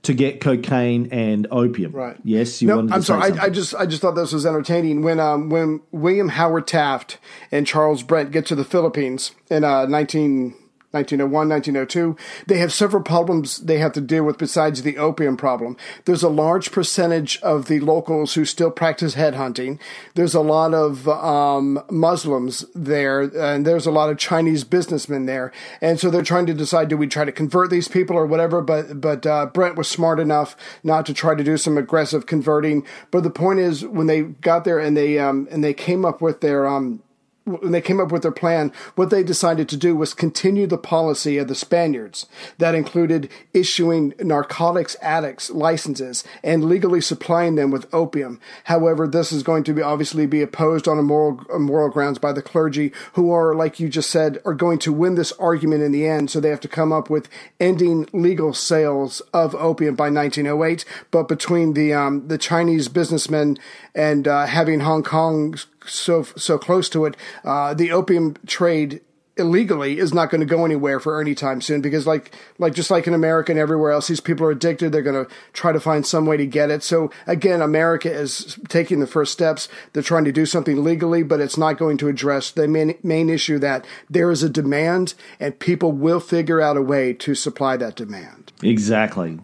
to 0.06 0.14
get 0.14 0.41
cocaine 0.41 1.10
and 1.12 1.47
opium. 1.51 1.91
Right. 1.91 2.18
Yes, 2.24 2.62
you 2.62 2.68
no, 2.68 2.78
wanted 2.78 2.89
to 2.89 2.95
I'm 2.95 3.01
sorry. 3.01 3.32
I, 3.32 3.43
I 3.45 3.49
just 3.49 3.76
I 3.76 3.86
just 3.86 4.01
thought 4.01 4.16
this 4.16 4.32
was 4.34 4.45
entertaining 4.45 5.01
when 5.01 5.20
um 5.20 5.49
when 5.49 5.82
William 5.91 6.30
Howard 6.30 6.68
Taft 6.68 7.18
and 7.51 7.68
Charles 7.68 8.03
Brent 8.03 8.32
get 8.32 8.45
to 8.47 8.56
the 8.56 8.66
Philippines 8.66 9.32
in 9.49 9.64
uh 9.64 9.86
19 9.86 10.56
1901, 10.96 11.50
1902, 11.50 12.16
they 12.48 12.58
have 12.58 12.74
several 12.74 13.04
problems 13.04 13.58
they 13.58 13.78
have 13.78 13.93
to 13.93 14.02
deal 14.02 14.24
with 14.24 14.38
besides 14.38 14.82
the 14.82 14.98
opium 14.98 15.38
problem. 15.38 15.78
There's 16.06 16.24
a 16.24 16.30
large 16.30 16.72
percentage 16.72 17.39
of 17.41 17.66
the 17.66 17.80
locals 17.80 18.34
who 18.34 18.46
still 18.46 18.72
practice 18.72 19.16
headhunting. 19.16 19.80
There's 20.16 20.34
a 20.34 20.41
lot 20.41 20.74
of 20.74 21.08
um, 21.10 21.84
Muslims 21.89 22.66
there, 22.74 23.22
and 23.22 23.66
there's 23.66 23.86
a 23.86 23.91
lot 23.91 24.10
of 24.10 24.18
Chinese 24.18 24.64
businessmen 24.64 25.26
there. 25.26 25.52
And 25.82 26.00
so 26.00 26.10
they're 26.10 26.24
trying 26.24 26.46
to 26.48 26.54
decide 26.54 26.88
do 26.88 26.98
we 26.98 27.08
try 27.08 27.26
to 27.26 27.32
convert 27.32 27.70
these 27.70 27.88
people 27.88 28.16
or 28.16 28.26
whatever. 28.26 28.62
But, 28.62 29.02
but 29.02 29.26
uh, 29.26 29.48
Brent 29.48 29.76
was 29.76 29.88
smart 29.88 30.20
enough 30.20 30.56
not 30.84 31.06
to 31.08 31.14
try 31.14 31.36
to 31.36 31.43
do 31.43 31.58
some 31.58 31.78
aggressive 31.78 32.26
converting. 32.26 32.86
But 33.12 33.24
the 33.24 33.30
point 33.30 33.60
is, 33.60 33.86
when 33.86 34.08
they 34.08 34.22
got 34.22 34.64
there 34.64 34.80
and 34.80 34.96
they, 34.96 35.20
um, 35.20 35.48
and 35.52 35.64
they 35.64 35.74
came 35.74 36.06
up 36.06 36.22
with 36.22 36.41
their, 36.41 36.66
um, 36.66 37.02
when 37.46 37.72
they 37.72 37.82
came 37.82 38.00
up 38.00 38.12
with 38.12 38.24
their 38.24 38.32
plan, 38.32 38.74
what 38.96 39.12
they 39.12 39.24
decided 39.24 39.70
to 39.70 39.78
do 39.78 39.96
was 39.96 40.14
continue 40.16 40.66
the 40.66 40.78
policy 40.78 41.38
of 41.38 41.48
the 41.48 41.56
Spaniards 41.56 42.26
that 42.58 42.74
included 42.74 43.30
issuing 43.54 44.14
narcotics 44.20 44.98
addicts 45.02 45.52
licenses 45.52 46.24
and 46.43 46.66
legally 46.66 47.00
supplying 47.00 47.54
them 47.54 47.70
with 47.70 47.93
opium. 47.93 48.39
However, 48.64 49.08
this 49.08 49.32
is 49.32 49.43
going 49.43 49.64
to 49.66 49.74
be 49.74 49.84
obviously 49.84 50.26
be 50.26 50.41
opposed 50.41 50.88
on 50.88 50.98
a 50.98 51.04
moral 51.04 51.39
moral 51.60 51.89
grounds 51.89 52.18
by 52.18 52.34
the 52.34 52.41
clergy, 52.41 52.91
who 53.14 53.32
are, 53.32 53.54
like 53.54 53.80
you 53.80 53.89
just 53.89 54.10
said, 54.10 54.39
are 54.43 54.54
going 54.54 54.80
to 54.80 54.91
win 54.91 55.16
this 55.16 55.32
argument 55.34 55.84
in 55.84 55.91
the 55.91 56.08
end. 56.08 56.32
So 56.32 56.39
they 56.39 56.50
have 56.50 56.60
to 56.62 56.68
come 56.68 56.91
up 56.91 57.10
with 57.10 57.30
ending 57.60 58.08
legal 58.12 58.54
sales 58.54 59.22
of 59.34 59.54
opium 59.56 59.96
by 59.96 60.10
1908. 60.10 60.84
But 61.12 61.28
between 61.28 61.74
the 61.74 61.93
um, 61.93 62.28
the 62.28 62.39
Chinese 62.39 62.88
businessmen 62.88 63.58
and 63.93 64.28
uh, 64.28 64.48
having 64.48 64.80
Hong 64.80 65.04
Kong 65.04 65.56
so 65.88 66.23
so 66.23 66.57
close 66.57 66.89
to 66.89 67.05
it, 67.05 67.15
uh, 67.43 67.73
the 67.73 67.91
opium 67.91 68.36
trade 68.45 69.01
illegally 69.38 69.99
is 69.99 70.13
not 70.13 70.29
going 70.29 70.39
to 70.39 70.45
go 70.45 70.63
anywhere 70.63 70.99
for 70.99 71.19
any 71.19 71.36
time 71.36 71.59
soon 71.59 71.81
because 71.81 72.07
like 72.07 72.33
like 72.57 72.73
just 72.73 72.89
like 72.89 73.05
in 73.05 73.13
America 73.13 73.51
and 73.51 73.59
everywhere 73.59 73.91
else 73.91 74.07
these 74.07 74.21
people 74.21 74.45
are 74.45 74.51
addicted 74.51 74.91
they're 74.91 75.01
going 75.01 75.25
to 75.25 75.31
try 75.51 75.71
to 75.71 75.79
find 75.79 76.05
some 76.05 76.25
way 76.25 76.38
to 76.38 76.45
get 76.45 76.71
it. 76.71 76.83
So 76.83 77.11
again 77.27 77.61
America 77.61 78.11
is 78.11 78.57
taking 78.69 78.99
the 78.99 79.07
first 79.07 79.33
steps. 79.33 79.67
They're 79.93 80.03
trying 80.03 80.25
to 80.25 80.31
do 80.31 80.45
something 80.45 80.83
legally 80.83 81.23
but 81.23 81.41
it's 81.41 81.57
not 81.57 81.77
going 81.77 81.97
to 81.97 82.07
address 82.07 82.51
the 82.51 82.67
main, 82.67 82.97
main 83.03 83.29
issue 83.29 83.59
that 83.59 83.86
there 84.09 84.31
is 84.31 84.41
a 84.41 84.49
demand 84.49 85.15
and 85.39 85.59
people 85.59 85.91
will 85.91 86.19
figure 86.19 86.61
out 86.61 86.77
a 86.77 86.81
way 86.81 87.13
to 87.13 87.36
supply 87.36 87.75
that 87.77 87.95
demand. 87.95 88.53
Exactly. 88.63 89.39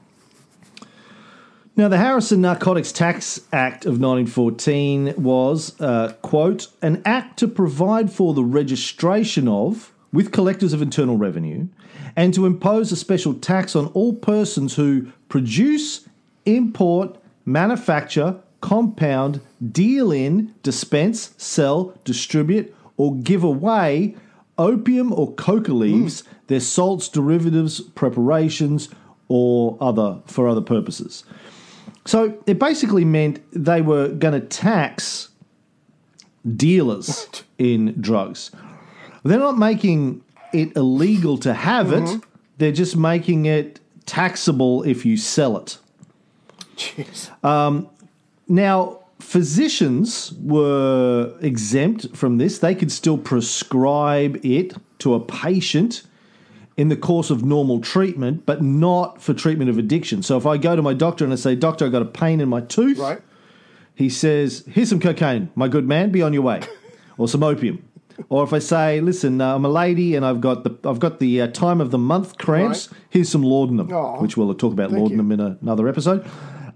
Now, 1.78 1.88
the 1.88 1.98
Harrison 1.98 2.42
Narcotics 2.42 2.92
Tax 2.92 3.40
Act 3.54 3.86
of 3.86 3.94
1914 3.94 5.14
was, 5.16 5.80
uh, 5.80 6.14
quote, 6.22 6.68
an 6.82 7.02
act 7.06 7.40
to 7.40 7.48
provide 7.48 8.12
for 8.12 8.34
the 8.34 8.44
registration 8.44 9.48
of, 9.48 9.94
with 10.12 10.34
collectors 10.34 10.74
of 10.74 10.82
internal 10.82 11.16
revenue, 11.16 11.70
and 12.14 12.34
to 12.34 12.46
impose 12.46 12.92
a 12.92 12.98
special 12.98 13.34
tax 13.34 13.74
on 13.74 13.88
all 13.88 14.14
persons 14.14 14.76
who 14.76 15.14
produce, 15.30 16.10
import, 16.46 17.18
manufacture, 17.46 18.42
compound, 18.60 19.40
deal 19.72 20.12
in, 20.12 20.54
dispense, 20.64 21.34
sell, 21.38 21.98
distribute, 22.04 22.76
or 22.98 23.16
give 23.16 23.46
away 23.46 24.14
opium 24.58 25.14
or 25.14 25.34
coca 25.36 25.72
leaves, 25.74 26.26
their 26.48 26.60
salts, 26.60 27.08
derivatives, 27.08 27.80
preparations, 27.80 28.90
or 29.30 29.78
other 29.80 30.22
for 30.26 30.50
other 30.50 30.60
purposes. 30.60 31.24
So 32.06 32.42
it 32.48 32.60
basically 32.60 33.06
meant 33.06 33.42
they 33.52 33.82
were 33.82 34.10
going 34.10 34.40
to 34.40 34.46
tax 34.46 35.30
dealers 36.56 37.44
in 37.58 38.00
drugs. 38.02 38.52
They're 39.24 39.40
not 39.40 39.58
making 39.58 40.24
it 40.52 40.76
illegal 40.76 41.38
to 41.40 41.54
have 41.54 41.94
it, 41.94 42.22
they're 42.58 42.72
just 42.72 42.98
making 42.98 43.46
it 43.46 43.80
taxable 44.06 44.84
if 44.84 45.06
you 45.06 45.16
sell 45.18 45.58
it. 45.58 45.78
Um, 47.44 47.86
jeez 47.86 47.90
Now, 48.48 49.00
physicians 49.20 50.34
were 50.42 51.34
exempt 51.42 52.16
from 52.16 52.38
this. 52.38 52.60
They 52.60 52.76
could 52.76 52.92
still 52.92 53.18
prescribe 53.18 54.44
it 54.44 54.74
to 55.00 55.14
a 55.14 55.20
patient 55.20 56.04
in 56.78 56.90
the 56.90 56.96
course 56.96 57.30
of 57.30 57.44
normal 57.44 57.80
treatment, 57.82 58.46
but 58.46 58.62
not 58.62 59.22
for 59.22 59.34
treatment 59.34 59.70
of 59.70 59.78
addiction. 59.78 60.24
So 60.24 60.38
if 60.38 60.46
I 60.46 60.58
go 60.58 60.76
to 60.76 60.82
my 60.82 60.94
doctor 60.94 61.24
and 61.24 61.34
I 61.34 61.36
say, 61.36 61.56
Doctor, 61.56 61.86
I've 61.86 61.92
got 61.92 62.02
a 62.02 62.06
pain 62.06 62.40
in 62.40 62.50
my 62.50 62.62
tooth, 62.62 62.98
right 62.98 63.22
he 64.02 64.10
says, 64.10 64.64
Here's 64.68 64.90
some 64.90 65.00
cocaine, 65.00 65.52
my 65.56 65.68
good 65.68 65.88
man, 65.88 66.12
be 66.12 66.22
on 66.22 66.34
your 66.34 66.42
way, 66.42 66.62
or 67.18 67.28
some 67.28 67.44
opium. 67.44 67.88
Or 68.30 68.44
if 68.44 68.54
I 68.54 68.60
say, 68.60 69.02
listen, 69.02 69.42
uh, 69.42 69.56
I'm 69.56 69.66
a 69.66 69.70
lady 69.70 70.16
and 70.16 70.26
I've 70.26 70.42
got 70.42 70.64
the 70.64 70.78
I've 70.88 71.00
got 71.00 71.20
the 71.20 71.42
uh, 71.42 71.48
time 71.48 71.82
of 71.82 71.92
the 71.92 71.98
month 71.98 72.38
cramps. 72.38 72.92
Right. 72.92 73.02
Here's 73.10 73.30
some 73.30 73.42
laudanum, 73.42 73.92
Aw. 73.92 74.20
which 74.20 74.38
we'll 74.38 74.54
talk 74.54 74.74
about 74.74 74.92
Thank 74.92 75.02
laudanum 75.02 75.32
in 75.32 75.40
a, 75.40 75.58
another 75.62 75.88
episode. 75.88 76.28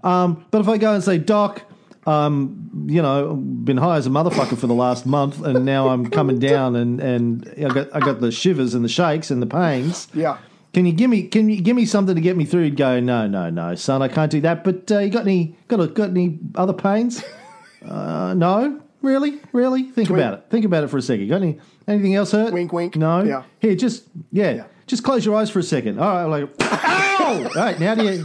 Um, 0.02 0.44
but 0.50 0.60
if 0.60 0.68
I 0.68 0.78
go 0.78 0.92
and 0.92 1.04
say, 1.04 1.18
Doc, 1.18 1.62
um, 2.06 2.86
you 2.88 3.02
know, 3.02 3.34
been 3.34 3.76
high 3.76 3.96
as 3.96 4.06
a 4.06 4.10
motherfucker 4.10 4.56
for 4.56 4.66
the 4.66 4.74
last 4.74 5.06
month, 5.06 5.42
and 5.44 5.64
now 5.64 5.88
I'm 5.88 6.08
coming 6.10 6.38
down, 6.38 6.76
and 6.76 7.00
and 7.00 7.52
I 7.58 7.68
got 7.68 7.88
I 7.94 8.00
got 8.00 8.20
the 8.20 8.30
shivers 8.30 8.74
and 8.74 8.84
the 8.84 8.88
shakes 8.88 9.30
and 9.30 9.42
the 9.42 9.46
pains. 9.46 10.08
yeah 10.14 10.38
Can 10.72 10.86
you 10.86 10.92
give 10.92 11.10
me 11.10 11.24
can 11.24 11.48
you 11.48 11.60
give 11.60 11.74
me 11.76 11.84
something 11.86 12.14
to 12.14 12.20
get 12.20 12.36
me 12.36 12.44
through? 12.44 12.64
He'd 12.64 12.76
go, 12.76 13.00
no, 13.00 13.26
no, 13.26 13.50
no, 13.50 13.74
son, 13.74 14.02
I 14.02 14.08
can't 14.08 14.30
do 14.30 14.40
that. 14.42 14.62
But 14.64 14.90
uh, 14.92 14.98
you 15.00 15.10
got 15.10 15.22
any 15.22 15.56
got 15.68 15.80
a, 15.80 15.86
got 15.88 16.10
any 16.10 16.38
other 16.54 16.72
pains? 16.72 17.24
uh, 17.84 18.34
no, 18.34 18.80
really, 19.02 19.40
really. 19.52 19.84
Think 19.84 20.10
about 20.10 20.34
it. 20.34 20.44
Think 20.50 20.64
about 20.64 20.84
it 20.84 20.88
for 20.88 20.98
a 20.98 21.02
second. 21.02 21.28
Got 21.28 21.42
any 21.42 21.58
anything 21.88 22.14
else 22.14 22.30
hurt? 22.32 22.52
Wink, 22.52 22.72
wink. 22.72 22.96
No. 22.96 23.22
Yeah. 23.22 23.42
Here, 23.58 23.74
just 23.74 24.04
yeah, 24.30 24.52
Yeah. 24.52 24.64
just 24.86 25.02
close 25.02 25.24
your 25.26 25.34
eyes 25.36 25.50
for 25.50 25.58
a 25.58 25.62
second. 25.64 25.98
All 25.98 26.14
right, 26.28 26.42
like 26.42 26.50
ow. 26.60 27.42
All 27.44 27.50
right, 27.64 27.78
now 27.80 27.94
do 27.96 28.04
you 28.04 28.24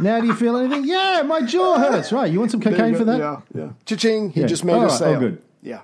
now 0.00 0.20
do 0.20 0.26
you 0.26 0.34
feel 0.34 0.56
anything? 0.56 0.84
Yeah, 0.84 1.22
my 1.26 1.42
jaw 1.42 1.78
hurts. 1.78 2.12
Right, 2.12 2.30
you 2.32 2.38
want 2.38 2.50
some 2.50 2.60
cocaine 2.60 2.94
for 2.94 3.04
that? 3.04 3.18
Yeah, 3.18 3.40
yeah. 3.54 3.68
Cha-ching! 3.84 4.30
He 4.30 4.40
Yeah. 4.40 4.46
just 4.46 4.64
made 4.64 4.74
All 4.74 4.80
a 4.82 4.86
right, 4.86 4.92
oh, 4.92 4.96
sale. 4.96 5.20
good. 5.20 5.42
Yeah. 5.62 5.80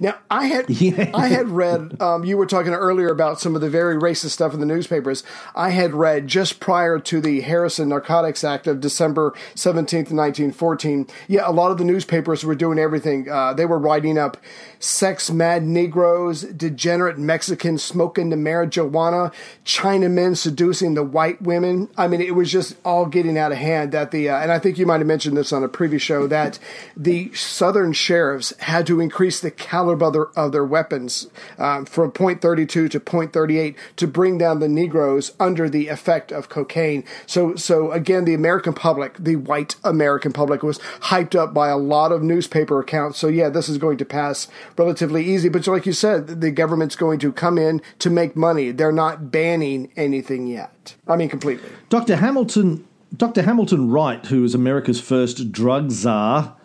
Now 0.00 0.18
I 0.30 0.46
had 0.46 0.68
Yeah. 0.86 1.10
I 1.14 1.28
had 1.28 1.48
read 1.48 2.00
um, 2.00 2.24
you 2.24 2.36
were 2.36 2.46
talking 2.46 2.72
earlier 2.72 3.08
about 3.08 3.40
some 3.40 3.54
of 3.54 3.60
the 3.60 3.70
very 3.70 3.96
racist 3.96 4.30
stuff 4.30 4.54
in 4.54 4.60
the 4.60 4.66
newspapers. 4.66 5.22
I 5.54 5.70
had 5.70 5.94
read 5.94 6.28
just 6.28 6.60
prior 6.60 6.98
to 6.98 7.20
the 7.20 7.40
Harrison 7.40 7.88
Narcotics 7.88 8.44
Act 8.44 8.66
of 8.66 8.80
December 8.80 9.34
seventeenth, 9.54 10.12
nineteen 10.12 10.52
fourteen. 10.52 11.06
Yeah, 11.28 11.48
a 11.48 11.52
lot 11.52 11.70
of 11.70 11.78
the 11.78 11.84
newspapers 11.84 12.44
were 12.44 12.54
doing 12.54 12.78
everything. 12.78 13.28
Uh, 13.28 13.52
they 13.54 13.66
were 13.66 13.78
writing 13.78 14.18
up 14.18 14.36
sex 14.78 15.30
mad 15.30 15.62
Negroes, 15.62 16.42
degenerate 16.42 17.18
Mexicans 17.18 17.82
smoking 17.82 18.30
the 18.30 18.36
marijuana, 18.36 19.32
Chinamen 19.64 20.36
seducing 20.36 20.94
the 20.94 21.02
white 21.02 21.40
women. 21.40 21.88
I 21.96 22.08
mean, 22.08 22.20
it 22.20 22.34
was 22.34 22.50
just 22.50 22.76
all 22.84 23.06
getting 23.06 23.38
out 23.38 23.52
of 23.52 23.58
hand. 23.58 23.92
That 23.92 24.10
the 24.10 24.28
uh, 24.28 24.38
and 24.38 24.52
I 24.52 24.58
think 24.58 24.78
you 24.78 24.86
might 24.86 24.98
have 24.98 25.06
mentioned 25.06 25.36
this 25.36 25.52
on 25.52 25.64
a 25.64 25.68
previous 25.68 26.02
show 26.02 26.26
that 26.26 26.58
the 26.96 27.32
Southern 27.34 27.92
sheriffs 27.92 28.52
had 28.58 28.86
to 28.86 29.00
increase 29.00 29.40
the 29.40 29.50
caliber 29.76 30.06
of 30.06 30.12
their, 30.12 30.26
of 30.36 30.52
their 30.52 30.64
weapons 30.64 31.28
um, 31.58 31.84
from 31.84 32.10
point 32.10 32.40
32 32.40 32.88
to 32.88 32.98
point 33.00 33.32
38 33.32 33.76
to 33.96 34.06
bring 34.06 34.38
down 34.38 34.60
the 34.60 34.68
Negroes 34.68 35.32
under 35.38 35.68
the 35.68 35.88
effect 35.88 36.32
of 36.32 36.48
cocaine. 36.48 37.04
So, 37.26 37.54
so 37.56 37.92
again, 37.92 38.24
the 38.24 38.32
American 38.32 38.72
public, 38.72 39.16
the 39.18 39.36
white 39.36 39.76
American 39.84 40.32
public, 40.32 40.62
was 40.62 40.78
hyped 41.12 41.34
up 41.34 41.52
by 41.52 41.68
a 41.68 41.76
lot 41.76 42.10
of 42.10 42.22
newspaper 42.22 42.80
accounts. 42.80 43.18
So, 43.18 43.28
yeah, 43.28 43.50
this 43.50 43.68
is 43.68 43.76
going 43.76 43.98
to 43.98 44.04
pass 44.06 44.48
relatively 44.78 45.24
easy. 45.24 45.50
But 45.50 45.66
like 45.66 45.84
you 45.84 45.92
said, 45.92 46.40
the 46.40 46.50
government's 46.50 46.96
going 46.96 47.18
to 47.18 47.32
come 47.32 47.58
in 47.58 47.82
to 47.98 48.08
make 48.08 48.34
money. 48.34 48.70
They're 48.70 48.92
not 48.92 49.30
banning 49.30 49.92
anything 49.96 50.46
yet. 50.46 50.94
I 51.06 51.16
mean, 51.16 51.28
completely. 51.28 51.68
Dr. 51.90 52.16
Hamilton, 52.16 52.86
Dr. 53.14 53.42
Hamilton 53.42 53.90
Wright, 53.90 54.24
who 54.24 54.40
was 54.40 54.54
America's 54.54 55.00
first 55.00 55.52
drug 55.52 55.90
czar, 55.90 56.55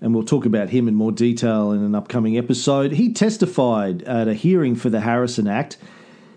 and 0.00 0.14
we'll 0.14 0.24
talk 0.24 0.44
about 0.44 0.70
him 0.70 0.88
in 0.88 0.94
more 0.94 1.12
detail 1.12 1.72
in 1.72 1.82
an 1.82 1.94
upcoming 1.94 2.36
episode. 2.36 2.92
He 2.92 3.12
testified 3.12 4.02
at 4.02 4.28
a 4.28 4.34
hearing 4.34 4.74
for 4.74 4.90
the 4.90 5.00
Harrison 5.00 5.46
Act. 5.46 5.76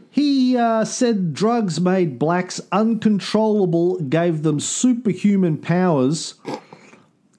He 0.10 0.58
uh, 0.58 0.86
said 0.86 1.34
drugs 1.34 1.80
made 1.80 2.18
blacks 2.18 2.60
uncontrollable, 2.72 4.00
gave 4.00 4.44
them 4.44 4.60
superhuman 4.60 5.58
powers. 5.58 6.34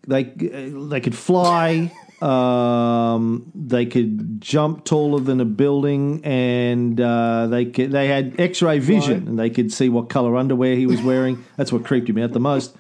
They 0.07 0.25
they 0.25 1.01
could 1.01 1.17
fly, 1.17 1.93
um, 2.23 3.51
they 3.55 3.87
could 3.87 4.41
jump 4.41 4.85
taller 4.85 5.21
than 5.21 5.41
a 5.41 5.45
building, 5.45 6.25
and 6.25 7.01
uh, 7.01 7.49
they 7.49 7.65
could, 7.67 7.93
they 7.93 8.09
had 8.09 8.39
X-ray 8.39 8.79
vision, 8.79 9.27
and 9.27 9.39
they 9.39 9.51
could 9.51 9.73
see 9.73 9.89
what 9.89 10.09
color 10.09 10.37
underwear 10.37 10.77
he 10.77 10.87
was 10.87 11.03
wearing. 11.03 11.45
That's 11.57 11.73
what 11.73 11.85
creeped 11.85 12.09
him 12.09 12.19
out 12.19 12.33
the 12.33 12.41
most. 12.41 12.77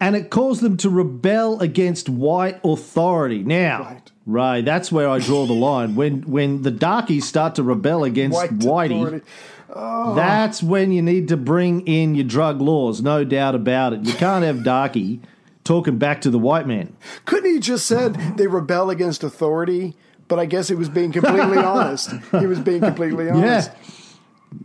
And 0.00 0.14
it 0.14 0.30
caused 0.30 0.60
them 0.60 0.76
to 0.78 0.90
rebel 0.90 1.58
against 1.60 2.08
white 2.08 2.60
authority. 2.64 3.42
Now, 3.42 3.82
Right. 3.82 4.12
Ray, 4.26 4.62
that's 4.62 4.92
where 4.92 5.08
I 5.08 5.18
draw 5.18 5.46
the 5.46 5.54
line. 5.54 5.94
When 5.94 6.20
when 6.22 6.62
the 6.62 6.70
darkies 6.70 7.26
start 7.26 7.54
to 7.54 7.62
rebel 7.62 8.04
against 8.04 8.34
White 8.36 8.58
Whitey, 8.58 9.00
authority. 9.00 9.26
Oh. 9.74 10.14
that's 10.14 10.62
when 10.62 10.92
you 10.92 11.02
need 11.02 11.28
to 11.28 11.36
bring 11.36 11.86
in 11.86 12.14
your 12.14 12.24
drug 12.26 12.60
laws, 12.60 13.00
no 13.02 13.24
doubt 13.24 13.54
about 13.54 13.92
it. 13.94 14.00
You 14.04 14.12
can't 14.14 14.44
have 14.44 14.62
Darky 14.64 15.20
talking 15.64 15.98
back 15.98 16.20
to 16.22 16.30
the 16.30 16.38
white 16.38 16.66
man. 16.66 16.94
Couldn't 17.24 17.50
he 17.52 17.58
just 17.58 17.86
said 17.86 18.14
they 18.36 18.46
rebel 18.46 18.90
against 18.90 19.24
authority? 19.24 19.94
But 20.28 20.38
I 20.38 20.44
guess 20.44 20.68
he 20.68 20.74
was 20.74 20.90
being 20.90 21.10
completely 21.10 21.56
honest. 21.72 22.10
He 22.38 22.46
was 22.46 22.58
being 22.60 22.80
completely 22.80 23.30
honest. 23.30 23.70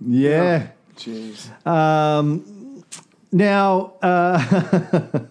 Yeah. 0.05 0.67
Jeez. 0.97 1.49
Um, 1.65 2.45
Now, 3.33 3.93
uh, 4.03 5.25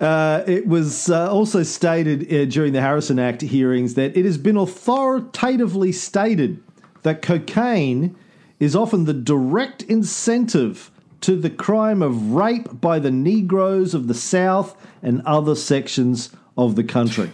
uh, 0.00 0.44
it 0.46 0.66
was 0.66 1.10
uh, 1.10 1.30
also 1.30 1.62
stated 1.62 2.32
uh, 2.32 2.46
during 2.46 2.72
the 2.72 2.80
Harrison 2.80 3.18
Act 3.18 3.42
hearings 3.42 3.94
that 3.94 4.16
it 4.16 4.24
has 4.24 4.38
been 4.38 4.56
authoritatively 4.56 5.92
stated 5.92 6.62
that 7.02 7.20
cocaine 7.20 8.16
is 8.58 8.74
often 8.74 9.04
the 9.04 9.12
direct 9.12 9.82
incentive 9.82 10.90
to 11.20 11.36
the 11.36 11.50
crime 11.50 12.00
of 12.00 12.32
rape 12.32 12.80
by 12.80 12.98
the 12.98 13.10
Negroes 13.10 13.92
of 13.92 14.08
the 14.08 14.14
South 14.14 14.74
and 15.02 15.20
other 15.26 15.54
sections 15.54 16.30
of 16.56 16.76
the 16.76 16.84
country. 16.84 17.30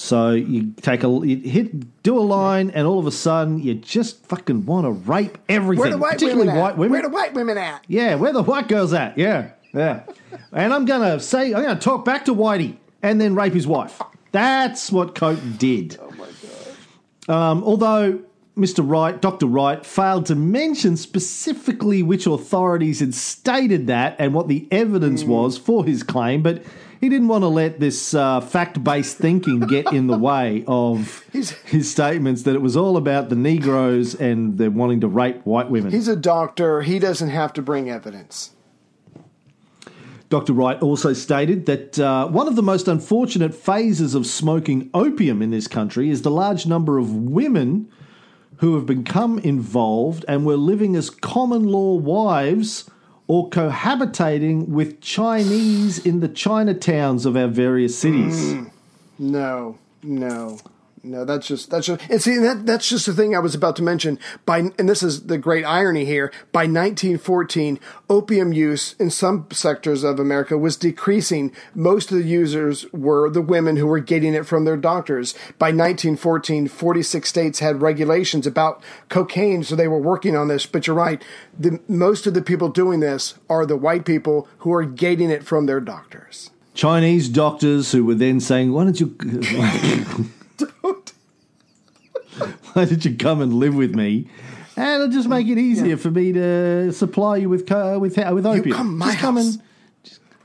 So 0.00 0.30
you 0.30 0.72
take 0.80 1.04
a 1.04 1.08
you 1.08 1.36
hit 1.36 2.02
do 2.02 2.18
a 2.18 2.24
line, 2.24 2.70
and 2.70 2.86
all 2.86 2.98
of 2.98 3.06
a 3.06 3.12
sudden 3.12 3.58
you 3.62 3.74
just 3.74 4.24
fucking 4.24 4.64
want 4.64 4.86
to 4.86 4.90
rape 4.90 5.36
everything, 5.46 5.80
Where 5.80 5.90
the 5.90 5.98
white 5.98 6.12
particularly 6.12 6.46
women 6.46 6.56
at? 6.56 6.62
white 6.62 6.78
women. 6.78 6.92
Where 6.92 7.02
the 7.02 7.08
white 7.10 7.34
women 7.34 7.58
at? 7.58 7.84
Yeah, 7.86 8.14
where 8.14 8.32
the 8.32 8.42
white 8.42 8.66
girls 8.66 8.94
at? 8.94 9.18
Yeah, 9.18 9.50
yeah. 9.74 10.04
and 10.52 10.72
I'm 10.72 10.86
gonna 10.86 11.20
say 11.20 11.52
I'm 11.52 11.62
gonna 11.62 11.78
talk 11.78 12.06
back 12.06 12.24
to 12.24 12.34
Whitey 12.34 12.78
and 13.02 13.20
then 13.20 13.34
rape 13.34 13.52
his 13.52 13.66
wife. 13.66 14.00
That's 14.32 14.90
what 14.90 15.14
Coke 15.14 15.38
did. 15.58 15.98
Oh 16.00 16.10
my 16.12 16.28
god. 17.28 17.34
Um, 17.36 17.62
although 17.62 18.20
Mr. 18.56 18.82
Wright, 18.82 19.20
Dr. 19.20 19.44
Wright, 19.44 19.84
failed 19.84 20.24
to 20.26 20.34
mention 20.34 20.96
specifically 20.96 22.02
which 22.02 22.26
authorities 22.26 23.00
had 23.00 23.14
stated 23.14 23.86
that 23.88 24.16
and 24.18 24.32
what 24.32 24.48
the 24.48 24.66
evidence 24.70 25.24
was 25.24 25.58
for 25.58 25.84
his 25.84 26.02
claim, 26.02 26.40
but 26.42 26.62
he 27.00 27.08
didn't 27.08 27.28
want 27.28 27.42
to 27.42 27.48
let 27.48 27.80
this 27.80 28.12
uh, 28.14 28.40
fact-based 28.40 29.16
thinking 29.16 29.60
get 29.60 29.92
in 29.92 30.06
the 30.06 30.18
way 30.18 30.64
of 30.66 31.24
He's- 31.32 31.50
his 31.64 31.90
statements 31.90 32.42
that 32.42 32.54
it 32.54 32.60
was 32.62 32.76
all 32.76 32.96
about 32.96 33.28
the 33.30 33.36
Negroes 33.36 34.14
and 34.14 34.58
they're 34.58 34.70
wanting 34.70 35.00
to 35.00 35.08
rape 35.08 35.40
white 35.46 35.70
women. 35.70 35.90
He's 35.92 36.08
a 36.08 36.16
doctor. 36.16 36.82
He 36.82 36.98
doesn't 36.98 37.30
have 37.30 37.52
to 37.54 37.62
bring 37.62 37.88
evidence. 37.90 38.50
Dr. 40.28 40.52
Wright 40.52 40.80
also 40.80 41.12
stated 41.12 41.66
that 41.66 41.98
uh, 41.98 42.28
one 42.28 42.46
of 42.46 42.54
the 42.54 42.62
most 42.62 42.86
unfortunate 42.86 43.52
phases 43.52 44.14
of 44.14 44.26
smoking 44.26 44.88
opium 44.94 45.42
in 45.42 45.50
this 45.50 45.66
country 45.66 46.08
is 46.08 46.22
the 46.22 46.30
large 46.30 46.66
number 46.66 46.98
of 46.98 47.12
women 47.12 47.90
who 48.58 48.76
have 48.76 48.86
become 48.86 49.38
involved 49.40 50.24
and 50.28 50.44
were 50.46 50.56
living 50.56 50.94
as 50.94 51.10
common 51.10 51.64
law 51.64 51.94
wives 51.94 52.88
or 53.30 53.48
cohabitating 53.48 54.66
with 54.66 55.00
Chinese 55.00 56.04
in 56.04 56.18
the 56.18 56.28
Chinatowns 56.28 57.24
of 57.24 57.36
our 57.36 57.46
various 57.46 57.96
cities. 57.96 58.54
Mm. 58.54 58.72
No, 59.20 59.78
no, 60.02 60.58
no. 61.02 61.24
That's 61.24 61.46
just 61.46 61.70
that's 61.70 61.86
just 61.86 62.00
and 62.10 62.20
see 62.20 62.38
that 62.38 62.66
that's 62.66 62.88
just 62.88 63.06
the 63.06 63.12
thing 63.12 63.34
I 63.34 63.38
was 63.38 63.54
about 63.54 63.76
to 63.76 63.82
mention. 63.82 64.18
By 64.46 64.70
and 64.78 64.88
this 64.88 65.02
is 65.02 65.26
the 65.26 65.38
great 65.38 65.64
irony 65.64 66.04
here. 66.04 66.32
By 66.52 66.62
1914, 66.62 67.78
opium 68.08 68.52
use 68.52 68.94
in 68.98 69.10
some 69.10 69.46
sectors 69.50 70.04
of 70.04 70.18
America 70.18 70.58
was 70.58 70.76
decreasing. 70.76 71.52
Most 71.74 72.10
of 72.10 72.18
the 72.18 72.24
users 72.24 72.90
were 72.92 73.30
the 73.30 73.42
women 73.42 73.76
who 73.76 73.86
were 73.86 74.00
getting 74.00 74.34
it 74.34 74.46
from 74.46 74.64
their 74.64 74.76
doctors. 74.76 75.34
By 75.58 75.68
1914, 75.68 76.68
46 76.68 77.28
states 77.28 77.58
had 77.58 77.82
regulations 77.82 78.46
about 78.46 78.82
cocaine, 79.08 79.62
so 79.62 79.76
they 79.76 79.88
were 79.88 79.98
working 80.00 80.36
on 80.36 80.48
this. 80.48 80.66
But 80.66 80.86
you're 80.86 80.96
right. 80.96 81.22
The 81.58 81.80
most 81.88 82.26
of 82.26 82.34
the 82.34 82.42
people 82.42 82.68
doing 82.68 83.00
this 83.00 83.34
are 83.48 83.66
the 83.66 83.76
white 83.76 84.04
people 84.04 84.48
who 84.58 84.72
are 84.72 84.84
getting 84.84 85.30
it 85.30 85.44
from 85.44 85.66
their 85.66 85.80
doctors. 85.80 86.50
Chinese 86.74 87.28
doctors 87.28 87.92
who 87.92 88.04
were 88.04 88.14
then 88.14 88.40
saying, 88.40 88.72
"Why 88.72 88.84
don't 88.84 89.00
you, 89.00 89.14
why 92.72 92.84
did 92.84 93.04
you 93.04 93.16
come 93.16 93.40
and 93.40 93.54
live 93.54 93.74
with 93.74 93.94
me?" 93.94 94.28
And 94.76 95.02
it'll 95.02 95.08
just 95.12 95.28
make 95.28 95.46
it 95.48 95.58
easier 95.58 95.96
for 95.96 96.10
me 96.10 96.32
to 96.32 96.92
supply 96.92 97.36
you 97.36 97.48
with 97.48 97.66
co- 97.66 97.98
with 97.98 98.16
with 98.16 98.46
opium. 98.46 98.66
You 98.68 98.74
come 98.74 98.96
my 98.98 99.06
just 99.08 99.18
come 99.18 99.36
house. 99.36 99.54
and 99.56 99.62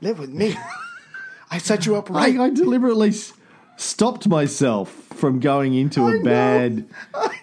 Live 0.02 0.18
with 0.18 0.30
me. 0.30 0.54
I 1.50 1.58
set 1.58 1.86
you 1.86 1.96
up 1.96 2.10
right. 2.10 2.38
I 2.38 2.50
deliberately 2.50 3.10
s- 3.10 3.32
stopped 3.76 4.28
myself 4.28 4.90
from 5.14 5.40
going 5.40 5.74
into 5.74 6.06
a 6.06 6.20
bad. 6.22 6.86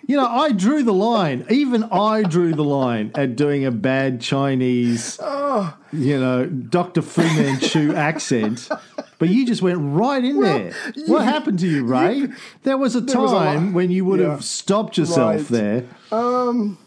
You 0.08 0.18
know, 0.18 0.28
I 0.28 0.52
drew 0.52 0.84
the 0.84 0.94
line. 0.94 1.46
Even 1.50 1.84
I 1.86 2.24
drew 2.24 2.54
the 2.54 2.64
line 2.64 3.12
at 3.16 3.36
doing 3.36 3.66
a 3.66 3.72
bad 3.72 4.22
Chinese, 4.22 5.18
Oh. 5.22 5.76
you 5.92 6.20
know, 6.20 6.46
Dr. 6.46 7.02
Fu 7.02 7.22
Manchu 7.24 7.94
accent. 7.96 8.70
But 9.18 9.30
you 9.30 9.46
just 9.46 9.62
went 9.62 9.80
right 9.82 10.24
in 10.24 10.42
there. 10.42 10.74
What 11.08 11.24
happened 11.24 11.60
to 11.60 11.68
you, 11.68 11.86
Ray? 11.86 12.28
there 12.64 12.78
was 12.78 12.96
a 12.96 13.02
was 13.02 13.14
a 13.14 13.16
time 13.36 13.74
when 13.74 13.90
you 13.90 14.06
would 14.06 14.20
Yeah. 14.20 14.32
have 14.32 14.44
stopped 14.44 14.98
yourself 14.98 15.50
Right. 15.52 15.86
there. 16.12 16.78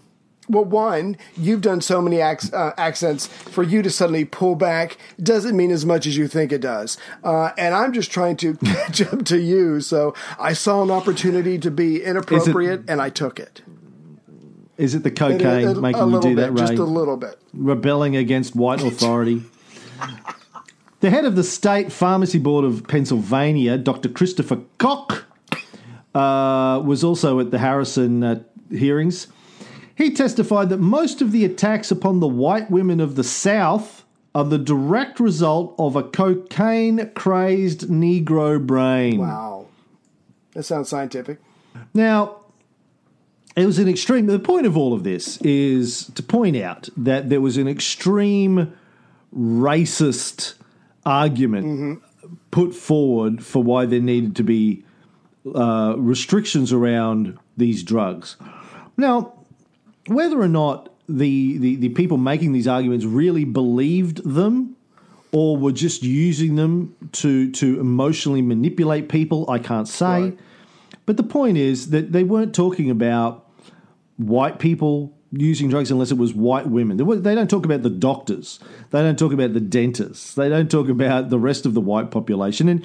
Well, 0.48 0.64
one, 0.64 1.16
you've 1.36 1.60
done 1.60 1.80
so 1.80 2.00
many 2.00 2.20
ac- 2.20 2.50
uh, 2.52 2.70
accents. 2.78 3.26
For 3.26 3.62
you 3.64 3.82
to 3.82 3.90
suddenly 3.90 4.24
pull 4.24 4.54
back 4.54 4.96
doesn't 5.20 5.56
mean 5.56 5.70
as 5.72 5.84
much 5.84 6.06
as 6.06 6.16
you 6.16 6.28
think 6.28 6.52
it 6.52 6.60
does. 6.60 6.98
Uh, 7.24 7.50
and 7.58 7.74
I'm 7.74 7.92
just 7.92 8.10
trying 8.12 8.36
to 8.38 8.54
catch 8.64 9.00
up 9.02 9.24
to 9.26 9.38
you. 9.40 9.80
So 9.80 10.14
I 10.38 10.52
saw 10.52 10.82
an 10.82 10.90
opportunity 10.90 11.58
to 11.58 11.70
be 11.70 12.02
inappropriate, 12.02 12.84
and 12.88 13.00
I 13.02 13.10
took 13.10 13.40
it. 13.40 13.62
Is 14.76 14.94
it 14.94 15.02
the 15.02 15.08
It- 15.08 15.16
cocaine 15.16 15.68
it- 15.68 15.80
making 15.80 16.10
you 16.10 16.20
do 16.20 16.28
bit, 16.34 16.36
that, 16.36 16.52
Ray? 16.52 16.58
just 16.66 16.74
a 16.74 16.84
little 16.84 17.16
bit. 17.16 17.38
rebelling 17.52 18.14
against 18.14 18.54
white 18.54 18.82
authority. 18.82 19.42
the 21.00 21.10
head 21.10 21.24
of 21.24 21.34
the 21.34 21.42
state 21.42 21.90
pharmacy 21.90 22.38
board 22.38 22.64
of 22.64 22.86
Pennsylvania, 22.86 23.78
Dr. 23.78 24.08
Christopher 24.10 24.58
Koch, 24.78 25.24
uh, 26.14 26.80
was 26.84 27.02
also 27.02 27.40
at 27.40 27.50
the 27.50 27.58
Harrison 27.58 28.22
uh, 28.22 28.40
hearings. 28.70 29.26
He 29.96 30.10
testified 30.10 30.68
that 30.68 30.78
most 30.78 31.22
of 31.22 31.32
the 31.32 31.44
attacks 31.44 31.90
upon 31.90 32.20
the 32.20 32.28
white 32.28 32.70
women 32.70 33.00
of 33.00 33.16
the 33.16 33.24
South 33.24 34.04
are 34.34 34.44
the 34.44 34.58
direct 34.58 35.18
result 35.18 35.74
of 35.78 35.96
a 35.96 36.02
cocaine 36.02 37.10
crazed 37.14 37.88
Negro 37.88 38.64
brain. 38.64 39.18
Wow, 39.18 39.66
that 40.52 40.64
sounds 40.64 40.90
scientific. 40.90 41.38
Now, 41.94 42.36
it 43.56 43.64
was 43.64 43.78
an 43.78 43.88
extreme. 43.88 44.26
The 44.26 44.38
point 44.38 44.66
of 44.66 44.76
all 44.76 44.92
of 44.92 45.02
this 45.02 45.38
is 45.38 46.10
to 46.14 46.22
point 46.22 46.58
out 46.58 46.90
that 46.98 47.30
there 47.30 47.40
was 47.40 47.56
an 47.56 47.66
extreme 47.66 48.74
racist 49.34 50.54
argument 51.06 52.02
put 52.50 52.74
forward 52.74 53.42
for 53.42 53.62
why 53.62 53.86
there 53.86 54.00
needed 54.00 54.36
to 54.36 54.42
be 54.42 54.84
uh, 55.54 55.94
restrictions 55.96 56.70
around 56.70 57.38
these 57.56 57.82
drugs. 57.82 58.36
Now, 58.98 59.35
whether 60.06 60.40
or 60.40 60.48
not 60.48 60.88
the, 61.08 61.58
the, 61.58 61.76
the 61.76 61.88
people 61.90 62.16
making 62.16 62.52
these 62.52 62.66
arguments 62.68 63.04
really 63.04 63.44
believed 63.44 64.24
them 64.24 64.76
or 65.32 65.56
were 65.56 65.72
just 65.72 66.02
using 66.02 66.56
them 66.56 66.94
to 67.12 67.50
to 67.52 67.80
emotionally 67.80 68.42
manipulate 68.42 69.08
people. 69.08 69.48
I 69.50 69.58
can't 69.58 69.88
say. 69.88 70.22
Right. 70.22 70.38
But 71.04 71.16
the 71.16 71.22
point 71.22 71.58
is 71.58 71.90
that 71.90 72.12
they 72.12 72.24
weren't 72.24 72.54
talking 72.54 72.90
about 72.90 73.48
white 74.16 74.58
people 74.58 75.16
using 75.32 75.68
drugs 75.68 75.90
unless 75.90 76.10
it 76.10 76.18
was 76.18 76.32
white 76.32 76.66
women. 76.68 76.96
They 76.96 77.34
don't 77.34 77.50
talk 77.50 77.64
about 77.64 77.82
the 77.82 77.90
doctors. 77.90 78.58
They 78.90 79.02
don't 79.02 79.18
talk 79.18 79.32
about 79.32 79.52
the 79.52 79.60
dentists. 79.60 80.34
They 80.34 80.48
don't 80.48 80.70
talk 80.70 80.88
about 80.88 81.30
the 81.30 81.38
rest 81.38 81.66
of 81.66 81.74
the 81.74 81.80
white 81.80 82.10
population. 82.10 82.68
And 82.68 82.84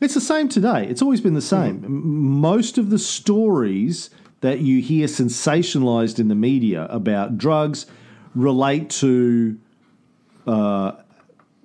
it's 0.00 0.14
the 0.14 0.20
same 0.20 0.48
today. 0.48 0.86
It's 0.86 1.02
always 1.02 1.20
been 1.20 1.34
the 1.34 1.42
same. 1.42 1.78
Mm-hmm. 1.78 1.84
M- 1.86 2.40
Most 2.40 2.78
of 2.78 2.90
the 2.90 2.98
stories 2.98 4.10
that 4.40 4.60
you 4.60 4.80
hear 4.80 5.06
sensationalized 5.06 6.18
in 6.18 6.28
the 6.28 6.34
media 6.34 6.86
about 6.90 7.38
drugs 7.38 7.86
relate 8.34 8.88
to 8.90 9.58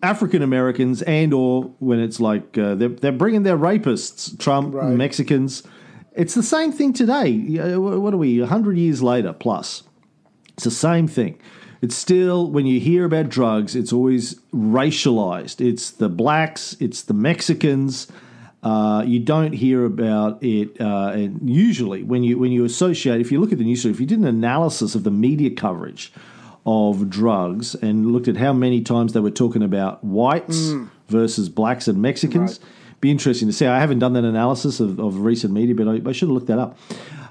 African 0.02 0.42
Americans 0.42 1.02
and 1.04 1.34
or 1.34 1.64
when 1.80 2.00
it's 2.00 2.20
like 2.20 2.58
uh, 2.58 2.76
they're, 2.76 2.90
they're 2.90 3.12
bringing 3.12 3.44
their 3.44 3.58
rapists, 3.58 4.38
Trump, 4.38 4.74
Right. 4.74 4.94
Mexicans. 4.96 5.64
It's 6.16 6.36
the 6.36 6.44
same 6.44 6.72
thing 6.72 6.94
today. 6.94 7.58
Uh, 7.60 7.80
What 7.80 8.14
are 8.14 8.18
we, 8.18 8.40
100 8.40 8.78
years 8.78 9.02
later 9.02 9.34
plus? 9.34 9.84
It's 10.56 10.66
the 10.66 10.72
same 10.72 11.08
thing. 11.08 11.40
It's 11.82 11.96
still, 11.96 12.50
when 12.52 12.66
you 12.66 12.80
hear 12.80 13.06
about 13.06 13.30
drugs, 13.30 13.76
it's 13.76 13.92
always 13.92 14.36
racialized. 14.54 15.60
It's 15.66 15.90
the 15.92 16.10
blacks, 16.10 16.78
it's 16.80 17.02
the 17.02 17.14
Mexicans. 17.14 18.08
Uh, 18.64 19.04
you 19.06 19.20
don't 19.20 19.52
hear 19.54 19.84
about 19.86 20.42
it, 20.42 20.80
uh, 20.80 21.12
and 21.14 21.50
usually 21.50 22.02
when 22.02 22.24
you 22.24 22.40
when 22.40 22.52
you 22.52 22.64
associate, 22.64 23.20
if 23.20 23.30
you 23.32 23.40
look 23.42 23.52
at 23.52 23.58
the 23.58 23.64
news, 23.66 23.80
story, 23.82 23.94
if 23.94 24.00
you 24.00 24.06
did 24.06 24.20
an 24.20 24.26
analysis 24.26 24.96
of 24.96 25.04
the 25.04 25.12
media 25.12 25.50
coverage 25.52 26.14
of 26.66 27.10
drugs 27.10 27.76
and 27.76 28.14
looked 28.14 28.30
at 28.30 28.38
how 28.38 28.54
many 28.54 28.82
times 28.82 29.12
they 29.12 29.20
were 29.20 29.30
talking 29.32 29.62
about 29.62 30.02
whites 30.02 30.72
versus 31.10 31.50
blacks 31.50 31.90
and 31.90 32.02
Mexicans, 32.02 32.62
be 33.02 33.12
interesting 33.12 33.50
to 33.50 33.54
see. 33.54 33.66
I 33.66 33.80
haven't 33.82 34.00
done 34.00 34.14
that 34.14 34.24
analysis 34.24 34.80
of, 34.80 34.98
of 34.98 35.20
recent 35.20 35.54
media, 35.54 35.76
but 35.76 35.90
I, 35.90 36.10
I 36.10 36.14
should 36.14 36.30
have 36.30 36.34
looked 36.34 36.48
that 36.48 36.60
up. 36.60 36.78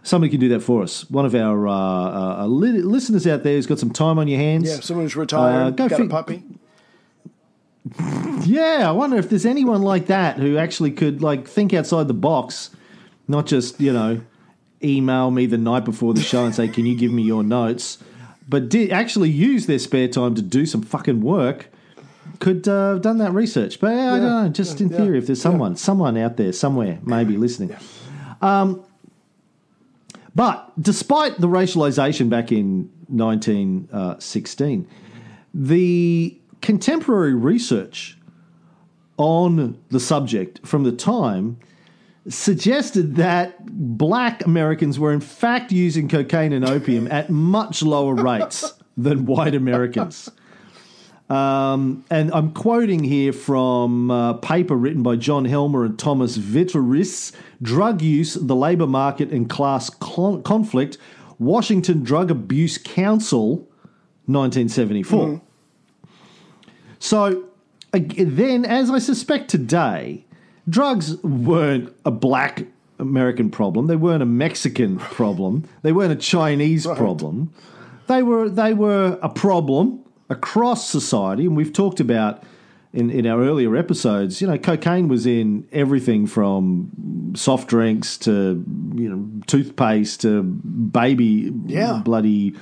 Somebody 0.03 0.31
can 0.31 0.39
do 0.41 0.51
that 0.51 0.61
for 0.61 0.83
us. 0.83 1.09
One 1.11 1.25
of 1.25 1.35
our 1.35 1.67
uh, 1.67 2.43
uh, 2.43 2.47
listeners 2.47 3.27
out 3.27 3.43
there 3.43 3.55
who's 3.55 3.67
got 3.67 3.79
some 3.79 3.91
time 3.93 4.19
on 4.19 4.29
your 4.29 4.39
hands. 4.39 4.69
Yeah, 4.69 4.81
someone 4.81 5.07
who's 5.07 5.17
retired, 5.17 5.67
Uh, 5.67 5.71
go 5.71 5.89
got 5.89 5.99
fi- 5.99 6.05
a 6.05 6.09
puppy. 6.09 6.43
Yeah, 8.45 8.89
I 8.89 8.93
wonder 8.93 9.17
if 9.17 9.29
there's 9.29 9.47
anyone 9.47 9.83
like 9.83 10.07
that 10.07 10.39
who 10.39 10.57
actually 10.57 10.93
could 10.93 11.21
like 11.21 11.49
think 11.49 11.75
outside 11.75 12.09
the 12.09 12.15
box, 12.15 12.71
not 13.27 13.47
just 13.47 13.81
you 13.81 13.93
know 13.93 14.21
email 14.85 15.31
me 15.31 15.47
the 15.47 15.59
night 15.59 15.85
before 15.85 16.15
the 16.15 16.23
show 16.23 16.45
and 16.45 16.55
say, 16.55 16.69
"Can 16.69 16.87
you 16.87 16.97
give 16.97 17.13
me 17.13 17.23
your 17.23 17.43
notes?" 17.43 17.99
But 18.49 18.69
did 18.69 18.93
actually 18.93 19.31
use 19.31 19.67
their 19.67 19.79
spare 19.79 20.09
time 20.09 20.35
to 20.35 20.43
do 20.43 20.67
some 20.67 20.83
fucking 20.83 21.23
work. 21.23 21.69
Could 22.39 22.69
uh, 22.69 22.91
have 22.95 23.03
done 23.03 23.19
that 23.19 23.33
research, 23.33 23.81
but 23.81 23.93
I 23.93 24.19
don't 24.19 24.45
know. 24.45 24.49
Just 24.49 24.81
in 24.81 24.89
yeah, 24.89 24.99
theory, 24.99 25.19
if 25.19 25.27
there's 25.27 25.41
someone, 25.41 25.77
someone 25.77 26.17
out 26.17 26.37
there 26.37 26.53
somewhere, 26.53 26.99
maybe 27.05 27.37
listening. 27.37 27.77
Um, 28.41 28.85
but 30.35 30.73
despite 30.81 31.41
the 31.41 31.49
racialization 31.49 32.31
back 32.31 32.51
in 32.53 32.91
1916, 33.09 34.89
the 35.55 36.39
contemporary 36.63 37.35
research 37.35 38.17
on 39.19 39.79
the 39.91 40.01
subject 40.01 40.67
from 40.67 40.85
the 40.85 40.93
time 40.93 41.59
suggested 42.29 43.17
that 43.17 43.67
black 43.67 44.45
Americans 44.47 44.99
were 44.99 45.13
in 45.13 45.21
fact 45.21 45.73
using 45.73 46.09
cocaine 46.09 46.53
and 46.53 46.65
opium 46.65 47.09
at 47.11 47.29
much 47.31 47.83
lower 47.83 48.15
rates 48.15 48.75
than 48.97 49.27
white 49.27 49.55
Americans. 49.55 50.31
Um, 51.29 52.05
and 52.11 52.31
I'm 52.33 52.53
quoting 52.53 53.03
here 53.05 53.33
from 53.33 54.11
a 54.11 54.39
paper 54.41 54.77
written 54.77 55.03
by 55.03 55.17
John 55.17 55.47
Helmer 55.47 55.85
and 55.85 55.99
Thomas 55.99 56.37
Vietorisz 56.37 57.33
Drug 57.63 58.03
Use, 58.03 58.35
the 58.35 58.55
Labor 58.55 58.87
Market, 58.87 59.31
and 59.31 59.49
Class 59.49 59.89
Con- 59.89 60.43
Conflict, 60.43 60.99
Washington 61.39 62.03
Drug 62.03 62.31
Abuse 62.31 62.77
Council, 62.77 63.69
1974. 64.27 65.41
So, 67.03 67.47
then, 67.93 68.65
as 68.65 68.89
I 68.89 69.01
suspect 69.01 69.51
today, 69.51 70.25
drugs 70.69 71.17
weren't 71.25 71.93
a 72.05 72.13
black 72.13 72.65
American 73.01 73.51
problem. 73.51 73.89
They 73.89 73.97
weren't 73.97 74.23
a 74.23 74.27
Mexican 74.27 74.99
problem. 75.19 75.65
They 75.83 75.91
weren't 75.91 76.13
a 76.13 76.17
Chinese 76.17 76.87
problem. 76.87 77.53
They 78.07 78.23
were 78.23 78.49
they 78.49 78.73
were 78.73 79.19
a 79.21 79.29
problem 79.29 79.99
across 80.31 80.89
society, 80.89 81.45
and 81.45 81.57
we've 81.57 81.73
talked 81.73 81.99
about 81.99 82.45
in, 82.93 83.11
in 83.11 83.27
our 83.27 83.41
earlier 83.43 83.75
episodes. 83.77 84.41
You 84.41 84.47
know, 84.47 84.57
cocaine 84.57 85.09
was 85.09 85.27
in 85.27 85.67
everything 85.73 86.29
from 86.29 87.33
soft 87.35 87.69
drinks 87.69 88.17
to 88.19 88.65
you 88.95 89.09
know 89.09 89.29
toothpaste 89.49 90.21
to 90.21 90.45
baby 90.45 91.53
Yeah. 91.67 92.01
bloody 92.05 92.55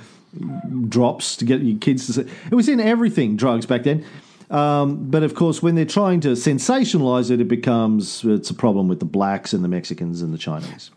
drops 0.89 1.37
to 1.37 1.45
get 1.45 1.61
your 1.61 1.79
kids 1.79 2.15
to. 2.15 2.21
It 2.51 2.55
was 2.55 2.71
in 2.71 2.81
everything 2.81 3.37
drugs 3.37 3.67
back 3.67 3.83
then. 3.83 4.03
Um, 4.51 5.09
but 5.09 5.23
of 5.23 5.35
course, 5.35 5.63
when 5.63 5.77
they're 5.77 5.85
trying 5.85 6.21
to 6.21 6.31
sensationalize 6.31 7.31
it, 7.31 7.41
it 7.41 7.49
becomes 7.49 8.25
it's 8.25 8.51
a 8.51 8.55
problem 8.55 8.89
with 8.89 8.99
the 8.99 9.05
blacks 9.05 9.53
and 9.53 9.63
the 9.63 9.69
Mexicans 9.69 10.23
and 10.23 10.35
the 10.35 10.39
Chinese. 10.39 10.91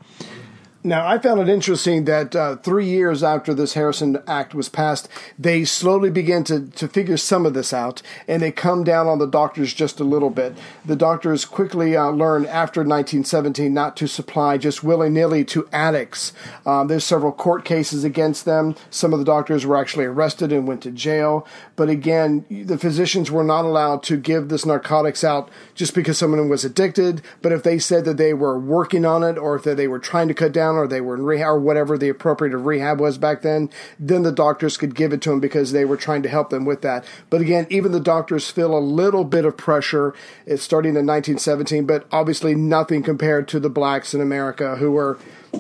Now, 0.86 1.08
I 1.08 1.18
found 1.18 1.40
it 1.40 1.48
interesting 1.48 2.04
that 2.06 2.36
uh, 2.36 2.58
three 2.58 2.86
years 2.86 3.24
after 3.24 3.54
this 3.54 3.74
Harrison 3.74 4.22
Act 4.28 4.54
was 4.54 4.68
passed, 4.68 5.08
they 5.40 5.64
slowly 5.64 6.10
began 6.10 6.44
to, 6.44 6.68
to 6.72 6.90
figure 6.90 7.16
some 7.16 7.46
of 7.46 7.54
this 7.54 7.72
out, 7.72 8.02
and 8.28 8.42
they 8.42 8.52
come 8.52 8.84
down 8.84 9.08
on 9.08 9.18
the 9.18 9.26
doctors 9.26 9.74
just 9.74 10.02
a 10.02 10.04
little 10.04 10.30
bit. 10.30 10.58
The 10.84 10.98
doctors 10.98 11.46
quickly 11.46 11.96
uh, 11.96 12.10
learned 12.10 12.48
after 12.48 12.82
1917 12.82 13.74
not 13.74 13.96
to 13.96 14.10
supply 14.10 14.58
just 14.58 14.84
willy 14.84 15.10
nilly 15.10 15.46
to 15.46 15.70
addicts. 15.72 16.34
Um, 16.66 16.90
there's 16.90 17.06
several 17.06 17.32
court 17.32 17.64
cases 17.64 18.04
against 18.04 18.44
them. 18.44 18.76
Some 18.90 19.14
of 19.14 19.20
the 19.20 19.26
doctors 19.26 19.66
were 19.66 19.78
actually 19.78 20.04
arrested 20.04 20.52
and 20.52 20.68
went 20.68 20.84
to 20.84 20.92
jail. 20.92 21.48
But 21.78 21.88
again, 21.88 22.46
the 22.50 22.78
physicians 22.78 23.32
were 23.32 23.46
not 23.46 23.64
allowed 23.64 24.04
to 24.04 24.18
give 24.18 24.50
this 24.50 24.66
narcotics 24.66 25.24
out 25.24 25.50
just 25.76 25.96
because 25.96 26.18
someone 26.18 26.50
was 26.50 26.66
addicted. 26.66 27.22
But 27.42 27.54
if 27.54 27.64
they 27.64 27.80
said 27.80 28.04
that 28.04 28.18
they 28.18 28.34
were 28.34 28.60
working 28.60 29.06
on 29.06 29.24
it, 29.24 29.38
or 29.38 29.56
if 29.56 29.64
they 29.64 29.88
were 29.88 30.00
trying 30.00 30.28
to 30.28 30.34
cut 30.34 30.52
down, 30.52 30.73
or 30.78 30.88
they 30.88 31.02
were 31.02 31.16
in 31.16 31.24
rehab, 31.24 31.48
or 31.48 31.60
whatever 31.60 31.98
the 31.98 32.10
appropriate 32.10 32.54
of 32.54 32.66
rehab 32.66 33.00
was 33.00 33.18
back 33.18 33.42
then, 33.42 33.70
then 34.00 34.24
the 34.24 34.32
doctors 34.32 34.78
could 34.78 34.96
give 34.96 35.14
it 35.14 35.22
to 35.22 35.30
them 35.30 35.40
because 35.40 35.72
they 35.72 35.86
were 35.86 35.98
trying 35.98 36.24
to 36.24 36.30
help 36.30 36.50
them 36.50 36.66
with 36.66 36.82
that. 36.82 37.06
But 37.30 37.42
again, 37.42 37.68
even 37.70 37.92
the 37.92 38.00
doctors 38.00 38.50
feel 38.50 38.78
a 38.78 38.80
little 38.80 39.24
bit 39.24 39.46
of 39.46 39.58
pressure. 39.58 40.14
It's 40.46 40.64
starting 40.64 40.92
in 40.92 41.06
1917, 41.06 41.86
but 41.86 42.06
obviously 42.12 42.56
nothing 42.56 43.04
compared 43.04 43.48
to 43.50 43.60
the 43.60 43.70
blacks 43.70 44.14
in 44.14 44.22
America 44.22 44.78
who 44.78 44.98
are 44.98 45.18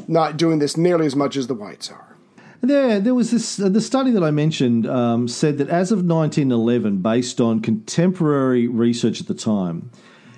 not 0.07 0.37
doing 0.37 0.59
this 0.59 0.77
nearly 0.77 1.05
as 1.05 1.15
much 1.15 1.37
as 1.37 1.47
the 1.47 1.53
whites 1.53 1.91
are. 1.91 2.13
There, 2.61 3.01
there 3.01 3.13
was 3.13 3.31
this. 3.31 3.57
The 3.57 3.81
study 3.81 4.11
that 4.11 4.23
I 4.23 4.31
mentioned 4.31 4.87
um, 4.87 5.27
said 5.27 5.57
that 5.57 5.67
as 5.67 5.91
of 5.91 5.97
1911, 5.97 6.99
based 6.99 7.41
on 7.41 7.59
contemporary 7.59 8.69
research 8.69 9.19
at 9.19 9.27
the 9.27 9.33
time, 9.33 9.91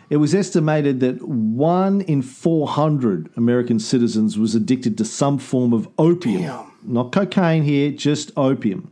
it 0.10 0.18
was 0.18 0.36
estimated 0.36 1.00
that 1.00 1.22
one 1.22 2.02
in 2.02 2.22
400 2.22 3.30
American 3.36 3.80
citizens 3.80 4.38
was 4.38 4.56
addicted 4.56 4.98
to 4.98 5.06
some 5.06 5.38
form 5.38 5.74
of 5.74 5.88
opium, 5.98 6.44
Damn. 6.44 6.72
not 6.84 7.12
cocaine 7.12 7.64
here, 7.64 7.92
just 7.92 8.32
opium, 8.38 8.92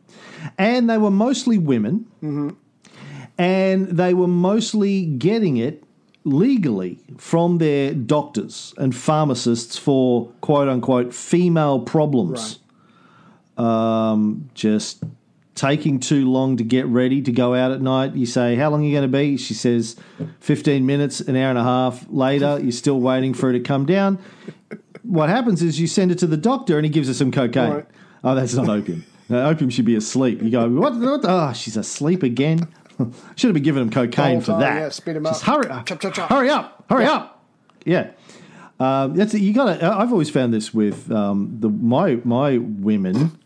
and 0.58 0.90
they 0.90 0.98
were 0.98 1.12
mostly 1.12 1.58
women, 1.58 2.08
and 3.38 3.88
they 3.88 4.14
were 4.14 4.28
mostly 4.28 5.06
getting 5.06 5.58
it 5.58 5.84
legally 6.26 7.00
from 7.18 7.58
their 7.58 7.94
doctors 7.94 8.74
and 8.78 8.96
pharmacists 8.96 9.78
for 9.78 10.28
quote 10.42 10.68
unquote 10.68 11.14
female 11.14 11.80
problems. 11.80 12.60
Um, 13.58 14.50
just 14.56 15.04
taking 15.56 16.00
too 16.00 16.30
long 16.30 16.58
to 16.58 16.64
get 16.64 16.86
ready 16.88 17.22
to 17.22 17.32
go 17.32 17.54
out 17.56 17.72
at 17.72 17.82
night. 17.82 18.16
You 18.16 18.26
say, 18.26 18.56
How 18.56 18.70
long 18.70 18.82
are 18.84 18.86
you 18.86 18.92
going 18.92 19.10
to 19.10 19.18
be? 19.18 19.38
She 19.38 19.54
says, 19.54 19.96
15 20.40 20.86
minutes, 20.86 21.20
an 21.22 21.36
hour 21.36 21.50
and 21.50 21.58
a 21.60 21.64
half 21.64 22.06
later, 22.10 22.60
you're 22.62 22.72
still 22.72 23.00
waiting 23.00 23.34
for 23.34 23.48
her 23.48 23.54
to 23.54 23.60
come 23.60 23.86
down. 23.86 24.20
What 25.04 25.30
happens 25.30 25.62
is 25.62 25.80
you 25.80 25.88
send 25.88 26.12
it 26.12 26.18
to 26.20 26.28
the 26.28 26.38
doctor 26.38 26.78
and 26.78 26.86
he 26.86 26.90
gives 26.92 27.08
her 27.08 27.14
some 27.14 27.32
cocaine. 27.32 27.72
Right. 27.74 27.86
Oh, 28.24 28.36
that's 28.36 28.54
not 28.54 28.70
opium. 28.70 29.06
No, 29.30 29.48
opium 29.50 29.70
should 29.70 29.86
be 29.86 29.96
asleep. 29.96 30.42
You 30.42 30.50
go, 30.50 30.70
What? 30.70 30.96
what? 30.96 31.22
Oh, 31.24 31.54
she's 31.54 31.78
asleep 31.78 32.24
again. 32.24 32.68
Should 33.36 33.48
have 33.48 33.54
been 33.56 33.64
giving 33.64 33.82
him 33.82 33.90
cocaine 33.90 34.40
for 34.40 34.52
time, 34.52 34.60
that. 34.60 34.76
yeah, 34.76 34.90
speed 34.90 35.16
him 35.16 35.24
Just 35.24 35.48
up. 35.48 35.56
hurry, 35.66 35.84
Chop, 35.84 36.00
chop, 36.00 36.14
chop. 36.14 36.30
hurry 36.30 36.50
up, 36.52 36.86
hurry 36.88 37.06
up. 37.06 37.44
Yeah. 37.86 38.12
Um, 38.80 39.16
that's 39.16 39.34
you 39.34 39.52
got. 39.52 39.82
I've 39.82 40.12
always 40.12 40.30
found 40.30 40.54
this 40.54 40.74
with 40.76 41.12
um, 41.12 41.58
the 41.60 41.70
my 41.70 42.20
my 42.24 42.60
women. 42.60 43.40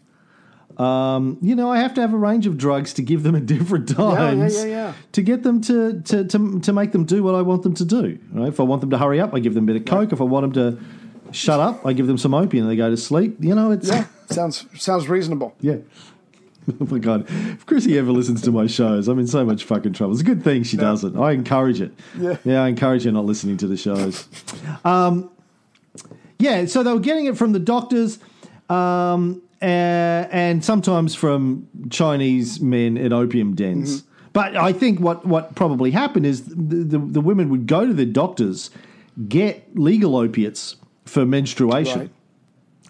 Um, 0.77 1.39
you 1.41 1.55
know, 1.55 1.71
I 1.71 1.79
have 1.79 1.95
to 1.95 2.01
have 2.01 2.13
a 2.13 2.17
range 2.17 2.45
of 2.45 2.57
drugs 2.57 2.93
to 2.93 3.01
give 3.01 3.23
them 3.23 3.35
at 3.35 3.45
different 3.45 3.89
yeah, 3.89 3.95
times 3.95 4.55
yeah, 4.55 4.65
yeah. 4.65 4.93
to 5.13 5.21
get 5.23 5.43
them 5.43 5.59
to, 5.61 6.01
to, 6.01 6.23
to, 6.25 6.59
to 6.59 6.73
make 6.73 6.91
them 6.91 7.03
do 7.03 7.23
what 7.23 7.33
I 7.33 7.41
want 7.41 7.63
them 7.63 7.73
to 7.75 7.85
do. 7.85 8.19
Right? 8.31 8.49
If 8.49 8.59
I 8.59 8.63
want 8.63 8.81
them 8.81 8.91
to 8.91 8.97
hurry 8.97 9.19
up, 9.19 9.33
I 9.33 9.39
give 9.39 9.55
them 9.55 9.63
a 9.63 9.73
bit 9.73 9.75
of 9.75 9.85
coke. 9.85 10.13
If 10.13 10.21
I 10.21 10.25
want 10.25 10.53
them 10.53 10.77
to 10.77 10.83
shut 11.33 11.59
up, 11.59 11.85
I 11.85 11.93
give 11.93 12.07
them 12.07 12.17
some 12.17 12.33
opium 12.33 12.65
and 12.65 12.71
they 12.71 12.75
go 12.75 12.89
to 12.89 12.97
sleep. 12.97 13.37
You 13.39 13.55
know, 13.55 13.71
it's 13.71 13.87
Yeah, 13.87 14.05
sounds 14.29 14.65
sounds 14.75 15.09
reasonable. 15.09 15.55
yeah. 15.61 15.77
Oh 16.81 16.85
my 16.85 16.99
god! 16.99 17.25
If 17.29 17.65
Chrissy 17.65 17.97
ever 17.97 18.11
listens 18.11 18.41
to 18.41 18.51
my 18.51 18.67
shows, 18.67 19.07
I'm 19.07 19.17
in 19.19 19.27
so 19.27 19.45
much 19.45 19.63
fucking 19.63 19.93
trouble. 19.93 20.11
It's 20.11 20.21
a 20.21 20.25
good 20.25 20.43
thing 20.43 20.63
she 20.63 20.75
doesn't. 20.75 21.17
I 21.17 21.31
encourage 21.31 21.79
it. 21.79 21.93
Yeah. 22.19 22.61
I 22.61 22.67
encourage 22.67 23.05
her 23.05 23.11
not 23.13 23.23
listening 23.23 23.55
to 23.57 23.67
the 23.67 23.77
shows. 23.77 24.27
Um, 24.83 25.31
yeah, 26.39 26.65
so 26.65 26.83
they 26.83 26.91
were 26.91 26.99
getting 26.99 27.25
it 27.25 27.37
from 27.37 27.53
the 27.53 27.59
doctors, 27.59 28.19
um, 28.69 29.41
uh, 29.61 29.65
and 30.31 30.63
sometimes 30.63 31.15
from 31.15 31.67
Chinese 31.89 32.59
men 32.61 32.97
at 32.97 33.11
opium 33.13 33.55
dens. 33.55 34.03
But 34.33 34.55
I 34.55 34.71
think 34.71 34.99
what, 34.99 35.25
what 35.25 35.55
probably 35.55 35.89
happened 35.91 36.25
is 36.27 36.45
the, 36.45 36.53
the, 36.53 36.99
the 36.99 37.21
women 37.21 37.49
would 37.49 37.65
go 37.65 37.85
to 37.87 37.93
their 37.93 38.05
doctors, 38.05 38.69
get 39.27 39.77
legal 39.77 40.15
opiates 40.15 40.75
for 41.05 41.25
menstruation 41.25 42.11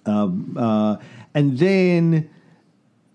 Right. 0.06 0.14
uh, 0.58 0.98
and 1.34 1.58
then 1.58 2.30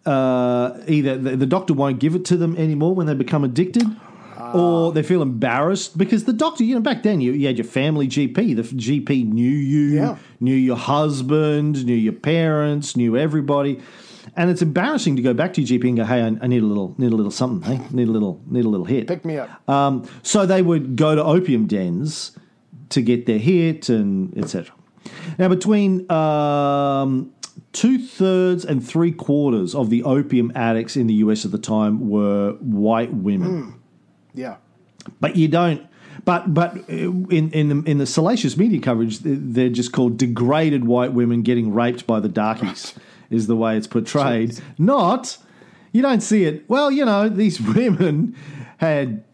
uh, 0.07 0.79
either 0.89 1.19
the, 1.19 1.37
the 1.37 1.47
doctor 1.47 1.75
won't 1.75 1.99
give 1.99 2.15
it 2.15 2.25
to 2.27 2.37
them 2.37 2.57
anymore 2.57 2.95
when 2.95 3.07
they 3.07 3.15
become 3.15 3.45
addicted. 3.45 3.85
Or 4.55 4.93
they 4.93 5.03
feel 5.03 5.23
embarrassed 5.23 5.97
because 5.99 6.25
the 6.25 6.33
doctor, 6.33 6.65
you 6.65 6.75
know, 6.75 6.81
back 6.81 7.03
then 7.03 7.21
you, 7.21 7.33
you 7.33 7.47
had 7.47 7.57
your 7.59 7.65
family 7.67 8.07
GP. 8.09 8.57
The 8.57 8.63
GP 8.63 9.27
knew 9.33 9.51
you, 9.51 9.97
Yeah. 9.97 10.17
knew 10.41 10.55
your 10.55 10.77
husband, 10.77 11.85
knew 11.85 11.95
your 11.95 12.13
parents, 12.13 12.97
knew 12.97 13.17
everybody, 13.17 13.81
and 14.37 14.51
it's 14.51 14.63
embarrassing 14.63 15.17
to 15.17 15.23
go 15.23 15.35
back 15.35 15.53
to 15.55 15.61
your 15.63 15.79
GP 15.81 15.89
and 15.89 15.97
go, 15.99 16.05
"Hey, 16.05 16.23
I, 16.23 16.27
I 16.41 16.47
need 16.47 16.63
a 16.63 16.67
little, 16.67 16.95
need 16.99 17.13
a 17.13 17.17
little 17.17 17.31
something. 17.33 17.63
Hey, 17.79 17.85
need 17.91 18.09
a 18.09 18.11
little, 18.13 18.41
need 18.49 18.65
a 18.65 18.69
little 18.69 18.87
hit." 18.87 19.07
Pick 19.09 19.25
me 19.25 19.37
up. 19.39 19.69
Um, 19.69 20.09
so 20.23 20.47
they 20.47 20.63
would 20.63 20.97
go 20.97 21.15
to 21.15 21.23
opium 21.25 21.67
dens 21.67 22.33
to 22.91 23.03
get 23.03 23.27
their 23.27 23.39
hit 23.39 23.89
and 23.89 24.37
etc. 24.39 24.75
Now, 25.39 25.49
between 25.49 26.11
um, 26.11 27.33
two 27.73 27.99
thirds 27.99 28.65
and 28.65 28.87
three 28.87 29.13
quarters 29.13 29.75
of 29.75 29.91
the 29.91 30.03
opium 30.05 30.53
addicts 30.55 30.97
in 30.97 31.07
the 31.07 31.15
US 31.15 31.45
at 31.45 31.51
the 31.53 31.59
time 31.59 32.09
were 32.09 32.53
white 32.61 33.13
women. 33.13 33.75
Yeah. 34.35 34.57
But 35.21 35.37
you 35.37 35.49
don't. 35.49 35.87
But 36.25 36.55
but 36.55 36.77
uh, 36.77 36.93
in 36.93 37.51
in 37.51 37.69
the, 37.69 37.91
in 37.91 37.99
the 37.99 38.07
salacious 38.07 38.57
media 38.57 38.81
coverage, 38.81 39.19
they're 39.21 39.69
just 39.69 39.93
called 39.93 40.17
degraded 40.17 40.85
white 40.85 41.13
women 41.13 41.43
getting 41.43 41.73
raped 41.73 42.07
by 42.07 42.21
the 42.21 42.29
darkies. 42.29 42.95
Is 43.31 43.47
the 43.47 43.57
way 43.57 43.79
it's 43.79 43.87
portrayed. 43.87 44.61
Not 44.79 45.39
you 45.93 46.03
don't 46.03 46.23
see 46.23 46.45
it. 46.45 46.65
Well, 46.69 46.91
you 46.91 47.05
know 47.05 47.29
these 47.29 47.61
women 47.75 48.37
had 48.79 49.25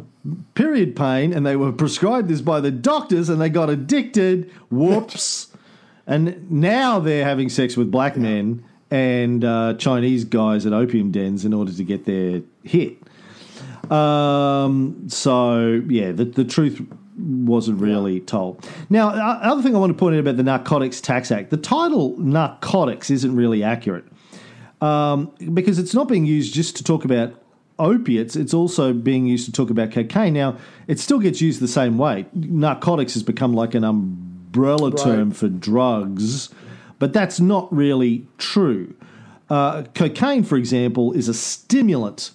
period 0.55 0.95
pain 0.95 1.33
and 1.33 1.47
they 1.47 1.57
were 1.57 1.73
prescribed 1.73 2.29
this 2.29 2.41
by 2.41 2.61
the 2.61 2.71
doctors 2.71 3.29
and 3.29 3.41
they 3.41 3.49
got 3.49 3.71
addicted. 3.71 4.51
Whoops. 4.71 5.49
and 6.07 6.51
now 6.51 6.99
they're 6.99 7.25
having 7.25 7.49
sex 7.49 7.77
with 7.77 7.91
black 7.91 8.17
men 8.17 8.65
and 8.91 9.45
uh, 9.45 9.75
Chinese 9.75 10.25
guys 10.25 10.67
at 10.67 10.73
opium 10.73 11.11
dens 11.11 11.45
in 11.45 11.55
order 11.55 11.73
to 11.73 11.85
get 11.85 12.05
their 12.05 12.43
hit. 12.63 12.99
Um, 13.91 15.09
so 15.09 15.83
yeah, 15.89 16.13
the, 16.13 16.25
the 16.25 16.45
truth 16.45 16.81
wasn't 17.19 17.81
really 17.81 18.21
told. 18.21 18.69
Now, 18.89 19.09
other 19.09 19.63
thing 19.63 19.75
I 19.75 19.79
want 19.79 19.91
to 19.91 19.99
point 19.99 20.15
out 20.15 20.21
about 20.21 20.37
the 20.37 20.43
Narcotics 20.43 21.01
Tax 21.01 21.33
Act, 21.33 21.51
the 21.51 21.57
title 21.57 22.17
narcotics 22.19 23.11
isn't 23.11 23.35
really 23.35 23.63
accurate 23.65 24.05
um, 24.81 25.33
because 25.53 25.79
it's 25.79 25.95
not 25.95 26.09
being 26.09 26.27
used 26.27 26.55
just 26.55 26.77
to 26.77 26.85
talk 26.85 27.05
about 27.05 27.35
opiates. 27.79 28.37
It's 28.37 28.55
also 28.55 28.93
being 28.93 29.27
used 29.27 29.47
to 29.47 29.53
talk 29.53 29.71
about 29.71 29.93
cocaine. 29.93 30.35
Now, 30.35 30.57
it 30.87 30.99
still 30.99 31.19
gets 31.19 31.41
used 31.41 31.61
the 31.61 31.69
same 31.69 31.99
way. 31.99 32.27
Narcotics 32.35 33.15
has 33.15 33.23
become 33.23 33.53
like 33.53 33.75
an 33.75 33.85
umbrella 33.85 34.93
term 34.93 35.31
for 35.31 35.49
drugs, 35.49 36.51
but 36.99 37.13
that's 37.13 37.41
not 37.41 37.73
really 37.75 38.27
true. 38.39 38.95
Uh, 39.51 39.85
cocaine, 39.95 40.45
for 40.45 40.57
example, 40.57 41.13
is 41.13 41.29
a 41.29 41.35
stimulant, 41.35 42.33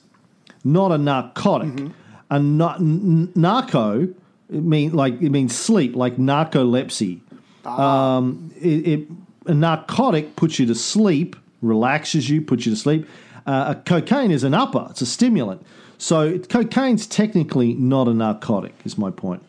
not 0.64 0.92
a 0.92 0.98
narcotic. 0.98 1.92
A 2.30 2.40
na- 2.40 2.76
n- 2.76 3.32
narco, 3.36 4.08
it 4.50 4.64
mean 4.64 4.94
like 4.94 5.22
it 5.22 5.30
means 5.30 5.56
sleep, 5.56 5.96
like 5.96 6.18
narcolepsy. 6.18 7.22
Um, 7.66 8.52
it, 8.60 8.88
it 8.88 9.08
a 9.46 9.54
narcotic 9.54 10.36
puts 10.36 10.60
you 10.60 10.66
to 10.68 10.76
sleep, 10.76 11.36
relaxes 11.62 12.30
you, 12.30 12.42
puts 12.42 12.66
you 12.66 12.72
to 12.72 12.78
sleep. 12.78 13.08
Uh, 13.46 13.76
a 13.76 13.82
cocaine 13.82 14.32
is 14.32 14.44
an 14.44 14.54
upper; 14.54 14.88
it's 14.90 15.02
a 15.02 15.06
stimulant. 15.06 15.66
So 15.98 16.40
cocaine's 16.40 17.08
technically 17.08 17.74
not 17.74 18.08
a 18.08 18.14
narcotic. 18.14 18.74
Is 18.84 18.98
my 18.98 19.12
point. 19.12 19.44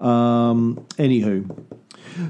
Um, 0.00 0.86
anywho, 0.96 1.50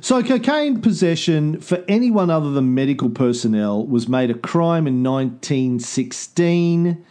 so, 0.00 0.22
cocaine 0.22 0.80
possession 0.80 1.60
for 1.60 1.82
anyone 1.88 2.30
other 2.30 2.50
than 2.50 2.74
medical 2.74 3.08
personnel 3.08 3.86
was 3.86 4.08
made 4.08 4.30
a 4.30 4.34
crime 4.34 4.86
in 4.86 5.02
1916, 5.02 7.04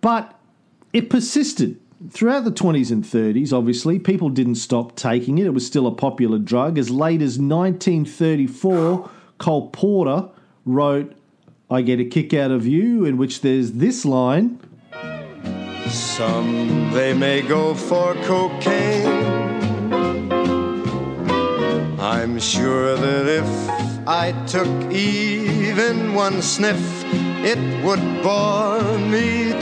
but 0.00 0.38
it 0.92 1.08
persisted 1.08 1.78
throughout 2.10 2.44
the 2.44 2.52
20s 2.52 2.90
and 2.90 3.04
30s. 3.04 3.52
Obviously, 3.52 3.98
people 3.98 4.28
didn't 4.28 4.56
stop 4.56 4.96
taking 4.96 5.38
it, 5.38 5.46
it 5.46 5.54
was 5.54 5.66
still 5.66 5.86
a 5.86 5.94
popular 5.94 6.38
drug. 6.38 6.78
As 6.78 6.90
late 6.90 7.22
as 7.22 7.38
1934, 7.38 9.10
Cole 9.38 9.70
Porter 9.70 10.28
wrote, 10.64 11.14
I 11.70 11.82
Get 11.82 12.00
a 12.00 12.04
Kick 12.04 12.34
Out 12.34 12.50
of 12.50 12.66
You, 12.66 13.04
in 13.04 13.16
which 13.16 13.40
there's 13.40 13.72
this 13.72 14.04
line. 14.04 14.60
Some 15.88 16.90
they 16.92 17.14
may 17.14 17.42
go 17.42 17.74
for 17.74 18.14
cocaine. 18.24 19.32
I'm 21.98 22.38
sure 22.38 22.96
that 22.96 23.26
if 23.26 24.08
I 24.08 24.32
took 24.46 24.92
even 24.92 26.14
one 26.14 26.42
sniff, 26.42 27.04
it 27.44 27.58
would 27.84 28.22
bore 28.22 28.98
me 28.98 29.52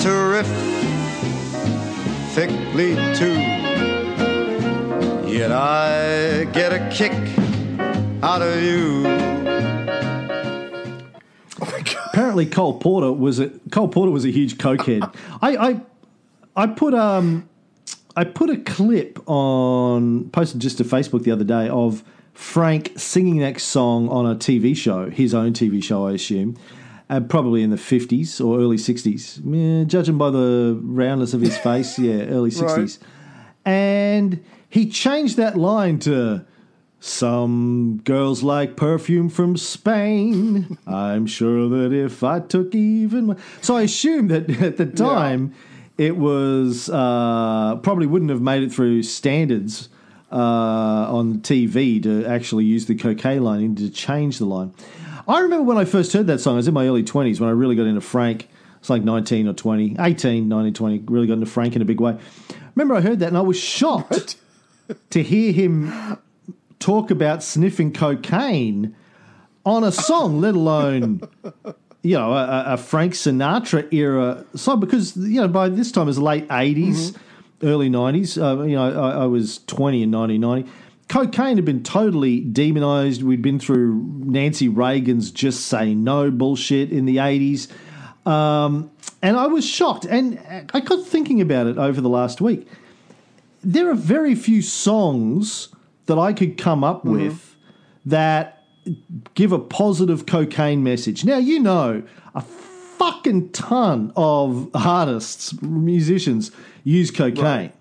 terrifically 2.35 2.95
too. 3.14 3.35
Yet 5.28 5.53
I 5.53 6.45
get 6.53 6.72
a 6.72 6.89
kick 6.91 7.12
out 8.22 8.43
of 8.43 8.62
you. 8.62 9.09
apparently 12.12 12.45
Cole 12.45 12.78
Porter 12.78 13.12
was 13.12 13.39
a 13.39 13.51
Cole 13.70 13.89
Porter 13.89 14.11
was 14.11 14.24
a 14.24 14.31
huge 14.31 14.59
cokehead. 14.59 15.14
I, 15.43 15.57
I 15.57 15.81
I 16.57 16.66
put 16.66 16.95
um 16.95 17.49
I 18.16 18.24
put 18.24 18.51
a 18.51 18.57
clip 18.59 19.18
on 19.28 20.28
posted 20.31 20.61
just 20.61 20.78
to 20.78 20.85
Facebook 20.85 21.22
the 21.22 21.31
other 21.31 21.45
day 21.45 21.68
of 21.68 22.05
Frank 22.35 22.93
singing 22.97 23.39
that 23.39 23.61
song 23.61 24.09
on 24.09 24.26
a 24.26 24.35
TV 24.35 24.76
show, 24.76 25.11
his 25.11 25.35
own 25.35 25.53
TV 25.53 25.83
show, 25.83 26.07
I 26.07 26.12
assume. 26.12 26.57
Uh, 27.11 27.18
probably 27.18 27.64
in 27.64 27.70
the 27.70 27.76
50s 27.76 28.40
or 28.44 28.61
early 28.61 28.76
60s. 28.76 29.40
Yeah, 29.44 29.82
judging 29.82 30.16
by 30.16 30.30
the 30.30 30.78
roundness 30.80 31.34
of 31.34 31.40
his 31.40 31.58
face, 31.68 31.98
yeah, 31.98 32.22
early 32.26 32.50
60s. 32.50 33.00
And 33.64 34.44
he 34.68 34.88
changed 34.88 35.36
that 35.36 35.58
line 35.58 35.98
to 36.00 36.46
some 37.00 38.00
girls 38.04 38.44
like 38.44 38.76
perfume 38.76 39.28
from 39.28 39.56
Spain. 39.56 40.78
I'm 40.86 41.26
sure 41.26 41.68
that 41.68 41.92
if 41.92 42.22
I 42.22 42.38
took 42.38 42.76
even. 42.76 43.26
one-" 43.26 43.38
So 43.61 43.76
I 43.76 43.82
assume 43.82 44.28
that 44.28 44.48
at 44.62 44.76
the 44.76 44.86
time 44.86 45.52
it 45.98 46.16
was 46.16 46.88
uh, 46.90 47.76
probably 47.82 48.06
wouldn't 48.06 48.30
have 48.30 48.40
made 48.40 48.62
it 48.62 48.72
through 48.72 49.02
standards 49.02 49.88
uh, 50.30 50.36
on 50.36 51.40
TV 51.40 52.00
to 52.04 52.24
actually 52.24 52.66
use 52.66 52.86
the 52.86 52.94
cocaine 52.94 53.42
line 53.42 53.62
and 53.62 53.78
to 53.78 53.90
change 53.90 54.38
the 54.38 54.44
line. 54.44 54.72
I 55.29 55.41
remember 55.41 55.64
when 55.64 55.79
I 55.79 55.85
first 55.85 56.12
heard 56.12 56.27
that 56.29 56.41
song, 56.41 56.55
I 56.55 56.57
was 56.57 56.68
in 56.68 56.75
my 56.75 56.87
early 56.87 57.03
20s 57.03 57.41
when 57.41 57.49
I 57.49 57.53
really 57.53 57.77
got 57.77 57.87
into 57.87 58.01
Frank. 58.01 58.49
It's 58.79 58.89
like 58.91 59.03
19 59.03 59.47
or 59.47 59.53
20, 59.53 59.97
18, 59.99 60.49
19, 60.49 60.75
20, 60.75 60.99
really 61.07 61.27
got 61.27 61.35
into 61.35 61.47
Frank 61.47 61.77
in 61.77 61.83
a 61.83 61.85
big 61.85 62.01
way. 62.01 62.18
Remember, 62.75 62.95
I 62.95 63.01
heard 63.01 63.18
that 63.21 63.29
and 63.29 63.37
I 63.37 63.43
was 63.43 63.59
shocked 63.59 64.37
to 65.11 65.23
hear 65.23 65.53
him 65.53 66.18
talk 66.79 67.11
about 67.11 67.43
sniffing 67.43 67.93
cocaine 67.93 68.97
on 69.64 69.85
a 69.85 69.93
song, 69.93 70.41
let 70.41 70.55
alone 70.55 71.21
you 72.03 72.16
know 72.16 72.33
a, 72.33 72.64
a 72.68 72.77
Frank 72.77 73.12
Sinatra 73.12 73.93
era 73.93 74.45
song. 74.55 74.81
Because 74.81 75.16
you 75.16 75.41
know 75.41 75.49
by 75.49 75.68
this 75.68 75.93
time 75.93 76.05
it 76.05 76.07
was 76.07 76.18
late 76.18 76.49
80s 76.49 77.16
early 77.62 77.89
nineties. 77.89 78.39
Uh, 78.39 78.62
you 78.62 78.77
know 78.77 79.01
I, 79.01 79.23
I 79.23 79.27
was 79.27 79.59
twenty 79.66 80.03
in 80.03 80.11
nineteen 80.11 80.41
ninety. 80.41 80.71
Cocaine 81.11 81.56
had 81.56 81.64
been 81.66 81.82
totally 81.82 82.40
demonized. 82.40 83.22
We'd 83.22 83.42
been 83.42 83.58
through 83.58 84.02
Nancy 84.24 84.68
Reagan's 84.68 85.30
"Just 85.30 85.66
Say 85.66 85.94
No" 85.94 86.30
bullshit 86.30 86.90
in 86.90 87.04
the 87.04 87.18
eighties. 87.18 87.68
Um, 88.24 88.90
and 89.20 89.36
I 89.36 89.46
was 89.46 89.66
shocked, 89.66 90.06
and 90.06 90.40
I 90.72 90.80
got 90.80 91.06
thinking 91.06 91.42
about 91.42 91.66
it 91.66 91.76
over 91.76 92.00
the 92.00 92.08
last 92.08 92.40
week 92.40 92.66
there 93.62 93.90
are 93.90 93.94
very 93.94 94.34
few 94.34 94.62
songs 94.62 95.68
that 96.06 96.18
I 96.18 96.32
could 96.32 96.56
come 96.56 96.82
up 96.82 97.04
with 97.04 97.56
that 98.06 98.64
give 99.34 99.52
a 99.52 99.58
positive 99.58 100.26
cocaine 100.26 100.82
message. 100.82 101.24
Now, 101.24 101.36
you 101.36 101.61
know, 101.61 102.02
a 102.34 102.40
fucking 102.40 103.50
ton 103.50 104.12
of 104.16 104.70
artists, 104.74 105.61
musicians 105.62 106.50
use 106.84 107.11
cocaine. 107.11 107.72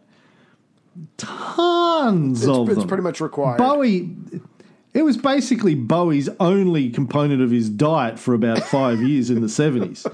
Tons 1.17 2.41
It's, 2.43 2.49
of 2.49 2.69
it's 2.69 2.79
them. 2.79 2.87
pretty 2.87 3.03
much 3.03 3.21
required. 3.21 3.57
Bowie, 3.57 4.15
it 4.93 5.03
was 5.03 5.17
basically 5.17 5.75
Bowie's 5.75 6.29
only 6.39 6.89
component 6.89 7.41
of 7.41 7.51
his 7.51 7.69
diet 7.69 8.19
for 8.19 8.33
about 8.33 8.59
five 8.63 9.01
years 9.01 9.29
in 9.29 9.41
the 9.41 9.47
70s. 9.47 10.05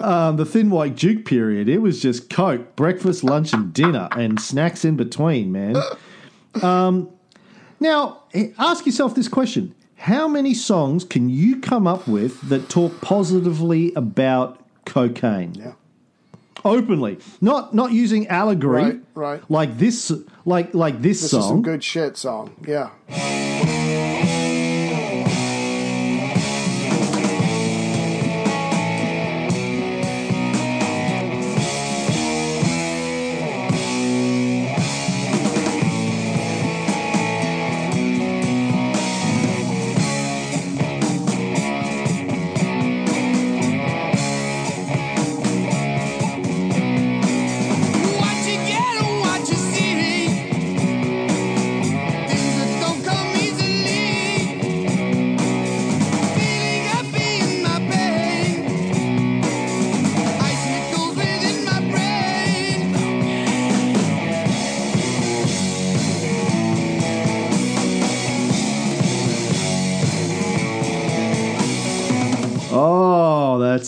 um, 0.00 0.36
the 0.36 0.44
Thin 0.44 0.70
White 0.70 0.96
Duke 0.96 1.24
period, 1.24 1.68
it 1.68 1.78
was 1.78 2.00
just 2.02 2.28
Coke, 2.30 2.76
breakfast, 2.76 3.24
lunch, 3.24 3.52
and 3.52 3.72
dinner, 3.72 4.08
and 4.12 4.40
snacks 4.40 4.84
in 4.84 4.96
between, 4.96 5.50
man. 5.52 5.76
Um, 6.62 7.08
now, 7.80 8.22
eh, 8.34 8.48
ask 8.58 8.84
yourself 8.86 9.14
this 9.14 9.28
question 9.28 9.74
How 9.96 10.28
many 10.28 10.54
songs 10.54 11.04
can 11.04 11.30
you 11.30 11.60
come 11.60 11.86
up 11.86 12.06
with 12.06 12.40
that 12.48 12.68
talk 12.68 13.00
positively 13.00 13.92
about 13.94 14.60
cocaine? 14.84 15.54
Yeah. 15.54 15.72
Openly, 16.64 17.18
not 17.40 17.74
not 17.74 17.92
using 17.92 18.28
allegory, 18.28 18.82
Right, 18.82 19.00
right. 19.14 19.50
Like 19.50 19.78
this, 19.78 20.12
like 20.44 20.74
like 20.74 21.02
this, 21.02 21.20
This 21.22 21.30
song. 21.32 21.40
is 21.40 21.46
some 21.48 21.62
good 21.62 21.82
shit 21.82 22.16
song. 22.16 22.54
Yeah. 22.66 22.90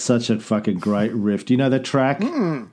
Such 0.05 0.31
a 0.31 0.39
fucking 0.39 0.79
great 0.79 1.13
riff. 1.13 1.47
Do 1.47 1.55
you 1.55 1.59
know 1.59 1.71
the 1.71 1.81
track? 1.81 2.23
Hmm. 2.23 2.65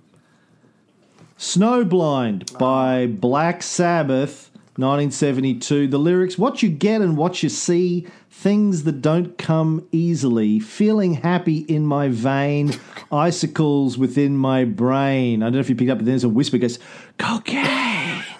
Snowblind 1.37 2.57
by 2.59 3.07
Black 3.07 3.63
Sabbath, 3.63 4.51
1972. 4.75 5.87
The 5.87 5.97
lyrics 5.97 6.37
What 6.37 6.61
you 6.61 6.69
get 6.69 7.01
and 7.01 7.17
what 7.17 7.41
you 7.41 7.49
see, 7.49 8.05
things 8.29 8.83
that 8.83 9.01
don't 9.01 9.37
come 9.37 9.87
easily, 9.91 10.59
feeling 10.59 11.15
happy 11.15 11.59
in 11.59 11.85
my 11.85 12.09
vein, 12.09 12.73
icicles 13.11 13.97
within 13.97 14.37
my 14.37 14.65
brain. 14.65 15.41
I 15.41 15.47
don't 15.47 15.53
know 15.53 15.59
if 15.59 15.69
you 15.69 15.75
picked 15.75 15.89
up, 15.89 15.97
but 15.97 16.05
there's 16.05 16.23
a 16.23 16.29
whisper 16.29 16.57
that 16.57 16.61
goes, 16.61 16.79
Cocaine. 17.17 18.23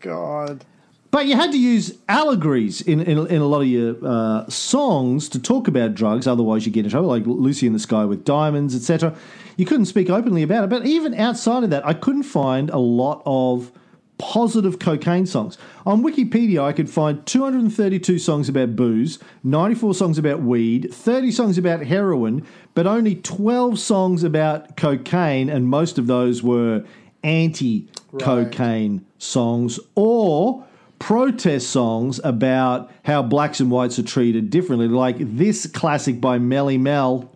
God. 0.00 0.64
But 1.10 1.26
you 1.26 1.34
had 1.34 1.50
to 1.52 1.58
use 1.58 1.98
allegories 2.08 2.80
in, 2.80 3.00
in, 3.00 3.26
in 3.26 3.40
a 3.40 3.46
lot 3.46 3.62
of 3.62 3.66
your 3.66 3.96
uh, 4.04 4.48
songs 4.48 5.28
to 5.30 5.40
talk 5.40 5.66
about 5.66 5.94
drugs, 5.94 6.26
otherwise 6.26 6.66
you 6.66 6.72
get 6.72 6.84
in 6.84 6.90
trouble, 6.90 7.08
like 7.08 7.24
Lucy 7.26 7.66
in 7.66 7.72
the 7.72 7.80
Sky 7.80 8.04
with 8.04 8.24
Diamonds, 8.24 8.76
etc. 8.76 9.16
You 9.56 9.66
couldn't 9.66 9.86
speak 9.86 10.08
openly 10.08 10.42
about 10.42 10.64
it. 10.64 10.70
But 10.70 10.86
even 10.86 11.14
outside 11.14 11.64
of 11.64 11.70
that, 11.70 11.84
I 11.84 11.94
couldn't 11.94 12.22
find 12.22 12.70
a 12.70 12.78
lot 12.78 13.22
of 13.26 13.72
positive 14.18 14.78
cocaine 14.78 15.26
songs. 15.26 15.58
On 15.84 16.02
Wikipedia, 16.02 16.62
I 16.62 16.72
could 16.72 16.90
find 16.90 17.24
232 17.26 18.18
songs 18.18 18.48
about 18.48 18.76
booze, 18.76 19.18
94 19.42 19.94
songs 19.94 20.18
about 20.18 20.42
weed, 20.42 20.94
30 20.94 21.32
songs 21.32 21.58
about 21.58 21.84
heroin, 21.86 22.46
but 22.74 22.86
only 22.86 23.16
12 23.16 23.78
songs 23.78 24.22
about 24.22 24.76
cocaine, 24.76 25.48
and 25.48 25.66
most 25.66 25.98
of 25.98 26.06
those 26.06 26.42
were 26.42 26.84
anti 27.22 27.88
cocaine 28.18 29.04
songs 29.18 29.80
or 29.94 30.66
protest 31.00 31.70
songs 31.70 32.20
about 32.22 32.92
how 33.04 33.22
blacks 33.22 33.58
and 33.58 33.70
whites 33.70 33.98
are 33.98 34.04
treated 34.04 34.50
differently, 34.50 34.86
like 34.86 35.16
this 35.18 35.66
classic 35.66 36.20
by 36.20 36.38
Melle 36.38 36.78
Mel. 36.78 37.32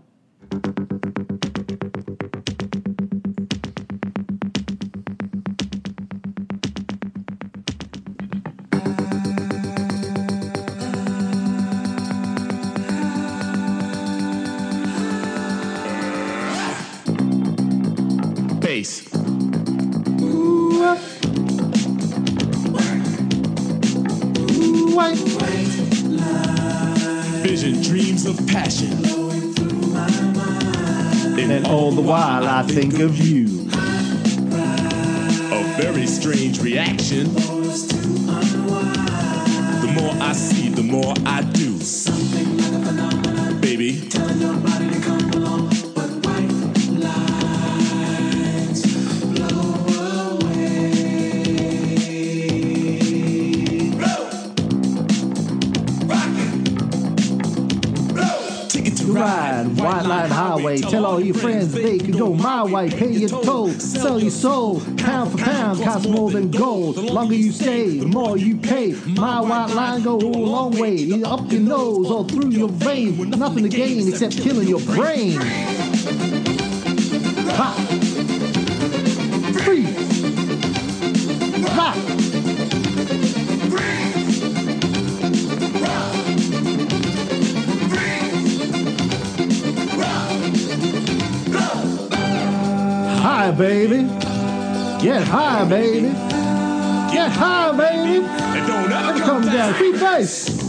Soul. 64.34 64.80
Pound 64.98 65.32
for 65.32 65.38
pound, 65.38 65.82
costs 65.82 66.08
more 66.08 66.30
than 66.30 66.50
gold. 66.50 66.96
The 66.96 67.02
Longer 67.02 67.34
you 67.34 67.52
stay, 67.52 67.98
the 67.98 68.06
more 68.06 68.36
you 68.36 68.56
pay. 68.56 68.92
My 69.06 69.40
white 69.40 69.72
line 69.74 70.02
go 70.02 70.16
a 70.16 70.18
long 70.18 70.72
way. 70.78 71.22
Up 71.22 71.50
your 71.50 71.60
nose, 71.60 72.10
all 72.10 72.24
through 72.24 72.50
your 72.50 72.68
vein. 72.68 73.30
Nothing 73.30 73.62
to 73.62 73.68
gain 73.68 74.08
except 74.08 74.36
killing 74.38 74.68
your 74.68 74.80
brain. 74.80 75.40
Ha! 77.50 77.74
Freeze! 79.62 80.12
Ha! 81.68 82.14
Baby. 93.56 94.23
Get 95.04 95.22
high, 95.24 95.68
baby. 95.68 96.08
Get 97.12 97.30
high, 97.30 97.76
baby. 97.76 98.24
And 98.24 98.66
don't 98.66 98.90
ever 98.90 99.18
Come 99.18 99.42
down, 99.42 99.74
feet 99.74 99.96
face. 99.96 100.64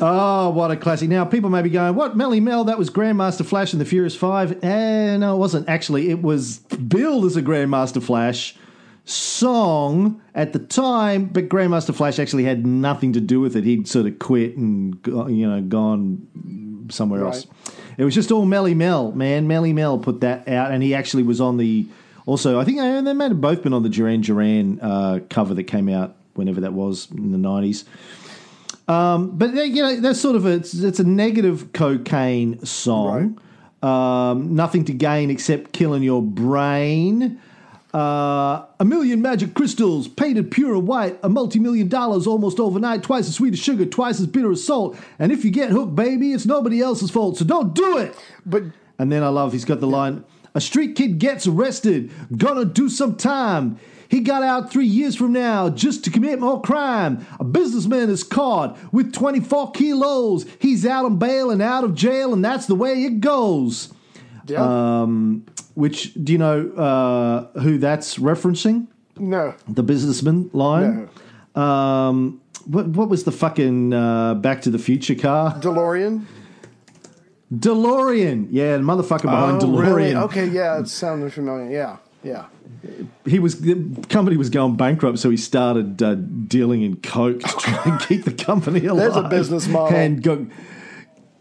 Oh, 0.00 0.50
what 0.50 0.70
a 0.70 0.76
classic. 0.76 1.08
Now, 1.08 1.24
people 1.24 1.48
may 1.48 1.62
be 1.62 1.70
going, 1.70 1.94
what, 1.94 2.14
Melle 2.14 2.42
Mel? 2.42 2.64
That 2.64 2.76
was 2.76 2.90
Grandmaster 2.90 3.46
Flash 3.46 3.72
and 3.72 3.80
the 3.80 3.86
Furious 3.86 4.14
Five. 4.14 4.62
Eh, 4.62 5.16
no, 5.16 5.34
it 5.34 5.38
wasn't. 5.38 5.66
Actually, 5.66 6.10
it 6.10 6.20
was 6.20 6.58
billed 6.58 7.24
as 7.24 7.36
a 7.36 7.42
Grandmaster 7.42 8.02
Flash 8.02 8.54
song 9.08 10.20
at 10.34 10.52
the 10.52 10.58
time, 10.58 11.26
but 11.26 11.48
Grandmaster 11.48 11.94
Flash 11.94 12.18
actually 12.18 12.44
had 12.44 12.66
nothing 12.66 13.12
to 13.14 13.20
do 13.20 13.40
with 13.40 13.56
it. 13.56 13.64
He'd 13.64 13.88
sort 13.88 14.06
of 14.06 14.18
quit 14.18 14.56
and, 14.56 14.98
you 15.06 15.48
know, 15.48 15.60
gone 15.62 16.86
somewhere 16.90 17.20
Right. 17.22 17.34
else. 17.34 17.46
It 17.96 18.04
was 18.04 18.14
just 18.14 18.30
all 18.30 18.46
Melle 18.46 18.74
Mel, 18.76 19.12
man. 19.12 19.48
Melle 19.48 19.74
Mel 19.74 19.98
put 19.98 20.20
that 20.20 20.46
out, 20.48 20.70
and 20.70 20.82
he 20.82 20.94
actually 20.94 21.24
was 21.24 21.40
on 21.40 21.56
the. 21.56 21.86
Also, 22.26 22.60
I 22.60 22.64
think 22.64 22.78
uh, 22.78 23.00
they 23.00 23.12
might 23.12 23.30
have 23.30 23.40
both 23.40 23.62
been 23.62 23.72
on 23.72 23.82
the 23.82 23.88
Duran 23.88 24.20
Duran 24.20 24.78
uh, 24.80 25.20
cover 25.30 25.54
that 25.54 25.64
came 25.64 25.88
out 25.88 26.14
whenever 26.34 26.60
that 26.60 26.72
was 26.74 27.08
in 27.10 27.32
the 27.32 27.38
90s. 27.38 27.84
Um, 28.86 29.36
but 29.36 29.50
uh, 29.56 29.62
you 29.62 29.82
know, 29.82 30.00
that's 30.00 30.20
sort 30.20 30.36
of 30.36 30.46
a 30.46 30.50
it's, 30.50 30.74
it's 30.74 31.00
a 31.00 31.04
negative 31.04 31.72
cocaine 31.72 32.64
song. 32.64 33.40
Um, 33.82 34.54
nothing 34.54 34.84
to 34.86 34.92
gain 34.92 35.30
except 35.30 35.72
killing 35.72 36.02
your 36.02 36.22
brain. 36.22 37.40
Uh, 37.94 38.66
a 38.78 38.84
million 38.84 39.22
magic 39.22 39.54
crystals, 39.54 40.08
painted 40.08 40.50
pure 40.50 40.74
and 40.74 40.86
white, 40.86 41.18
a 41.22 41.28
multi-million 41.28 41.88
dollars 41.88 42.26
almost 42.26 42.60
overnight, 42.60 43.02
twice 43.02 43.28
as 43.28 43.36
sweet 43.36 43.54
as 43.54 43.58
sugar, 43.58 43.86
twice 43.86 44.20
as 44.20 44.26
bitter 44.26 44.50
as 44.52 44.62
salt. 44.62 44.98
And 45.18 45.32
if 45.32 45.42
you 45.42 45.50
get 45.50 45.70
hooked, 45.70 45.94
baby, 45.94 46.34
it's 46.34 46.44
nobody 46.44 46.82
else's 46.82 47.10
fault, 47.10 47.38
so 47.38 47.46
don't 47.46 47.74
do 47.74 47.96
it. 47.96 48.14
But 48.44 48.64
And 48.98 49.10
then 49.10 49.22
I 49.22 49.28
love 49.28 49.52
he's 49.52 49.64
got 49.64 49.80
the 49.80 49.86
line, 49.86 50.24
A 50.54 50.60
street 50.60 50.96
kid 50.96 51.18
gets 51.18 51.46
arrested, 51.46 52.10
gonna 52.36 52.66
do 52.66 52.90
some 52.90 53.16
time. 53.16 53.78
He 54.10 54.20
got 54.20 54.42
out 54.42 54.70
three 54.70 54.86
years 54.86 55.16
from 55.16 55.32
now 55.32 55.68
just 55.68 56.04
to 56.04 56.10
commit 56.10 56.40
more 56.40 56.60
crime. 56.60 57.26
A 57.38 57.44
businessman 57.44 58.10
is 58.10 58.22
caught 58.22 58.78
with 58.92 59.12
24 59.12 59.72
kilos. 59.72 60.46
He's 60.58 60.86
out 60.86 61.04
on 61.04 61.18
bail 61.18 61.50
and 61.50 61.60
out 61.60 61.84
of 61.84 61.94
jail, 61.94 62.32
and 62.32 62.44
that's 62.44 62.66
the 62.66 62.74
way 62.74 63.04
it 63.04 63.20
goes. 63.20 63.92
Yeah. 64.48 65.00
Um, 65.02 65.44
which, 65.74 66.12
do 66.14 66.32
you 66.32 66.38
know 66.38 66.68
uh, 66.70 67.60
who 67.60 67.78
that's 67.78 68.18
referencing? 68.18 68.86
no. 69.18 69.54
The 69.68 69.82
businessman 69.82 70.50
line? 70.52 71.08
Um, 71.54 72.40
what, 72.66 72.86
what 72.88 73.08
was 73.08 73.24
the 73.24 73.32
fucking 73.32 73.92
uh, 73.92 74.34
Back 74.34 74.62
to 74.62 74.70
the 74.70 74.78
Future 74.78 75.14
car? 75.14 75.54
DeLorean. 75.60 76.24
DeLorean. 77.52 78.48
Yeah, 78.50 78.76
the 78.76 78.82
motherfucker 78.82 79.22
behind 79.22 79.62
Oh, 79.62 79.66
DeLorean. 79.66 79.96
really? 79.96 80.14
Okay, 80.16 80.46
yeah, 80.48 80.78
it 80.80 80.88
sounded 80.88 81.32
familiar. 81.32 81.70
Yeah, 81.70 81.96
yeah. 82.22 82.46
He 83.24 83.38
was 83.38 83.60
the 83.60 83.74
company 84.08 84.36
was 84.36 84.50
going 84.50 84.76
bankrupt, 84.76 85.18
so 85.18 85.30
he 85.30 85.36
started 85.36 86.02
uh, 86.02 86.14
dealing 86.14 86.82
in 86.82 86.96
coke 86.96 87.40
to 87.40 87.46
try 87.56 87.82
and 87.84 88.00
keep 88.02 88.24
the 88.24 88.32
company 88.32 88.84
alive. 88.86 89.14
There's 89.14 89.16
a 89.24 89.28
business 89.28 89.66
model. 89.66 89.96
And 89.96 90.22
got 90.22 90.38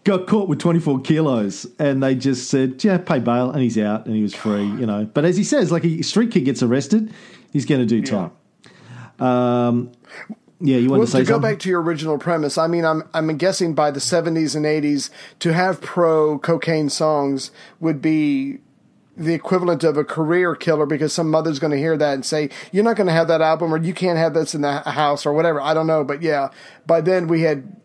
got 0.07 0.25
caught 0.25 0.47
with 0.47 0.57
24 0.59 1.01
kilos, 1.01 1.67
and 1.77 2.01
they 2.01 2.15
just 2.15 2.49
said, 2.49 2.83
"Yeah, 2.83 2.97
pay 2.97 3.19
bail," 3.19 3.51
and 3.51 3.61
he's 3.61 3.77
out, 3.77 4.05
and 4.05 4.15
he 4.15 4.21
was 4.21 4.33
free. 4.33 4.63
You 4.63 4.85
know, 4.85 5.05
but 5.13 5.25
as 5.25 5.35
he 5.37 5.43
says, 5.43 5.71
like 5.71 5.83
a 5.83 6.01
street 6.01 6.31
kid 6.31 6.45
gets 6.45 6.63
arrested, 6.63 7.13
he's 7.51 7.65
going 7.65 7.81
to 7.81 7.85
do 7.85 8.01
time. 8.01 8.31
Um, 9.19 9.91
yeah, 10.59 10.77
you 10.77 10.89
want 10.89 10.99
Well, 10.99 11.05
to 11.07 11.11
say 11.11 11.19
to 11.19 11.25
go 11.25 11.33
something? 11.35 11.51
back 11.51 11.59
to 11.59 11.69
your 11.69 11.81
original 11.81 12.17
premise, 12.17 12.57
I 12.57 12.67
mean, 12.67 12.85
I'm 12.85 13.03
I'm 13.13 13.35
guessing 13.37 13.73
by 13.73 13.91
the 13.91 13.99
70s 13.99 14.55
and 14.55 14.65
80s 14.65 15.09
to 15.39 15.53
have 15.53 15.81
pro 15.81 16.39
cocaine 16.39 16.89
songs 16.89 17.51
would 17.79 18.01
be 18.01 18.59
the 19.15 19.33
equivalent 19.33 19.83
of 19.83 19.97
a 19.97 20.03
career 20.03 20.55
killer 20.55 20.85
because 20.85 21.11
some 21.11 21.29
mother's 21.29 21.57
going 21.59 21.71
to 21.71 21.77
hear 21.77 21.97
that 21.97 22.13
and 22.13 22.23
say 22.23 22.49
you're 22.71 22.83
not 22.83 22.95
going 22.95 23.07
to 23.07 23.13
have 23.13 23.27
that 23.27 23.41
album 23.41 23.73
or 23.73 23.77
you 23.77 23.91
can't 23.93 24.17
have 24.19 24.35
this 24.35 24.53
in 24.53 24.61
the 24.61 24.79
house 24.81 25.25
or 25.25 25.33
whatever. 25.33 25.59
I 25.59 25.73
don't 25.73 25.87
know, 25.87 26.03
but 26.03 26.21
yeah, 26.21 26.49
by 26.85 27.01
then 27.01 27.27
we 27.27 27.41
had 27.41 27.75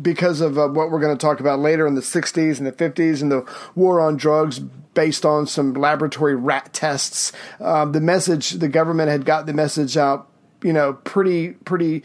because 0.00 0.40
of 0.40 0.58
uh, 0.58 0.68
what 0.68 0.90
we're 0.90 1.00
going 1.00 1.16
to 1.16 1.20
talk 1.20 1.40
about 1.40 1.58
later 1.58 1.86
in 1.86 1.94
the 1.94 2.00
60s 2.00 2.58
and 2.58 2.66
the 2.66 2.72
50s 2.72 3.20
and 3.20 3.30
the 3.30 3.46
war 3.74 4.00
on 4.00 4.16
drugs 4.16 4.58
based 4.58 5.24
on 5.24 5.46
some 5.46 5.74
laboratory 5.74 6.34
rat 6.34 6.72
tests. 6.72 7.32
Um, 7.60 7.92
the 7.92 8.00
message 8.00 8.50
the 8.50 8.68
government 8.68 9.10
had 9.10 9.24
got 9.24 9.46
the 9.46 9.52
message 9.52 9.96
out 9.96 10.28
you 10.62 10.72
know 10.72 10.94
pretty 10.94 11.50
pretty 11.50 12.02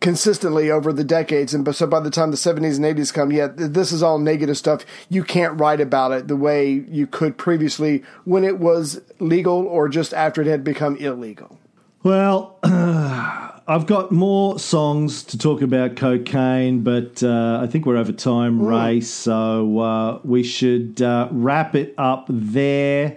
consistently 0.00 0.70
over 0.70 0.92
the 0.92 1.04
decades. 1.04 1.52
And 1.52 1.74
so 1.76 1.86
by 1.86 2.00
the 2.00 2.10
time 2.10 2.30
the 2.30 2.36
70s 2.38 2.76
and 2.76 2.84
80s 2.84 3.12
come 3.12 3.32
yeah 3.32 3.48
this 3.54 3.92
is 3.92 4.02
all 4.02 4.18
negative 4.18 4.56
stuff. 4.56 4.84
You 5.08 5.22
can't 5.22 5.60
write 5.60 5.80
about 5.80 6.12
it 6.12 6.28
the 6.28 6.36
way 6.36 6.70
you 6.70 7.06
could 7.06 7.36
previously 7.36 8.02
when 8.24 8.44
it 8.44 8.58
was 8.58 9.00
legal 9.18 9.66
or 9.66 9.88
just 9.88 10.14
after 10.14 10.40
it 10.40 10.46
had 10.46 10.64
become 10.64 10.96
illegal. 10.96 11.58
Well, 12.02 12.58
I've 13.70 13.86
got 13.86 14.10
more 14.10 14.58
songs 14.58 15.22
to 15.22 15.38
talk 15.38 15.62
about 15.62 15.94
cocaine, 15.94 16.80
but 16.80 17.22
uh, 17.22 17.60
I 17.62 17.68
think 17.68 17.86
we're 17.86 17.98
over 17.98 18.10
time, 18.10 18.60
Ray. 18.60 19.00
So 19.00 19.78
uh, 19.78 20.20
we 20.24 20.42
should 20.42 21.00
uh, 21.00 21.28
wrap 21.30 21.76
it 21.76 21.94
up 21.96 22.26
there. 22.28 23.16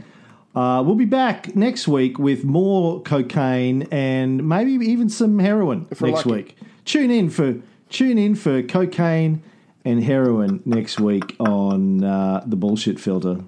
Uh, 0.54 0.84
we'll 0.86 0.94
be 0.94 1.06
back 1.06 1.56
next 1.56 1.88
week 1.88 2.20
with 2.20 2.44
more 2.44 3.02
cocaine 3.02 3.88
and 3.92 4.48
maybe 4.48 4.74
even 4.86 5.10
some 5.10 5.40
heroin 5.40 5.88
we're 6.00 6.10
next 6.10 6.28
week. 6.28 6.56
Tune 6.86 7.10
in 7.10 7.32
for 7.32 7.56
tune 7.90 8.20
in 8.20 8.36
for 8.36 8.62
cocaine 8.62 9.42
and 9.84 10.04
heroin 10.04 10.62
next 10.66 11.00
week 11.00 11.36
on 11.40 12.04
uh, 12.04 12.44
the 12.46 12.56
bullshit 12.56 13.00
filter. 13.00 13.40